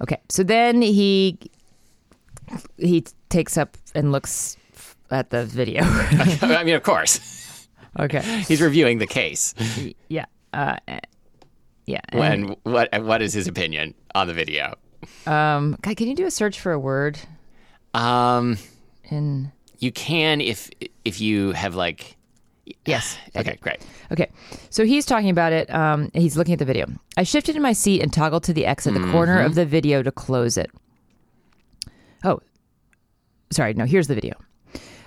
Okay, 0.00 0.20
so 0.28 0.42
then 0.42 0.80
he 0.80 1.38
he 2.78 3.04
takes 3.28 3.56
up 3.56 3.76
and 3.94 4.12
looks 4.12 4.56
at 5.10 5.30
the 5.30 5.44
video. 5.44 5.82
I 5.84 6.62
mean, 6.64 6.74
of 6.74 6.82
course, 6.82 7.68
okay, 7.98 8.20
he's 8.46 8.60
reviewing 8.60 8.98
the 8.98 9.06
case. 9.06 9.54
yeah, 10.08 10.26
uh, 10.52 10.76
yeah. 11.86 12.00
and, 12.10 12.20
When 12.20 12.56
what 12.64 13.02
what 13.02 13.22
is 13.22 13.32
his 13.32 13.46
opinion 13.48 13.94
on 14.14 14.26
the 14.26 14.34
video? 14.34 14.74
um, 15.26 15.76
guy, 15.82 15.94
can 15.94 16.08
you 16.08 16.14
do 16.14 16.26
a 16.26 16.30
search 16.30 16.58
for 16.60 16.72
a 16.72 16.78
word 16.78 17.18
Um, 17.94 18.58
in? 19.04 19.52
you 19.78 19.92
can 19.92 20.40
if 20.40 20.70
if 21.04 21.20
you 21.20 21.52
have 21.52 21.74
like. 21.74 22.16
Yes. 22.84 23.16
Okay, 23.36 23.56
great. 23.60 23.78
Okay, 24.10 24.28
so 24.70 24.84
he's 24.84 25.06
talking 25.06 25.30
about 25.30 25.52
it. 25.52 25.72
Um, 25.72 26.10
he's 26.14 26.36
looking 26.36 26.52
at 26.54 26.58
the 26.58 26.64
video. 26.64 26.86
I 27.16 27.22
shifted 27.22 27.54
in 27.54 27.62
my 27.62 27.72
seat 27.74 28.02
and 28.02 28.12
toggled 28.12 28.42
to 28.44 28.52
the 28.52 28.66
X 28.66 28.86
at 28.88 28.94
the 28.94 29.06
corner 29.12 29.40
of 29.40 29.54
the 29.54 29.64
video 29.66 30.02
to 30.02 30.10
close 30.10 30.56
it. 30.56 30.70
Oh, 32.24 32.40
sorry. 33.50 33.74
No, 33.74 33.84
here's 33.84 34.08
the 34.08 34.14
video. 34.14 34.34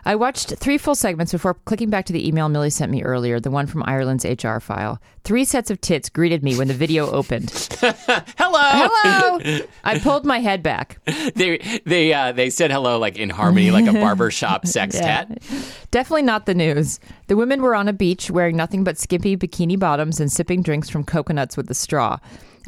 I 0.06 0.16
watched 0.16 0.56
three 0.56 0.78
full 0.78 0.96
segments 0.96 1.32
before 1.32 1.54
clicking 1.54 1.90
back 1.90 2.06
to 2.06 2.14
the 2.14 2.28
email 2.28 2.50
Millie 2.50 2.70
sent 2.70 2.92
me 2.92 3.04
earlier, 3.04 3.40
the 3.40 3.52
one 3.52 3.68
from 3.68 3.84
Ireland's 3.86 4.26
HR 4.26 4.60
file. 4.60 5.02
Three 5.24 5.46
sets 5.46 5.70
of 5.70 5.82
tits 5.82 6.10
greeted 6.10 6.44
me 6.44 6.58
when 6.58 6.68
the 6.68 6.74
video 6.74 7.12
opened. 7.12 7.52
Hello. 7.82 8.60
Hello! 8.62 9.60
I 9.84 10.00
pulled 10.00 10.26
my 10.26 10.40
head 10.40 10.64
back. 10.64 11.00
They 11.36 11.82
they 11.86 12.14
uh, 12.14 12.32
they 12.32 12.50
said 12.50 12.72
hello 12.72 12.98
like 12.98 13.18
in 13.18 13.30
harmony, 13.30 13.72
like 13.72 13.88
a 13.88 13.94
barbershop 13.94 14.66
sextet. 14.68 15.44
Definitely 15.92 16.24
not 16.24 16.46
the 16.46 16.56
news. 16.56 17.00
The 17.28 17.36
women 17.36 17.62
were 17.62 17.76
on 17.76 17.88
a 17.88 17.94
beach 17.94 18.32
wearing 18.32 18.56
nothing 18.56 18.84
but 18.84 18.98
skimpy 18.98 19.38
bikini 19.38 19.78
bottoms 19.78 20.20
and 20.20 20.32
sipping 20.32 20.62
drinks 20.62 20.90
from 20.90 21.04
coconuts 21.04 21.56
with 21.58 21.70
a 21.70 21.76
straw. 21.76 22.18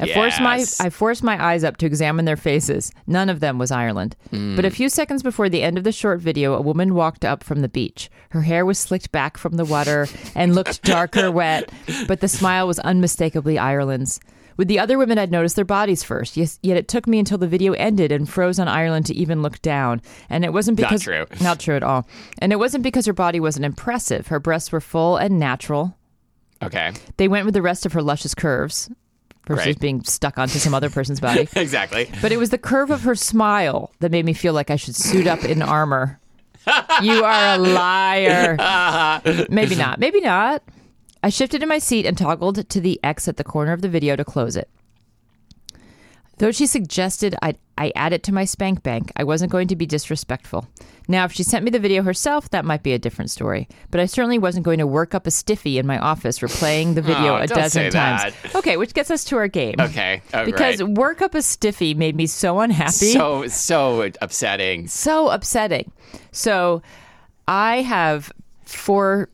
I 0.02 0.14
forced 0.14 0.40
my 0.40 0.64
I 0.80 0.90
forced 0.90 1.22
my 1.22 1.42
eyes 1.42 1.64
up 1.64 1.76
to 1.78 1.86
examine 1.86 2.24
their 2.24 2.36
faces. 2.36 2.92
None 3.06 3.28
of 3.28 3.40
them 3.40 3.58
was 3.58 3.70
Ireland. 3.70 4.16
Hmm. 4.30 4.56
But 4.56 4.64
a 4.64 4.70
few 4.70 4.88
seconds 4.88 5.22
before 5.22 5.48
the 5.48 5.62
end 5.62 5.78
of 5.78 5.84
the 5.84 5.92
short 5.92 6.20
video, 6.20 6.54
a 6.54 6.60
woman 6.60 6.94
walked 6.94 7.24
up 7.24 7.44
from 7.44 7.60
the 7.60 7.68
beach. 7.68 8.10
Her 8.30 8.42
hair 8.42 8.64
was 8.66 8.78
slicked 8.78 9.12
back 9.12 9.36
from 9.38 9.54
the 9.54 9.64
water 9.64 10.06
and 10.34 10.54
looked 10.54 10.82
darker 10.82 11.30
wet, 11.30 11.70
but 12.08 12.20
the 12.20 12.28
smile 12.28 12.66
was 12.66 12.78
unmistakably 12.80 13.58
Ireland's. 13.58 14.20
With 14.58 14.68
the 14.68 14.78
other 14.78 14.98
women, 14.98 15.16
I'd 15.16 15.30
noticed 15.32 15.56
their 15.56 15.64
bodies 15.64 16.02
first. 16.02 16.36
Yes, 16.36 16.58
yet 16.62 16.76
it 16.76 16.86
took 16.86 17.06
me 17.06 17.18
until 17.18 17.38
the 17.38 17.46
video 17.48 17.72
ended 17.72 18.12
and 18.12 18.28
froze 18.28 18.58
on 18.58 18.68
Ireland 18.68 19.06
to 19.06 19.14
even 19.14 19.40
look 19.40 19.62
down. 19.62 20.02
And 20.28 20.44
it 20.44 20.52
wasn't 20.52 20.76
because 20.76 21.06
Not 21.06 21.28
true. 21.30 21.36
not 21.44 21.58
true 21.58 21.74
at 21.76 21.82
all. 21.82 22.06
And 22.38 22.52
it 22.52 22.58
wasn't 22.58 22.84
because 22.84 23.06
her 23.06 23.14
body 23.14 23.40
wasn't 23.40 23.64
impressive. 23.64 24.26
Her 24.26 24.38
breasts 24.38 24.70
were 24.70 24.80
full 24.82 25.16
and 25.16 25.38
natural. 25.38 25.96
Okay, 26.62 26.92
They 27.16 27.28
went 27.28 27.44
with 27.46 27.54
the 27.54 27.62
rest 27.62 27.86
of 27.86 27.92
her 27.94 28.02
luscious 28.02 28.34
curves 28.34 28.88
versus 29.46 29.66
Right. 29.66 29.78
being 29.80 30.04
stuck 30.04 30.38
onto 30.38 30.58
some 30.58 30.74
other 30.74 30.90
person's 30.90 31.20
body. 31.20 31.48
exactly. 31.56 32.10
But 32.20 32.32
it 32.32 32.36
was 32.36 32.50
the 32.50 32.58
curve 32.58 32.90
of 32.90 33.02
her 33.02 33.14
smile 33.14 33.92
that 34.00 34.10
made 34.10 34.24
me 34.24 34.32
feel 34.32 34.52
like 34.52 34.70
I 34.70 34.76
should 34.76 34.96
suit 34.96 35.26
up 35.26 35.44
in 35.44 35.62
armor. 35.62 36.18
you 37.02 37.24
are 37.24 37.54
a 37.54 37.58
liar. 37.58 38.56
Maybe 39.50 39.74
not. 39.74 39.98
Maybe 39.98 40.20
not. 40.20 40.62
I 41.22 41.28
shifted 41.28 41.62
in 41.62 41.68
my 41.68 41.78
seat 41.78 42.06
and 42.06 42.16
toggled 42.16 42.68
to 42.68 42.80
the 42.80 43.00
X 43.02 43.28
at 43.28 43.36
the 43.36 43.44
corner 43.44 43.72
of 43.72 43.80
the 43.82 43.88
video 43.88 44.16
to 44.16 44.24
close 44.24 44.56
it. 44.56 44.68
Though 46.38 46.50
she 46.52 46.66
suggested 46.66 47.36
I, 47.42 47.54
I 47.82 47.92
add 47.96 48.12
it 48.12 48.22
to 48.24 48.32
my 48.32 48.44
spank 48.44 48.82
bank, 48.84 49.10
I 49.16 49.24
wasn't 49.24 49.50
going 49.50 49.66
to 49.68 49.76
be 49.76 49.86
disrespectful. 49.86 50.68
Now, 51.08 51.24
if 51.24 51.32
she 51.32 51.42
sent 51.42 51.64
me 51.64 51.70
the 51.72 51.80
video 51.80 52.02
herself, 52.04 52.48
that 52.50 52.64
might 52.64 52.84
be 52.84 52.92
a 52.92 52.98
different 52.98 53.30
story. 53.30 53.66
But 53.90 54.00
I 54.00 54.06
certainly 54.06 54.38
wasn't 54.38 54.64
going 54.64 54.78
to 54.78 54.86
work 54.86 55.16
up 55.16 55.26
a 55.26 55.32
stiffy 55.32 55.78
in 55.78 55.86
my 55.86 55.98
office 55.98 56.38
for 56.38 56.46
playing 56.46 56.94
the 56.94 57.02
video 57.12 57.34
Oh, 57.38 57.42
a 57.42 57.48
dozen 57.48 57.90
times. 57.90 58.34
Okay, 58.54 58.76
which 58.76 58.94
gets 58.94 59.10
us 59.10 59.24
to 59.24 59.36
our 59.36 59.48
game. 59.48 59.74
Okay, 59.80 60.22
oh, 60.32 60.44
Because 60.44 60.80
right. 60.80 60.90
work 60.96 61.22
up 61.22 61.34
a 61.34 61.42
stiffy 61.42 61.92
made 61.94 62.14
me 62.14 62.26
so 62.26 62.60
unhappy 62.60 63.12
so 63.12 63.48
so 63.48 64.08
upsetting. 64.20 64.86
so 64.86 65.28
upsetting. 65.30 65.90
So 66.30 66.82
I 67.48 67.82
have 67.82 68.30
for 68.64 69.28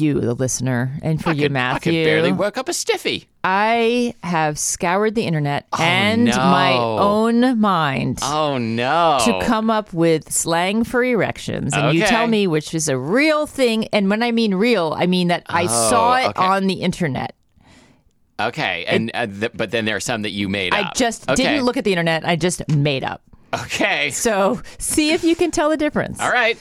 you, 0.00 0.20
the 0.20 0.34
listener, 0.34 0.98
and 1.02 1.22
for 1.22 1.30
I 1.30 1.32
you, 1.32 1.42
could, 1.44 1.52
Matthew. 1.52 1.92
I 1.92 1.94
could 1.96 2.04
barely 2.04 2.32
work 2.32 2.56
up 2.58 2.68
a 2.68 2.72
stiffy. 2.72 3.28
I 3.44 4.14
have 4.22 4.58
scoured 4.58 5.14
the 5.14 5.22
internet 5.22 5.66
and 5.78 6.24
no. 6.26 6.36
my 6.36 6.72
own 6.72 7.60
mind 7.60 8.18
Oh 8.22 8.58
no! 8.58 9.18
to 9.24 9.40
come 9.46 9.70
up 9.70 9.92
with 9.92 10.32
slang 10.32 10.82
for 10.84 11.04
erections. 11.04 11.72
And 11.74 11.96
you 11.96 12.04
tell 12.04 12.26
me 12.26 12.46
which 12.46 12.74
is 12.74 12.88
a 12.88 12.98
real 12.98 13.46
thing. 13.46 13.86
And 13.88 14.10
when 14.10 14.22
I 14.22 14.32
mean 14.32 14.54
real, 14.54 14.94
I 14.96 15.06
mean 15.06 15.28
that 15.28 15.44
I 15.46 15.64
Oh, 15.64 15.66
saw 15.90 16.16
it 16.16 16.26
okay. 16.30 16.42
on 16.42 16.66
the 16.66 16.74
internet. 16.74 17.34
Okay, 18.38 18.84
and 18.86 19.10
uh, 19.14 19.26
th- 19.26 19.52
but 19.54 19.70
then 19.70 19.84
there 19.86 19.96
are 19.96 20.00
some 20.00 20.22
that 20.22 20.30
you 20.32 20.48
made 20.48 20.74
up. 20.74 20.86
I 20.86 20.92
just 20.94 21.30
okay. 21.30 21.36
didn't 21.42 21.64
look 21.64 21.76
at 21.76 21.84
the 21.84 21.92
internet. 21.92 22.26
I 22.26 22.36
just 22.36 22.68
made 22.68 23.02
up. 23.04 23.22
Okay. 23.54 24.10
So 24.10 24.60
see 24.78 25.12
if 25.12 25.24
you 25.24 25.34
can 25.36 25.50
tell 25.50 25.70
the 25.70 25.76
difference. 25.76 26.20
All 26.20 26.30
right. 26.32 26.58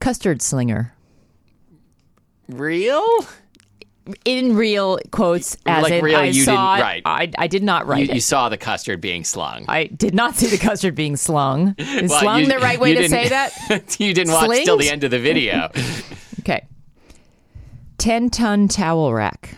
Custard 0.00 0.42
slinger. 0.42 0.94
Real? 2.50 3.06
in 4.24 4.56
real 4.56 4.98
quotes 5.12 5.56
as 5.66 5.82
Like 5.84 5.92
in 5.92 6.04
real, 6.04 6.16
I 6.18 6.24
you 6.24 6.42
saw 6.42 6.76
it. 6.76 6.80
write. 6.80 7.02
I, 7.04 7.30
I 7.38 7.46
did 7.46 7.62
not 7.62 7.86
write 7.86 8.06
You, 8.06 8.10
it. 8.10 8.14
you 8.14 8.20
saw 8.20 8.48
the 8.48 8.56
custard 8.56 9.00
being 9.00 9.22
slung. 9.22 9.66
I 9.68 9.84
did 9.84 10.14
not 10.14 10.34
see 10.34 10.46
the 10.48 10.56
custard 10.58 10.96
being 10.96 11.14
slung. 11.16 11.76
Is 11.78 12.10
Well, 12.10 12.20
slung 12.20 12.40
you- 12.40 12.46
the 12.46 12.58
right 12.58 12.80
way 12.80 12.94
to 12.94 13.08
say 13.08 13.28
that? 13.28 13.52
you 14.00 14.12
didn't 14.12 14.32
watch 14.32 14.50
till 14.64 14.78
the 14.78 14.90
end 14.90 15.04
of 15.04 15.10
the 15.10 15.18
video. 15.20 15.70
Okay. 16.40 16.66
10 17.98 18.30
ton 18.30 18.66
towel 18.66 19.12
rack. 19.12 19.56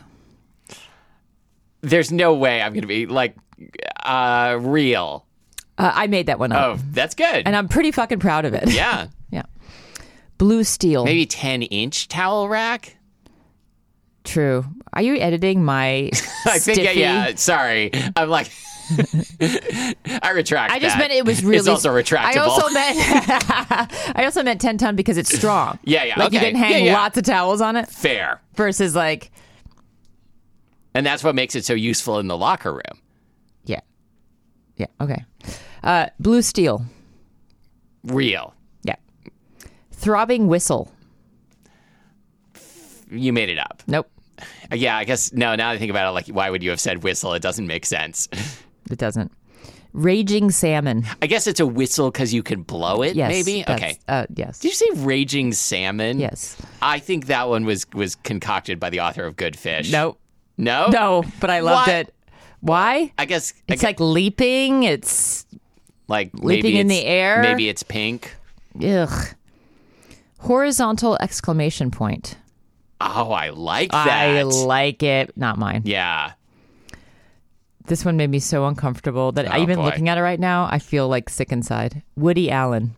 there's 1.80 2.10
no 2.12 2.34
way 2.34 2.60
I'm 2.60 2.72
going 2.72 2.82
to 2.82 2.88
be 2.88 3.06
like 3.06 3.36
uh, 4.04 4.58
real. 4.60 5.24
Uh, 5.78 5.92
I 5.94 6.06
made 6.08 6.26
that 6.26 6.38
one 6.40 6.52
up, 6.52 6.76
Oh, 6.78 6.80
that's 6.90 7.14
good. 7.14 7.42
and 7.46 7.54
I'm 7.56 7.68
pretty 7.68 7.92
fucking 7.92 8.18
proud 8.18 8.44
of 8.44 8.52
it. 8.54 8.70
yeah. 8.72 9.06
Blue 10.42 10.64
steel. 10.64 11.04
Maybe 11.04 11.24
10 11.24 11.62
inch 11.62 12.08
towel 12.08 12.48
rack? 12.48 12.96
True. 14.24 14.64
Are 14.92 15.00
you 15.00 15.14
editing 15.16 15.64
my 15.64 16.10
I 16.46 16.58
think, 16.58 16.78
yeah, 16.78 16.84
stiffy? 16.84 16.98
yeah. 17.00 17.34
Sorry. 17.36 17.90
I'm 18.16 18.28
like, 18.28 18.50
I 19.40 20.32
retract 20.34 20.72
I 20.72 20.80
just 20.80 20.96
that. 20.96 20.98
meant 20.98 21.12
it 21.12 21.24
was 21.24 21.44
really. 21.44 21.58
It's 21.58 21.68
also 21.68 21.90
retractable. 21.90 22.36
I 22.36 22.38
also 22.38 22.68
meant. 22.74 22.98
I 24.16 24.24
also 24.24 24.42
meant 24.42 24.60
ten 24.60 24.78
ton 24.78 24.96
because 24.96 25.16
it's 25.16 25.32
strong. 25.32 25.78
Yeah, 25.84 26.02
yeah, 26.02 26.18
Like 26.18 26.32
you 26.32 26.40
can 26.40 26.56
hang 26.56 26.86
Yeah, 26.86 26.90
yeah. 26.92 26.94
lots 26.98 27.16
of 27.16 27.22
towels 27.22 27.60
on 27.60 27.76
it 27.76 27.88
Fair. 27.88 28.40
versus 28.56 28.96
like, 28.96 29.30
And 30.92 31.06
that's 31.06 31.22
what 31.22 31.36
makes 31.36 31.54
it 31.54 31.64
so 31.64 31.74
useful 31.74 32.18
in 32.18 32.26
the 32.26 32.36
locker 32.36 32.72
room. 32.72 33.00
yeah, 33.64 33.78
yeah, 34.76 34.86
okay. 35.00 35.24
Uh, 35.84 36.06
blue 36.18 36.42
steel. 36.42 36.84
Real. 38.02 38.54
Throbbing 40.02 40.48
whistle. 40.48 40.90
You 43.10 43.32
made 43.32 43.48
it 43.50 43.58
up. 43.58 43.82
Nope, 43.86 44.10
Uh, 44.70 44.74
Yeah, 44.74 44.96
I 44.96 45.04
guess, 45.04 45.32
no, 45.32 45.50
now 45.54 45.68
that 45.68 45.76
I 45.76 45.78
think 45.78 45.90
about 45.90 46.08
it, 46.08 46.12
like, 46.12 46.26
why 46.28 46.50
would 46.50 46.62
you 46.62 46.70
have 46.70 46.80
said 46.80 47.02
whistle? 47.04 47.34
It 47.34 47.42
doesn't 47.42 47.66
make 47.66 47.86
sense. 47.86 48.28
it 48.90 48.98
doesn't. 48.98 49.30
Raging 49.92 50.50
salmon. 50.50 51.04
I 51.20 51.26
guess 51.28 51.46
it's 51.46 51.60
a 51.60 51.66
whistle 51.66 52.10
because 52.10 52.32
you 52.34 52.42
can 52.42 52.62
blow 52.62 53.02
it, 53.02 53.14
Yes. 53.14 53.30
maybe? 53.30 53.62
Okay. 53.68 53.98
Uh, 54.08 54.24
yes. 54.34 54.58
Did 54.58 54.68
you 54.68 54.74
say 54.74 54.88
raging 55.04 55.52
salmon? 55.52 56.18
Yes. 56.18 56.56
I 56.80 56.98
think 56.98 57.26
that 57.26 57.48
one 57.48 57.64
was 57.66 57.86
was 57.92 58.14
concocted 58.16 58.80
by 58.80 58.88
the 58.90 59.00
author 59.00 59.24
of 59.24 59.36
Good 59.36 59.54
Fish. 59.56 59.92
Nope. 59.92 60.18
No? 60.56 60.88
No, 60.88 61.22
but 61.40 61.50
I 61.50 61.60
loved 61.60 61.88
it. 61.90 62.14
Why? 62.60 63.12
I 63.18 63.26
guess 63.26 63.52
I 63.68 63.74
It's 63.74 63.82
like 63.82 64.00
leaping. 64.00 64.84
It's 64.84 65.44
like 66.08 66.30
leaping 66.32 66.48
maybe 66.72 66.80
in 66.80 66.90
it's- 66.90 67.02
the 67.02 67.06
air. 67.06 67.42
Maybe 67.42 67.68
it's 67.68 67.82
pink. 67.82 68.34
ugh. 68.82 69.26
Horizontal 70.42 71.16
exclamation 71.20 71.90
point. 71.90 72.36
Oh, 73.00 73.32
I 73.32 73.50
like 73.50 73.90
that. 73.92 74.06
I 74.08 74.42
like 74.42 75.02
it. 75.02 75.36
Not 75.36 75.58
mine. 75.58 75.82
yeah. 75.84 76.32
This 77.86 78.04
one 78.04 78.16
made 78.16 78.30
me 78.30 78.38
so 78.38 78.66
uncomfortable 78.66 79.32
that 79.32 79.50
I 79.52 79.58
Oh, 79.58 79.62
even 79.62 79.76
boy. 79.78 79.84
looking 79.86 80.08
at 80.08 80.16
it 80.16 80.22
right 80.22 80.38
now, 80.38 80.68
I 80.70 80.78
feel 80.78 81.08
like 81.08 81.28
sick 81.28 81.50
inside. 81.50 82.02
Woody 82.16 82.48
Allen. 82.48 82.94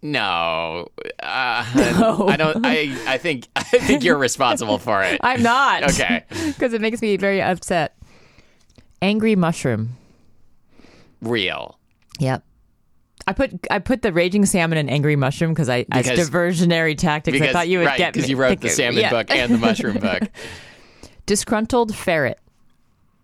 No. 0.00 0.88
Uh, 1.22 1.64
I 1.74 2.34
don't 2.38 2.64
I 2.64 2.96
I 3.06 3.18
think 3.18 3.46
I 3.56 3.62
think 3.62 4.02
you're 4.02 4.16
responsible 4.18 4.78
for 4.78 5.02
it. 5.02 5.20
I'm 5.24 5.42
not. 5.42 5.84
Okay. 5.90 6.24
Because 6.46 6.72
it 6.72 6.80
makes 6.80 7.00
me 7.02 7.16
very 7.18 7.40
upset. 7.42 7.94
Angry 9.00 9.36
mushroom. 9.36 9.96
Real. 11.20 11.78
Yep. 12.18 12.42
I 13.26 13.32
put 13.32 13.66
I 13.70 13.78
put 13.78 14.02
the 14.02 14.12
raging 14.12 14.46
salmon 14.46 14.78
and 14.78 14.90
angry 14.90 15.16
mushroom 15.16 15.52
because 15.52 15.68
I 15.68 15.86
as 15.92 16.06
diversionary 16.06 16.96
tactics. 16.96 17.40
I 17.40 17.52
thought 17.52 17.68
you 17.68 17.78
would 17.78 17.86
right, 17.86 17.98
get 17.98 18.12
because 18.12 18.28
you 18.28 18.36
wrote 18.36 18.60
the 18.60 18.68
salmon 18.68 19.00
yeah. 19.00 19.10
book 19.10 19.30
and 19.30 19.52
the 19.52 19.58
mushroom 19.58 19.98
book. 20.00 20.22
Disgruntled 21.26 21.94
ferret. 21.94 22.38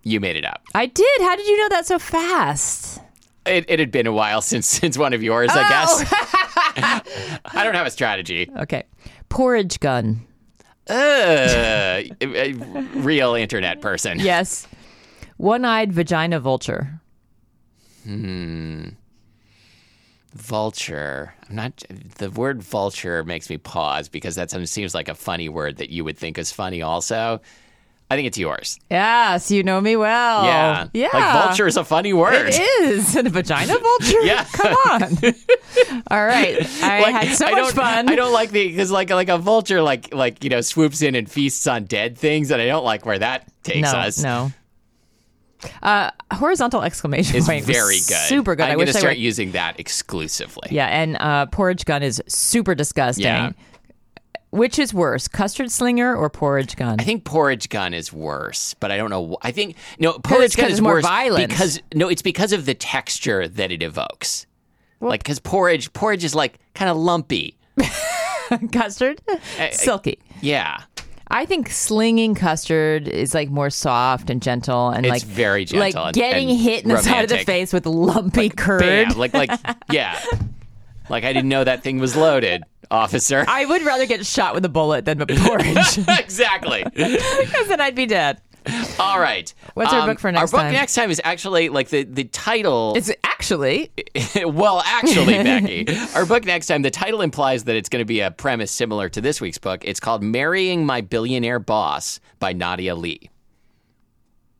You 0.04 0.20
made 0.20 0.36
it 0.36 0.44
up. 0.44 0.62
I 0.74 0.86
did. 0.86 1.20
How 1.20 1.36
did 1.36 1.46
you 1.46 1.58
know 1.58 1.68
that 1.70 1.86
so 1.86 1.98
fast? 1.98 3.00
It, 3.44 3.64
it 3.68 3.78
had 3.80 3.90
been 3.90 4.06
a 4.06 4.12
while 4.12 4.40
since 4.42 4.66
since 4.66 4.96
one 4.96 5.12
of 5.12 5.22
yours, 5.22 5.50
Oh. 5.52 5.60
I 5.60 5.68
guess. 5.68 6.12
I 7.44 7.64
don't 7.64 7.74
have 7.74 7.86
a 7.86 7.90
strategy. 7.90 8.50
Okay. 8.56 8.84
Porridge 9.28 9.80
gun. 9.80 10.24
Uh, 10.88 12.02
real 12.94 13.34
internet 13.34 13.80
person. 13.82 14.18
Yes. 14.20 14.66
One-eyed 15.36 15.92
vagina 15.92 16.40
vulture. 16.40 17.00
Vulture. 20.34 21.34
I'm 21.48 21.56
not. 21.56 21.82
The 22.18 22.30
word 22.30 22.62
vulture 22.62 23.24
makes 23.24 23.48
me 23.50 23.58
pause 23.58 24.08
because 24.08 24.36
that 24.36 24.50
seems 24.68 24.94
like 24.94 25.08
a 25.08 25.14
funny 25.14 25.48
word 25.48 25.78
that 25.78 25.90
you 25.90 26.04
would 26.04 26.18
think 26.18 26.38
is 26.38 26.52
funny. 26.52 26.82
Also, 26.82 27.40
I 28.10 28.16
think 28.16 28.26
it's 28.26 28.38
yours. 28.38 28.78
Yes, 28.90 29.50
you 29.50 29.62
know 29.62 29.80
me 29.80 29.96
well. 29.96 30.44
Yeah. 30.44 30.88
Yeah. 30.94 31.08
Like 31.12 31.44
vulture 31.46 31.66
is 31.66 31.76
a 31.76 31.84
funny 31.84 32.12
word. 32.12 32.48
It 32.48 32.58
is. 32.82 33.16
And 33.16 33.26
a 33.26 33.30
vagina 33.30 33.76
vulture? 33.78 34.20
Yeah. 34.22 34.44
Come 34.52 34.74
on. 34.90 35.02
All 36.10 36.24
right. 36.24 36.58
I 36.82 37.00
Like, 37.02 37.14
had 37.26 37.36
so 37.36 37.46
I 37.46 37.50
much 37.50 37.60
don't, 37.60 37.72
fun. 37.74 38.08
I 38.08 38.14
don't 38.14 38.32
like 38.32 38.50
the 38.50 38.68
because 38.68 38.90
like 38.90 39.10
like 39.10 39.28
a 39.28 39.38
vulture 39.38 39.82
like 39.82 40.14
like 40.14 40.44
you 40.44 40.50
know 40.50 40.60
swoops 40.60 41.02
in 41.02 41.14
and 41.14 41.30
feasts 41.30 41.66
on 41.66 41.84
dead 41.84 42.16
things, 42.16 42.50
and 42.50 42.62
I 42.62 42.66
don't 42.66 42.84
like 42.84 43.04
where 43.04 43.18
that 43.18 43.46
takes 43.62 43.92
no, 43.92 43.98
us. 43.98 44.22
No. 44.22 44.52
Uh, 45.82 46.10
horizontal 46.32 46.82
exclamation 46.82 47.36
It's 47.36 47.46
point. 47.46 47.64
very 47.64 47.96
good. 47.96 48.28
Super 48.28 48.54
good. 48.54 48.64
I'm 48.64 48.70
I 48.72 48.74
going 48.74 48.86
wish 48.86 48.92
to 48.92 48.98
I 48.98 49.00
start 49.00 49.14
were. 49.16 49.20
using 49.20 49.52
that 49.52 49.78
exclusively. 49.80 50.68
Yeah, 50.70 50.86
and 50.86 51.16
uh, 51.18 51.46
porridge 51.46 51.84
gun 51.84 52.02
is 52.02 52.22
super 52.28 52.74
disgusting. 52.74 53.24
Yeah. 53.24 53.52
Which 54.50 54.78
is 54.78 54.94
worse, 54.94 55.28
custard 55.28 55.70
slinger 55.70 56.16
or 56.16 56.30
porridge 56.30 56.74
gun? 56.76 56.96
I 56.98 57.04
think 57.04 57.24
porridge 57.24 57.68
gun 57.68 57.92
is 57.92 58.12
worse, 58.14 58.72
but 58.80 58.90
I 58.90 58.96
don't 58.96 59.10
know. 59.10 59.36
I 59.42 59.50
think 59.50 59.76
no 59.98 60.14
porridge 60.14 60.56
gun 60.56 60.70
is 60.70 60.80
more 60.80 61.02
violent. 61.02 61.50
because 61.50 61.82
no, 61.94 62.08
it's 62.08 62.22
because 62.22 62.52
of 62.54 62.64
the 62.64 62.72
texture 62.74 63.46
that 63.46 63.70
it 63.70 63.82
evokes. 63.82 64.46
like 65.00 65.22
because 65.22 65.38
porridge, 65.38 65.92
porridge 65.92 66.24
is 66.24 66.34
like 66.34 66.58
kind 66.74 66.90
of 66.90 66.96
lumpy. 66.96 67.58
custard, 68.72 69.20
silky. 69.72 70.18
Yeah, 70.40 70.82
I 71.30 71.44
think 71.44 71.70
slinging 71.70 72.34
custard 72.34 73.06
is 73.06 73.34
like 73.34 73.50
more 73.50 73.70
soft 73.70 74.30
and 74.30 74.40
gentle 74.40 74.88
and 74.88 75.04
It's 75.04 75.10
like 75.10 75.22
very 75.22 75.64
gentle 75.66 75.80
Like 75.86 75.96
and- 75.96 76.14
getting 76.14 76.50
and 76.50 76.58
hit 76.58 76.82
in 76.84 76.88
the 76.88 76.98
side 77.02 77.24
of 77.24 77.28
the 77.30 77.38
face 77.44 77.72
with 77.72 77.84
lumpy 77.86 78.48
curd. 78.48 78.80
bam, 78.80 79.18
like 79.18 79.34
like 79.34 79.50
yeah, 79.90 80.18
like 81.10 81.24
I 81.24 81.32
didn't 81.32 81.48
know 81.50 81.64
that 81.64 81.82
thing 81.82 81.98
was 81.98 82.16
loaded, 82.16 82.62
officer. 82.90 83.44
I 83.46 83.64
would 83.66 83.82
rather 83.82 84.06
get 84.06 84.24
shot 84.24 84.54
with 84.54 84.64
a 84.64 84.68
bullet 84.70 85.04
than 85.04 85.20
a 85.20 85.26
porridge, 85.26 85.98
exactly. 86.08 86.82
because 86.94 87.68
then 87.68 87.80
I'd 87.80 87.94
be 87.94 88.06
dead. 88.06 88.40
All 88.98 89.18
right. 89.20 89.52
What's 89.74 89.92
our 89.92 90.00
um, 90.00 90.06
book 90.08 90.18
for 90.18 90.30
next 90.32 90.50
time? 90.50 90.58
Our 90.58 90.62
book 90.62 90.66
time? 90.66 90.72
next 90.72 90.94
time 90.94 91.10
is 91.10 91.20
actually 91.24 91.68
like 91.68 91.88
the 91.88 92.04
the 92.04 92.24
title. 92.24 92.94
It's 92.96 93.10
actually 93.24 93.90
well, 94.44 94.82
actually, 94.84 95.34
Becky, 95.42 95.86
our 96.14 96.26
book 96.26 96.44
next 96.44 96.66
time, 96.66 96.82
the 96.82 96.90
title 96.90 97.20
implies 97.22 97.64
that 97.64 97.76
it's 97.76 97.88
going 97.88 98.00
to 98.00 98.06
be 98.06 98.20
a 98.20 98.30
premise 98.30 98.70
similar 98.70 99.08
to 99.10 99.20
this 99.20 99.40
week's 99.40 99.58
book. 99.58 99.84
It's 99.84 100.00
called 100.00 100.22
Marrying 100.22 100.84
My 100.86 101.00
Billionaire 101.00 101.58
Boss 101.60 102.20
by 102.38 102.52
Nadia 102.52 102.94
Lee. 102.94 103.30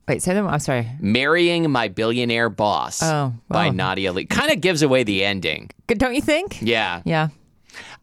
wait. 0.07 0.23
Say 0.23 0.35
them. 0.35 0.47
I'm 0.47 0.59
sorry. 0.61 0.89
Marrying 1.01 1.71
My 1.71 1.89
Billionaire 1.89 2.49
Boss 2.49 3.03
Oh, 3.03 3.35
by. 3.49 3.71
Nadia 3.71 4.13
Lee. 4.13 4.25
Kind 4.27 4.51
of 4.53 4.61
gives 4.61 4.83
away 4.83 5.03
the 5.03 5.25
ending. 5.25 5.71
Don't 5.87 6.15
you 6.15 6.23
think? 6.23 6.63
Yeah. 6.63 7.03
Yeah. 7.05 7.29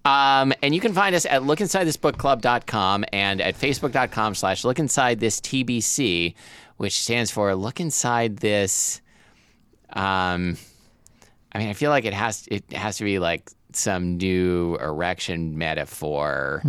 Um, 0.06 0.54
and 0.62 0.76
you 0.76 0.80
can 0.80 0.94
find 0.94 1.16
us 1.16 1.26
at 1.26 1.42
lookinsidethisbookclub.com 1.42 3.06
and 3.12 3.42
at 3.42 3.58
facebook.com 3.60 4.36
slash 4.36 4.62
lookinsidethistbc, 4.62 6.36
which 6.78 7.00
stands 7.00 7.32
for 7.32 7.54
Look 7.56 7.80
Inside 7.80 8.38
This. 8.38 9.02
Um, 9.92 10.58
I 11.52 11.58
mean, 11.58 11.70
I 11.70 11.74
feel 11.74 11.90
like 11.90 12.06
it 12.06 12.14
has 12.14 12.48
it 12.52 12.72
has 12.74 12.98
to 12.98 13.04
be 13.04 13.18
like 13.18 13.50
some 13.74 14.18
new 14.18 14.76
erection 14.76 15.58
metaphor 15.58 16.62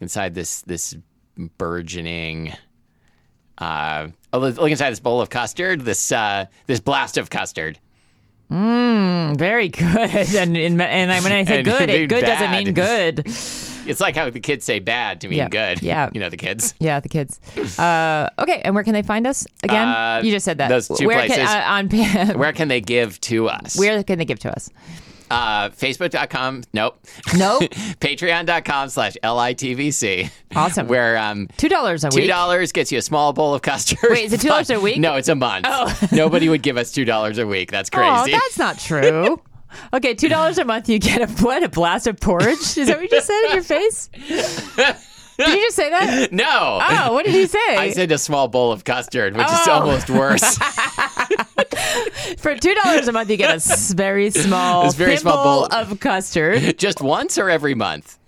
inside 0.00 0.34
this 0.34 0.62
this 0.62 0.94
burgeoning. 1.56 2.52
Uh, 3.56 4.08
oh, 4.32 4.38
look 4.38 4.56
look 4.56 4.70
inside 4.70 4.90
this 4.90 5.00
bowl 5.00 5.20
of 5.20 5.30
custard. 5.30 5.80
This 5.80 6.12
uh, 6.12 6.46
this 6.66 6.78
blast 6.78 7.16
of 7.16 7.30
custard. 7.30 7.78
Very 8.50 9.68
good. 9.68 9.84
And 10.38 10.56
in, 10.56 10.80
and 10.80 11.12
I, 11.12 11.20
when 11.20 11.32
I 11.32 11.44
say 11.44 11.62
good, 11.62 11.90
it 11.90 12.08
good 12.08 12.24
doesn't 12.24 12.50
mean 12.50 12.74
good. 12.74 13.26
It's 13.88 14.00
like 14.00 14.14
how 14.16 14.28
the 14.28 14.40
kids 14.40 14.64
say 14.64 14.80
bad 14.80 15.22
to 15.22 15.28
mean 15.28 15.38
Yeah. 15.38 15.48
good. 15.48 15.82
Yeah. 15.82 16.10
you 16.12 16.20
know 16.20 16.28
the 16.28 16.36
kids. 16.36 16.74
Yeah, 16.80 17.00
the 17.00 17.08
kids. 17.08 17.40
Uh, 17.78 18.28
okay, 18.38 18.60
and 18.64 18.74
where 18.74 18.84
can 18.84 18.92
they 18.92 19.02
find 19.02 19.26
us 19.26 19.46
again? 19.62 19.88
Uh, 19.88 20.20
you 20.22 20.30
just 20.30 20.44
said 20.44 20.58
that. 20.58 20.68
those 20.68 20.88
two 20.88 21.06
where 21.06 21.18
places. 21.26 21.36
Can, 21.38 21.46
uh, 21.46 22.28
on 22.28 22.38
Where 22.38 22.52
can 22.52 22.68
they 22.68 22.80
give 22.80 23.20
to 23.22 23.48
us? 23.48 23.78
where 23.78 24.02
can 24.02 24.18
they 24.18 24.24
give 24.24 24.38
to 24.40 24.52
us? 24.54 24.70
Uh, 25.30 25.68
Facebook.com. 25.70 26.62
Nope. 26.72 26.98
No, 27.36 27.58
Patreon.com 28.00 28.88
slash 28.88 29.16
LITBC. 29.22 30.30
Awesome. 30.56 30.88
Where 30.88 31.16
um, 31.18 31.48
two 31.56 31.68
dollars 31.68 32.04
a 32.04 32.10
two 32.10 32.20
week. 32.22 32.28
dollars 32.28 32.72
gets 32.72 32.90
you 32.92 32.98
a 32.98 33.02
small 33.02 33.32
bowl 33.32 33.54
of 33.54 33.62
custard. 33.62 33.98
Wait, 34.10 34.24
is 34.24 34.32
it 34.32 34.40
$2 34.40 34.74
a 34.76 34.80
week? 34.80 34.98
No, 34.98 35.16
it's 35.16 35.28
a 35.28 35.34
month. 35.34 35.66
Oh. 35.68 35.92
Nobody 36.12 36.48
would 36.48 36.62
give 36.62 36.76
us 36.76 36.92
two 36.92 37.04
dollars 37.04 37.38
a 37.38 37.46
week. 37.46 37.70
That's 37.70 37.90
Oh, 37.92 37.98
crazy. 37.98 38.32
that's 38.32 38.58
not 38.58 38.78
true. 38.78 39.40
Okay, 39.92 40.14
two 40.14 40.28
dollars 40.30 40.56
a 40.58 40.64
month. 40.64 40.88
You 40.88 40.98
get 40.98 41.20
a 41.20 41.26
what? 41.44 41.62
A 41.62 41.68
blast 41.68 42.06
of 42.06 42.18
porridge? 42.18 42.58
Is 42.58 42.86
that 42.88 42.96
what 42.96 43.02
you 43.02 43.08
just 43.08 43.26
said 43.26 43.44
in 43.48 43.52
your 43.54 43.62
face? 43.62 44.08
Did 45.38 45.48
you 45.50 45.62
just 45.66 45.76
say 45.76 45.88
that? 45.90 46.32
no. 46.32 46.80
Oh, 46.82 47.12
what 47.12 47.24
did 47.24 47.34
you 47.34 47.46
say? 47.46 47.76
I 47.76 47.90
said 47.90 48.10
a 48.10 48.18
small 48.18 48.48
bowl 48.48 48.72
of 48.72 48.82
custard, 48.84 49.36
which 49.36 49.46
is 49.46 49.52
Oh. 49.68 49.72
almost 49.72 50.10
worse. 50.10 50.58
For 52.38 52.54
two 52.56 52.74
dollars 52.74 53.08
a 53.08 53.12
month, 53.12 53.30
you 53.30 53.36
get 53.36 53.56
a 53.56 53.94
very 53.94 54.30
small 54.30 54.90
very 54.92 55.16
small 55.16 55.68
bowl. 55.68 55.68
of 55.72 55.98
custard. 56.00 56.78
Just 56.78 57.00
once 57.00 57.38
or 57.38 57.50
every 57.50 57.74
month? 57.74 58.18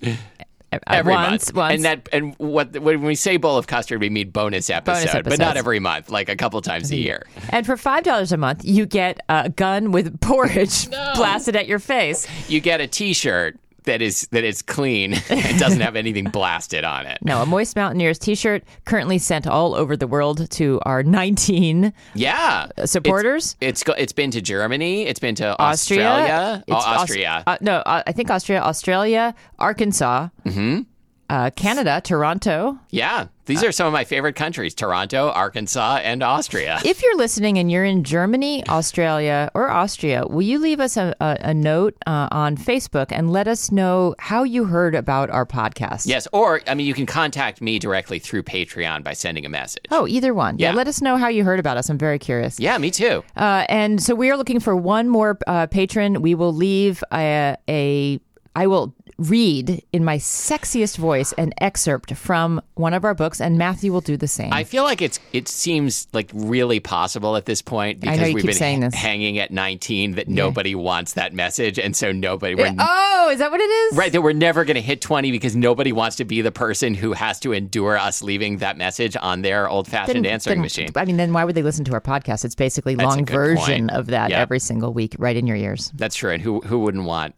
Uh, 0.72 0.78
every 0.86 1.12
once, 1.12 1.52
month. 1.52 1.56
once. 1.56 1.74
And 1.74 1.84
that 1.84 2.08
and 2.12 2.34
what 2.38 2.76
when 2.78 3.02
we 3.02 3.14
say 3.14 3.36
bowl 3.36 3.56
of 3.56 3.66
custard, 3.66 4.00
we 4.00 4.10
mean 4.10 4.30
bonus 4.30 4.70
episode, 4.70 5.24
but 5.24 5.38
not 5.38 5.56
every 5.56 5.80
month, 5.80 6.10
like 6.10 6.28
a 6.28 6.36
couple 6.36 6.60
times 6.60 6.90
a 6.90 6.94
mm-hmm. 6.94 7.04
year. 7.04 7.26
And 7.50 7.66
for 7.66 7.76
five 7.76 8.04
dollars 8.04 8.32
a 8.32 8.36
month, 8.36 8.64
you 8.64 8.86
get 8.86 9.20
a 9.28 9.48
gun 9.50 9.92
with 9.92 10.20
porridge 10.20 10.88
blasted 11.14 11.56
at 11.56 11.66
your 11.66 11.78
face. 11.78 12.26
You 12.48 12.60
get 12.60 12.80
a 12.80 12.86
T-shirt 12.86 13.58
that 13.84 14.02
is 14.02 14.28
that 14.32 14.44
is 14.44 14.62
clean 14.62 15.14
and 15.30 15.58
doesn't 15.58 15.80
have 15.80 15.96
anything 15.96 16.24
blasted 16.32 16.84
on 16.84 17.06
it. 17.06 17.18
No, 17.22 17.42
a 17.42 17.46
Moist 17.46 17.76
Mountaineers 17.76 18.18
T-shirt 18.18 18.64
currently 18.84 19.18
sent 19.18 19.46
all 19.46 19.74
over 19.74 19.96
the 19.96 20.06
world 20.06 20.50
to 20.52 20.80
our 20.84 21.02
19 21.02 21.92
Yeah, 22.14 22.68
supporters. 22.84 23.56
It's, 23.60 23.82
it's 23.82 23.90
it's 23.98 24.12
been 24.12 24.30
to 24.32 24.40
Germany. 24.40 25.06
It's 25.06 25.20
been 25.20 25.34
to 25.36 25.56
Austria, 25.60 26.08
Australia. 26.08 26.64
Oh, 26.68 26.76
It's 26.76 26.86
Aus- 26.86 27.44
uh, 27.46 27.56
no, 27.60 27.76
uh, 27.78 28.02
I 28.06 28.12
think 28.12 28.30
Austria, 28.30 28.60
Australia, 28.62 29.34
Arkansas, 29.58 30.28
Mm-hmm. 30.44 30.82
Uh, 31.30 31.50
Canada, 31.56 32.00
Toronto. 32.04 32.78
yeah, 32.90 33.28
these 33.46 33.64
are 33.64 33.72
some 33.72 33.86
of 33.86 33.92
my 33.92 34.04
favorite 34.04 34.36
countries: 34.36 34.74
Toronto, 34.74 35.30
Arkansas, 35.30 36.00
and 36.04 36.22
Austria. 36.22 36.78
If 36.84 37.02
you're 37.02 37.16
listening 37.16 37.58
and 37.58 37.70
you're 37.70 37.84
in 37.84 38.04
Germany, 38.04 38.64
Australia, 38.68 39.50
or 39.54 39.68
Austria, 39.70 40.24
will 40.28 40.42
you 40.42 40.58
leave 40.60 40.78
us 40.78 40.96
a, 40.96 41.14
a, 41.20 41.36
a 41.40 41.54
note 41.54 41.96
uh, 42.06 42.28
on 42.30 42.56
Facebook 42.56 43.06
and 43.10 43.32
let 43.32 43.48
us 43.48 43.72
know 43.72 44.14
how 44.18 44.44
you 44.44 44.64
heard 44.66 44.94
about 44.94 45.30
our 45.30 45.44
podcast? 45.46 46.06
Yes, 46.06 46.28
or 46.32 46.60
I 46.68 46.74
mean, 46.74 46.86
you 46.86 46.94
can 46.94 47.06
contact 47.06 47.60
me 47.60 47.78
directly 47.80 48.18
through 48.20 48.44
Patreon 48.44 49.02
by 49.02 49.14
sending 49.14 49.44
a 49.44 49.48
message. 49.48 49.86
Oh, 49.90 50.06
either 50.06 50.32
one. 50.34 50.58
Yeah. 50.58 50.70
Yeah. 50.70 50.76
let 50.76 50.86
us 50.86 51.00
know 51.02 51.16
how 51.16 51.26
you 51.28 51.42
heard 51.42 51.58
about 51.58 51.76
us. 51.76 51.88
I'm 51.88 51.98
very 51.98 52.18
curious. 52.20 52.60
Yeah, 52.60 52.78
me 52.78 52.90
too. 52.92 53.24
Uh, 53.36 53.64
and 53.68 54.00
so 54.00 54.14
we 54.14 54.30
are 54.30 54.36
looking 54.36 54.60
for 54.60 54.76
one 54.76 55.08
more 55.08 55.38
uh, 55.48 55.66
patron. 55.66 56.22
We 56.22 56.34
will 56.36 56.52
leave 56.54 57.02
a, 57.12 57.56
a. 57.68 58.20
I 58.56 58.66
will 58.66 58.94
read 59.16 59.84
in 59.92 60.04
my 60.04 60.16
sexiest 60.16 60.96
voice 60.96 61.32
an 61.34 61.52
excerpt 61.60 62.14
from 62.14 62.60
one 62.74 62.94
of 62.94 63.04
our 63.04 63.14
books, 63.14 63.40
and 63.40 63.56
Matthew 63.58 63.92
will 63.92 64.00
do 64.00 64.16
the 64.16 64.26
same. 64.26 64.52
I 64.52 64.64
feel 64.64 64.82
like 64.82 65.00
it's 65.02 65.20
it 65.32 65.46
seems 65.46 66.08
like 66.12 66.30
really 66.34 66.80
possible 66.80 67.36
at 67.36 67.44
this 67.46 67.62
point 67.62 68.00
because 68.00 68.34
we've 68.34 68.44
been 68.44 68.54
saying 68.54 68.80
this. 68.80 68.94
hanging 68.94 69.38
at 69.38 69.50
19 69.52 70.12
that 70.12 70.28
nobody 70.28 70.74
wants 70.74 71.12
that 71.12 71.32
message, 71.32 71.78
and 71.78 71.94
so 71.94 72.10
nobody. 72.12 72.54
We're, 72.54 72.74
oh, 72.78 73.28
is 73.30 73.38
that 73.38 73.50
what 73.52 73.60
it 73.60 73.70
is? 73.70 73.96
Right, 73.96 74.10
that 74.10 74.22
we're 74.22 74.32
never 74.32 74.64
going 74.64 74.74
to 74.76 74.80
hit 74.80 75.00
20 75.00 75.30
because 75.30 75.54
nobody 75.54 75.92
wants 75.92 76.16
to 76.16 76.24
be 76.24 76.40
the 76.40 76.52
person 76.52 76.94
who 76.94 77.12
has 77.12 77.38
to 77.40 77.52
endure 77.52 77.96
us 77.98 78.22
leaving 78.22 78.58
that 78.58 78.76
message 78.76 79.16
on 79.20 79.42
their 79.42 79.68
old 79.68 79.86
fashioned 79.86 80.24
Then- 80.24 80.32
answering 80.32 80.56
then- 80.56 80.62
machine. 80.62 80.88
I 80.96 81.04
mean, 81.04 81.18
then 81.18 81.32
why 81.32 81.44
would 81.44 81.54
they 81.54 81.62
listen 81.62 81.84
to 81.84 81.92
our 81.92 82.00
podcast? 82.00 82.44
It's 82.44 82.54
basically 82.56 82.94
That's 82.96 83.04
a 83.14 83.16
long 83.18 83.26
version 83.26 83.88
point. 83.88 83.90
of 83.92 84.06
that 84.06 84.30
Yeah. 84.30 84.40
every 84.40 84.58
single 84.58 84.92
week, 84.92 85.14
right 85.18 85.36
in 85.36 85.46
your 85.46 85.56
ears. 85.56 85.92
That's 85.94 86.16
true. 86.16 86.32
And 86.32 86.42
who, 86.42 86.60
who 86.62 86.80
wouldn't 86.80 87.04
want 87.04 87.34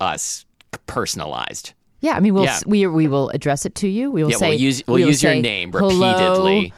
us 0.00 0.44
personalized? 0.86 1.72
Yeah, 2.00 2.12
I 2.12 2.20
mean, 2.20 2.32
we'll 2.34 2.44
Yeah. 2.44 2.54
s- 2.56 2.66
we 2.66 2.86
we 2.86 3.08
will 3.08 3.28
address 3.30 3.66
it 3.66 3.74
to 3.76 3.88
you. 3.88 4.10
We 4.10 4.22
will 4.24 4.30
Yeah, 4.30 4.36
say 4.38 4.48
we'll 4.50 4.60
use, 4.60 4.82
we'll 4.86 4.94
we 4.96 5.02
will 5.02 5.08
use 5.10 5.22
your 5.22 5.32
say, 5.32 5.40
name 5.42 5.70
"Hello, 5.72 5.88
repeatedly. 5.88 6.60
Finn 6.62 6.72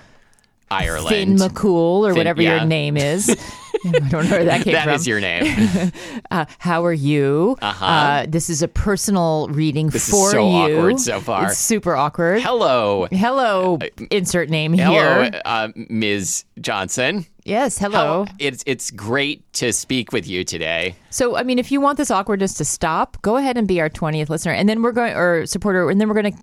Ireland. 0.70 1.38
McCool 1.38 2.00
or 2.00 2.10
Finn- 2.10 2.16
whatever 2.18 2.42
yeah. 2.42 2.56
your 2.56 2.64
name 2.64 2.96
is. 2.96 3.28
I 3.94 4.08
don't 4.08 4.24
know 4.24 4.30
where 4.30 4.44
that 4.44 4.62
came 4.62 4.72
That 4.74 4.84
from. 4.84 4.94
is 4.94 5.06
your 5.06 5.20
name. 5.20 5.92
uh, 6.30 6.44
how 6.58 6.84
are 6.84 6.92
you? 6.92 7.56
Uh-huh. 7.60 7.84
Uh, 7.84 8.26
this 8.28 8.48
is 8.50 8.62
a 8.62 8.68
personal 8.68 9.48
reading 9.48 9.88
This 9.88 10.08
is 10.08 10.14
for 10.14 10.30
so 10.30 10.66
you. 10.66 10.76
awkward 10.76 11.00
so 11.00 11.20
far. 11.20 11.46
It's 11.46 11.58
super 11.58 11.96
awkward. 11.96 12.42
hello. 12.42 13.06
Hello, 13.10 13.78
insert 14.10 14.48
name 14.50 14.72
Hello, 14.74 15.22
here. 15.22 15.40
uh, 15.44 15.68
Ms. 15.88 16.44
Johnson. 16.60 17.26
Yes, 17.44 17.76
hello. 17.76 18.26
It's 18.38 18.62
it's 18.66 18.92
great 18.92 19.52
to 19.54 19.72
speak 19.72 20.12
with 20.12 20.28
you 20.28 20.44
today. 20.44 20.94
So, 21.10 21.36
I 21.36 21.42
mean, 21.42 21.58
if 21.58 21.72
you 21.72 21.80
want 21.80 21.98
this 21.98 22.10
awkwardness 22.10 22.54
to 22.54 22.64
stop, 22.64 23.20
go 23.22 23.36
ahead 23.36 23.56
and 23.56 23.66
be 23.66 23.80
our 23.80 23.90
20th 23.90 24.28
listener. 24.28 24.52
And 24.52 24.68
then 24.68 24.80
we're 24.80 24.92
going, 24.92 25.14
or 25.16 25.44
supporter, 25.46 25.90
and 25.90 26.00
then 26.00 26.08
we're 26.08 26.20
going 26.22 26.32
to 26.36 26.42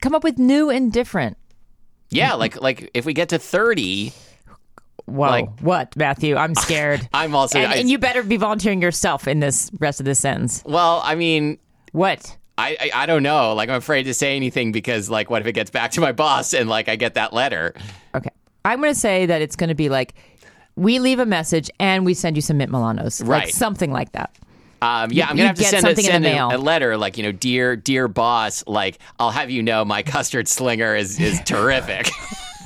come 0.00 0.14
up 0.14 0.24
with 0.24 0.38
new 0.38 0.70
and 0.70 0.90
different. 0.90 1.36
Yeah, 2.08 2.32
like 2.34 2.60
like 2.62 2.90
if 2.94 3.04
we 3.04 3.12
get 3.12 3.28
to 3.30 3.38
30, 3.38 4.12
Whoa. 5.06 5.28
Like- 5.28 5.60
what, 5.60 5.96
Matthew? 5.96 6.36
I'm 6.36 6.54
scared. 6.66 7.06
I'm 7.12 7.34
also 7.34 7.58
and, 7.58 7.72
I- 7.72 7.76
and 7.76 7.90
you 7.90 7.98
better 7.98 8.22
be 8.22 8.36
volunteering 8.36 8.80
yourself 8.82 9.26
in 9.28 9.40
this 9.40 9.70
rest 9.80 10.00
of 10.00 10.06
this 10.06 10.20
sentence. 10.20 10.62
well, 10.66 11.00
I 11.04 11.14
mean, 11.14 11.58
What? 11.92 12.36
I, 12.58 12.76
I 12.80 12.90
I 13.02 13.06
don't 13.06 13.22
know. 13.22 13.54
Like 13.54 13.70
I'm 13.70 13.76
afraid 13.76 14.02
to 14.04 14.14
say 14.14 14.36
anything 14.36 14.72
because 14.72 15.08
like 15.08 15.30
what 15.30 15.40
if 15.40 15.48
it 15.48 15.52
gets 15.52 15.70
back 15.70 15.92
to 15.92 16.00
my 16.00 16.12
boss 16.24 16.52
and 16.54 16.68
like 16.68 16.88
I 16.88 16.96
get 16.96 17.14
that 17.14 17.32
letter? 17.32 17.74
Okay. 18.14 18.28
I'm 18.64 18.80
going 18.80 18.92
to 18.94 18.98
say 19.00 19.26
that 19.26 19.40
it's 19.42 19.56
going 19.56 19.68
to 19.68 19.74
be 19.74 19.88
like 19.88 20.14
we 20.76 20.98
leave 20.98 21.18
a 21.18 21.26
message 21.26 21.70
and 21.80 22.04
we 22.04 22.14
send 22.14 22.36
you 22.36 22.42
some 22.42 22.58
mint 22.58 22.70
Milanos. 22.70 23.20
Like 23.26 23.28
Right. 23.44 23.54
something 23.54 23.90
like 23.90 24.12
that. 24.12 24.36
Um, 24.82 25.10
yeah, 25.12 25.28
I'm 25.28 25.36
gonna 25.36 25.46
have 25.48 25.56
to 25.58 25.64
send, 25.64 25.86
a, 25.86 25.94
the 25.94 26.02
send 26.02 26.26
a- 26.26 26.56
a 26.56 26.58
letter 26.58 26.96
like 26.96 27.16
you 27.16 27.22
know, 27.22 27.30
dear 27.32 27.76
dear 27.76 28.08
boss, 28.08 28.64
like 28.66 28.98
I'll 29.18 29.30
have 29.30 29.48
you 29.50 29.62
know 29.62 29.84
my 29.84 30.02
custard 30.02 30.48
slinger 30.48 30.94
is 30.96 31.20
is 31.20 31.40
terrific. 31.44 32.08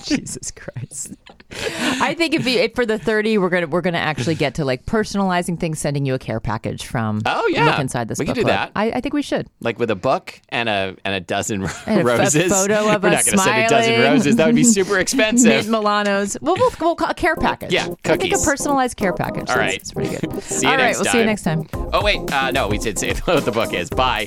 Jesus 0.05 0.51
Christ. 0.51 1.15
I 1.51 2.15
think 2.15 2.35
if, 2.35 2.47
you, 2.47 2.59
if 2.59 2.75
for 2.75 2.85
the 2.85 2.99
30 2.99 3.39
we're 3.39 3.49
going 3.49 3.63
to 3.63 3.69
we're 3.69 3.81
going 3.81 3.95
to 3.95 4.01
actually 4.01 4.35
get 4.35 4.57
to 4.57 4.65
like 4.65 4.85
personalizing 4.85 5.59
things 5.59 5.79
sending 5.79 6.05
you 6.05 6.15
a 6.15 6.19
care 6.19 6.41
package 6.41 6.85
from 6.85 7.23
Oh, 7.25 7.47
yeah. 7.49 7.67
Look 7.71 7.79
inside 7.79 8.09
this 8.09 8.19
We 8.19 8.25
could 8.27 8.35
book 8.35 8.45
do 8.45 8.49
that. 8.51 8.73
I, 8.75 8.91
I 8.93 9.01
think 9.01 9.15
we 9.15 9.23
should. 9.23 9.49
like 9.61 9.79
with 9.79 9.91
a 9.91 9.95
book 9.95 10.41
and 10.49 10.69
a 10.69 10.97
and 11.05 11.15
a 11.15 11.21
dozen 11.21 11.63
And 11.63 11.71
a 11.71 11.73
f- 11.73 11.87
a 11.89 12.03
roses. 12.05 12.53
photo 12.53 12.93
of 12.93 13.03
We're 13.05 13.11
us 13.11 13.27
not 13.27 13.37
gonna 13.37 13.43
send 13.43 13.59
a 13.65 13.69
dozen 13.69 13.95
smiling. 13.95 14.13
roses. 14.13 14.37
That 14.37 14.47
would 14.47 14.55
be 14.57 14.65
super 14.65 14.91
Mint 14.95 15.03
expensive. 15.03 15.67
Milanos. 15.67 16.37
We'll, 16.41 16.57
we'll, 16.57 16.73
we'll 16.81 16.97
call 16.97 17.11
a 17.11 17.15
care 17.15 17.37
package. 17.37 17.73
Yeah, 17.73 17.89
I 18.05 18.17
think 18.17 18.35
a 18.35 18.39
personalized 18.39 18.97
care 18.97 19.13
package. 19.13 19.49
All 19.49 19.57
That's- 19.57 19.59
right. 19.59 19.79
That's 19.79 19.93
pretty 19.93 20.17
good. 20.17 20.43
See 20.57 20.67
you 20.67 20.73
All 20.73 20.77
right, 20.79 20.87
next 20.87 20.99
we'll 21.01 21.13
see 21.13 21.19
you 21.19 21.25
next 21.25 21.43
time. 21.45 21.69
Oh 21.93 22.03
wait, 22.05 22.19
uh, 22.33 22.51
no, 22.51 22.67
we 22.69 22.79
did 22.79 22.99
say 22.99 23.15
what 23.25 23.45
the 23.45 23.53
book 23.53 23.73
is. 23.73 23.89
Bye. 23.91 24.27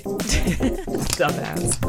Dumbass. 1.20 1.80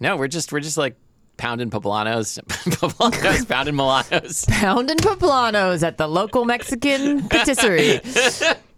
No, 0.00 0.16
we're 0.16 0.28
just 0.28 0.52
we're 0.52 0.60
just 0.60 0.76
like 0.76 0.96
pounding 1.36 1.70
poblanos, 1.70 2.38
poblanos, 2.48 3.48
pounding 3.48 3.74
milanos. 3.74 4.48
pounding 4.48 4.96
poblanos 4.98 5.82
at 5.82 5.98
the 5.98 6.06
local 6.06 6.44
Mexican 6.44 7.28
patisserie. 7.28 8.00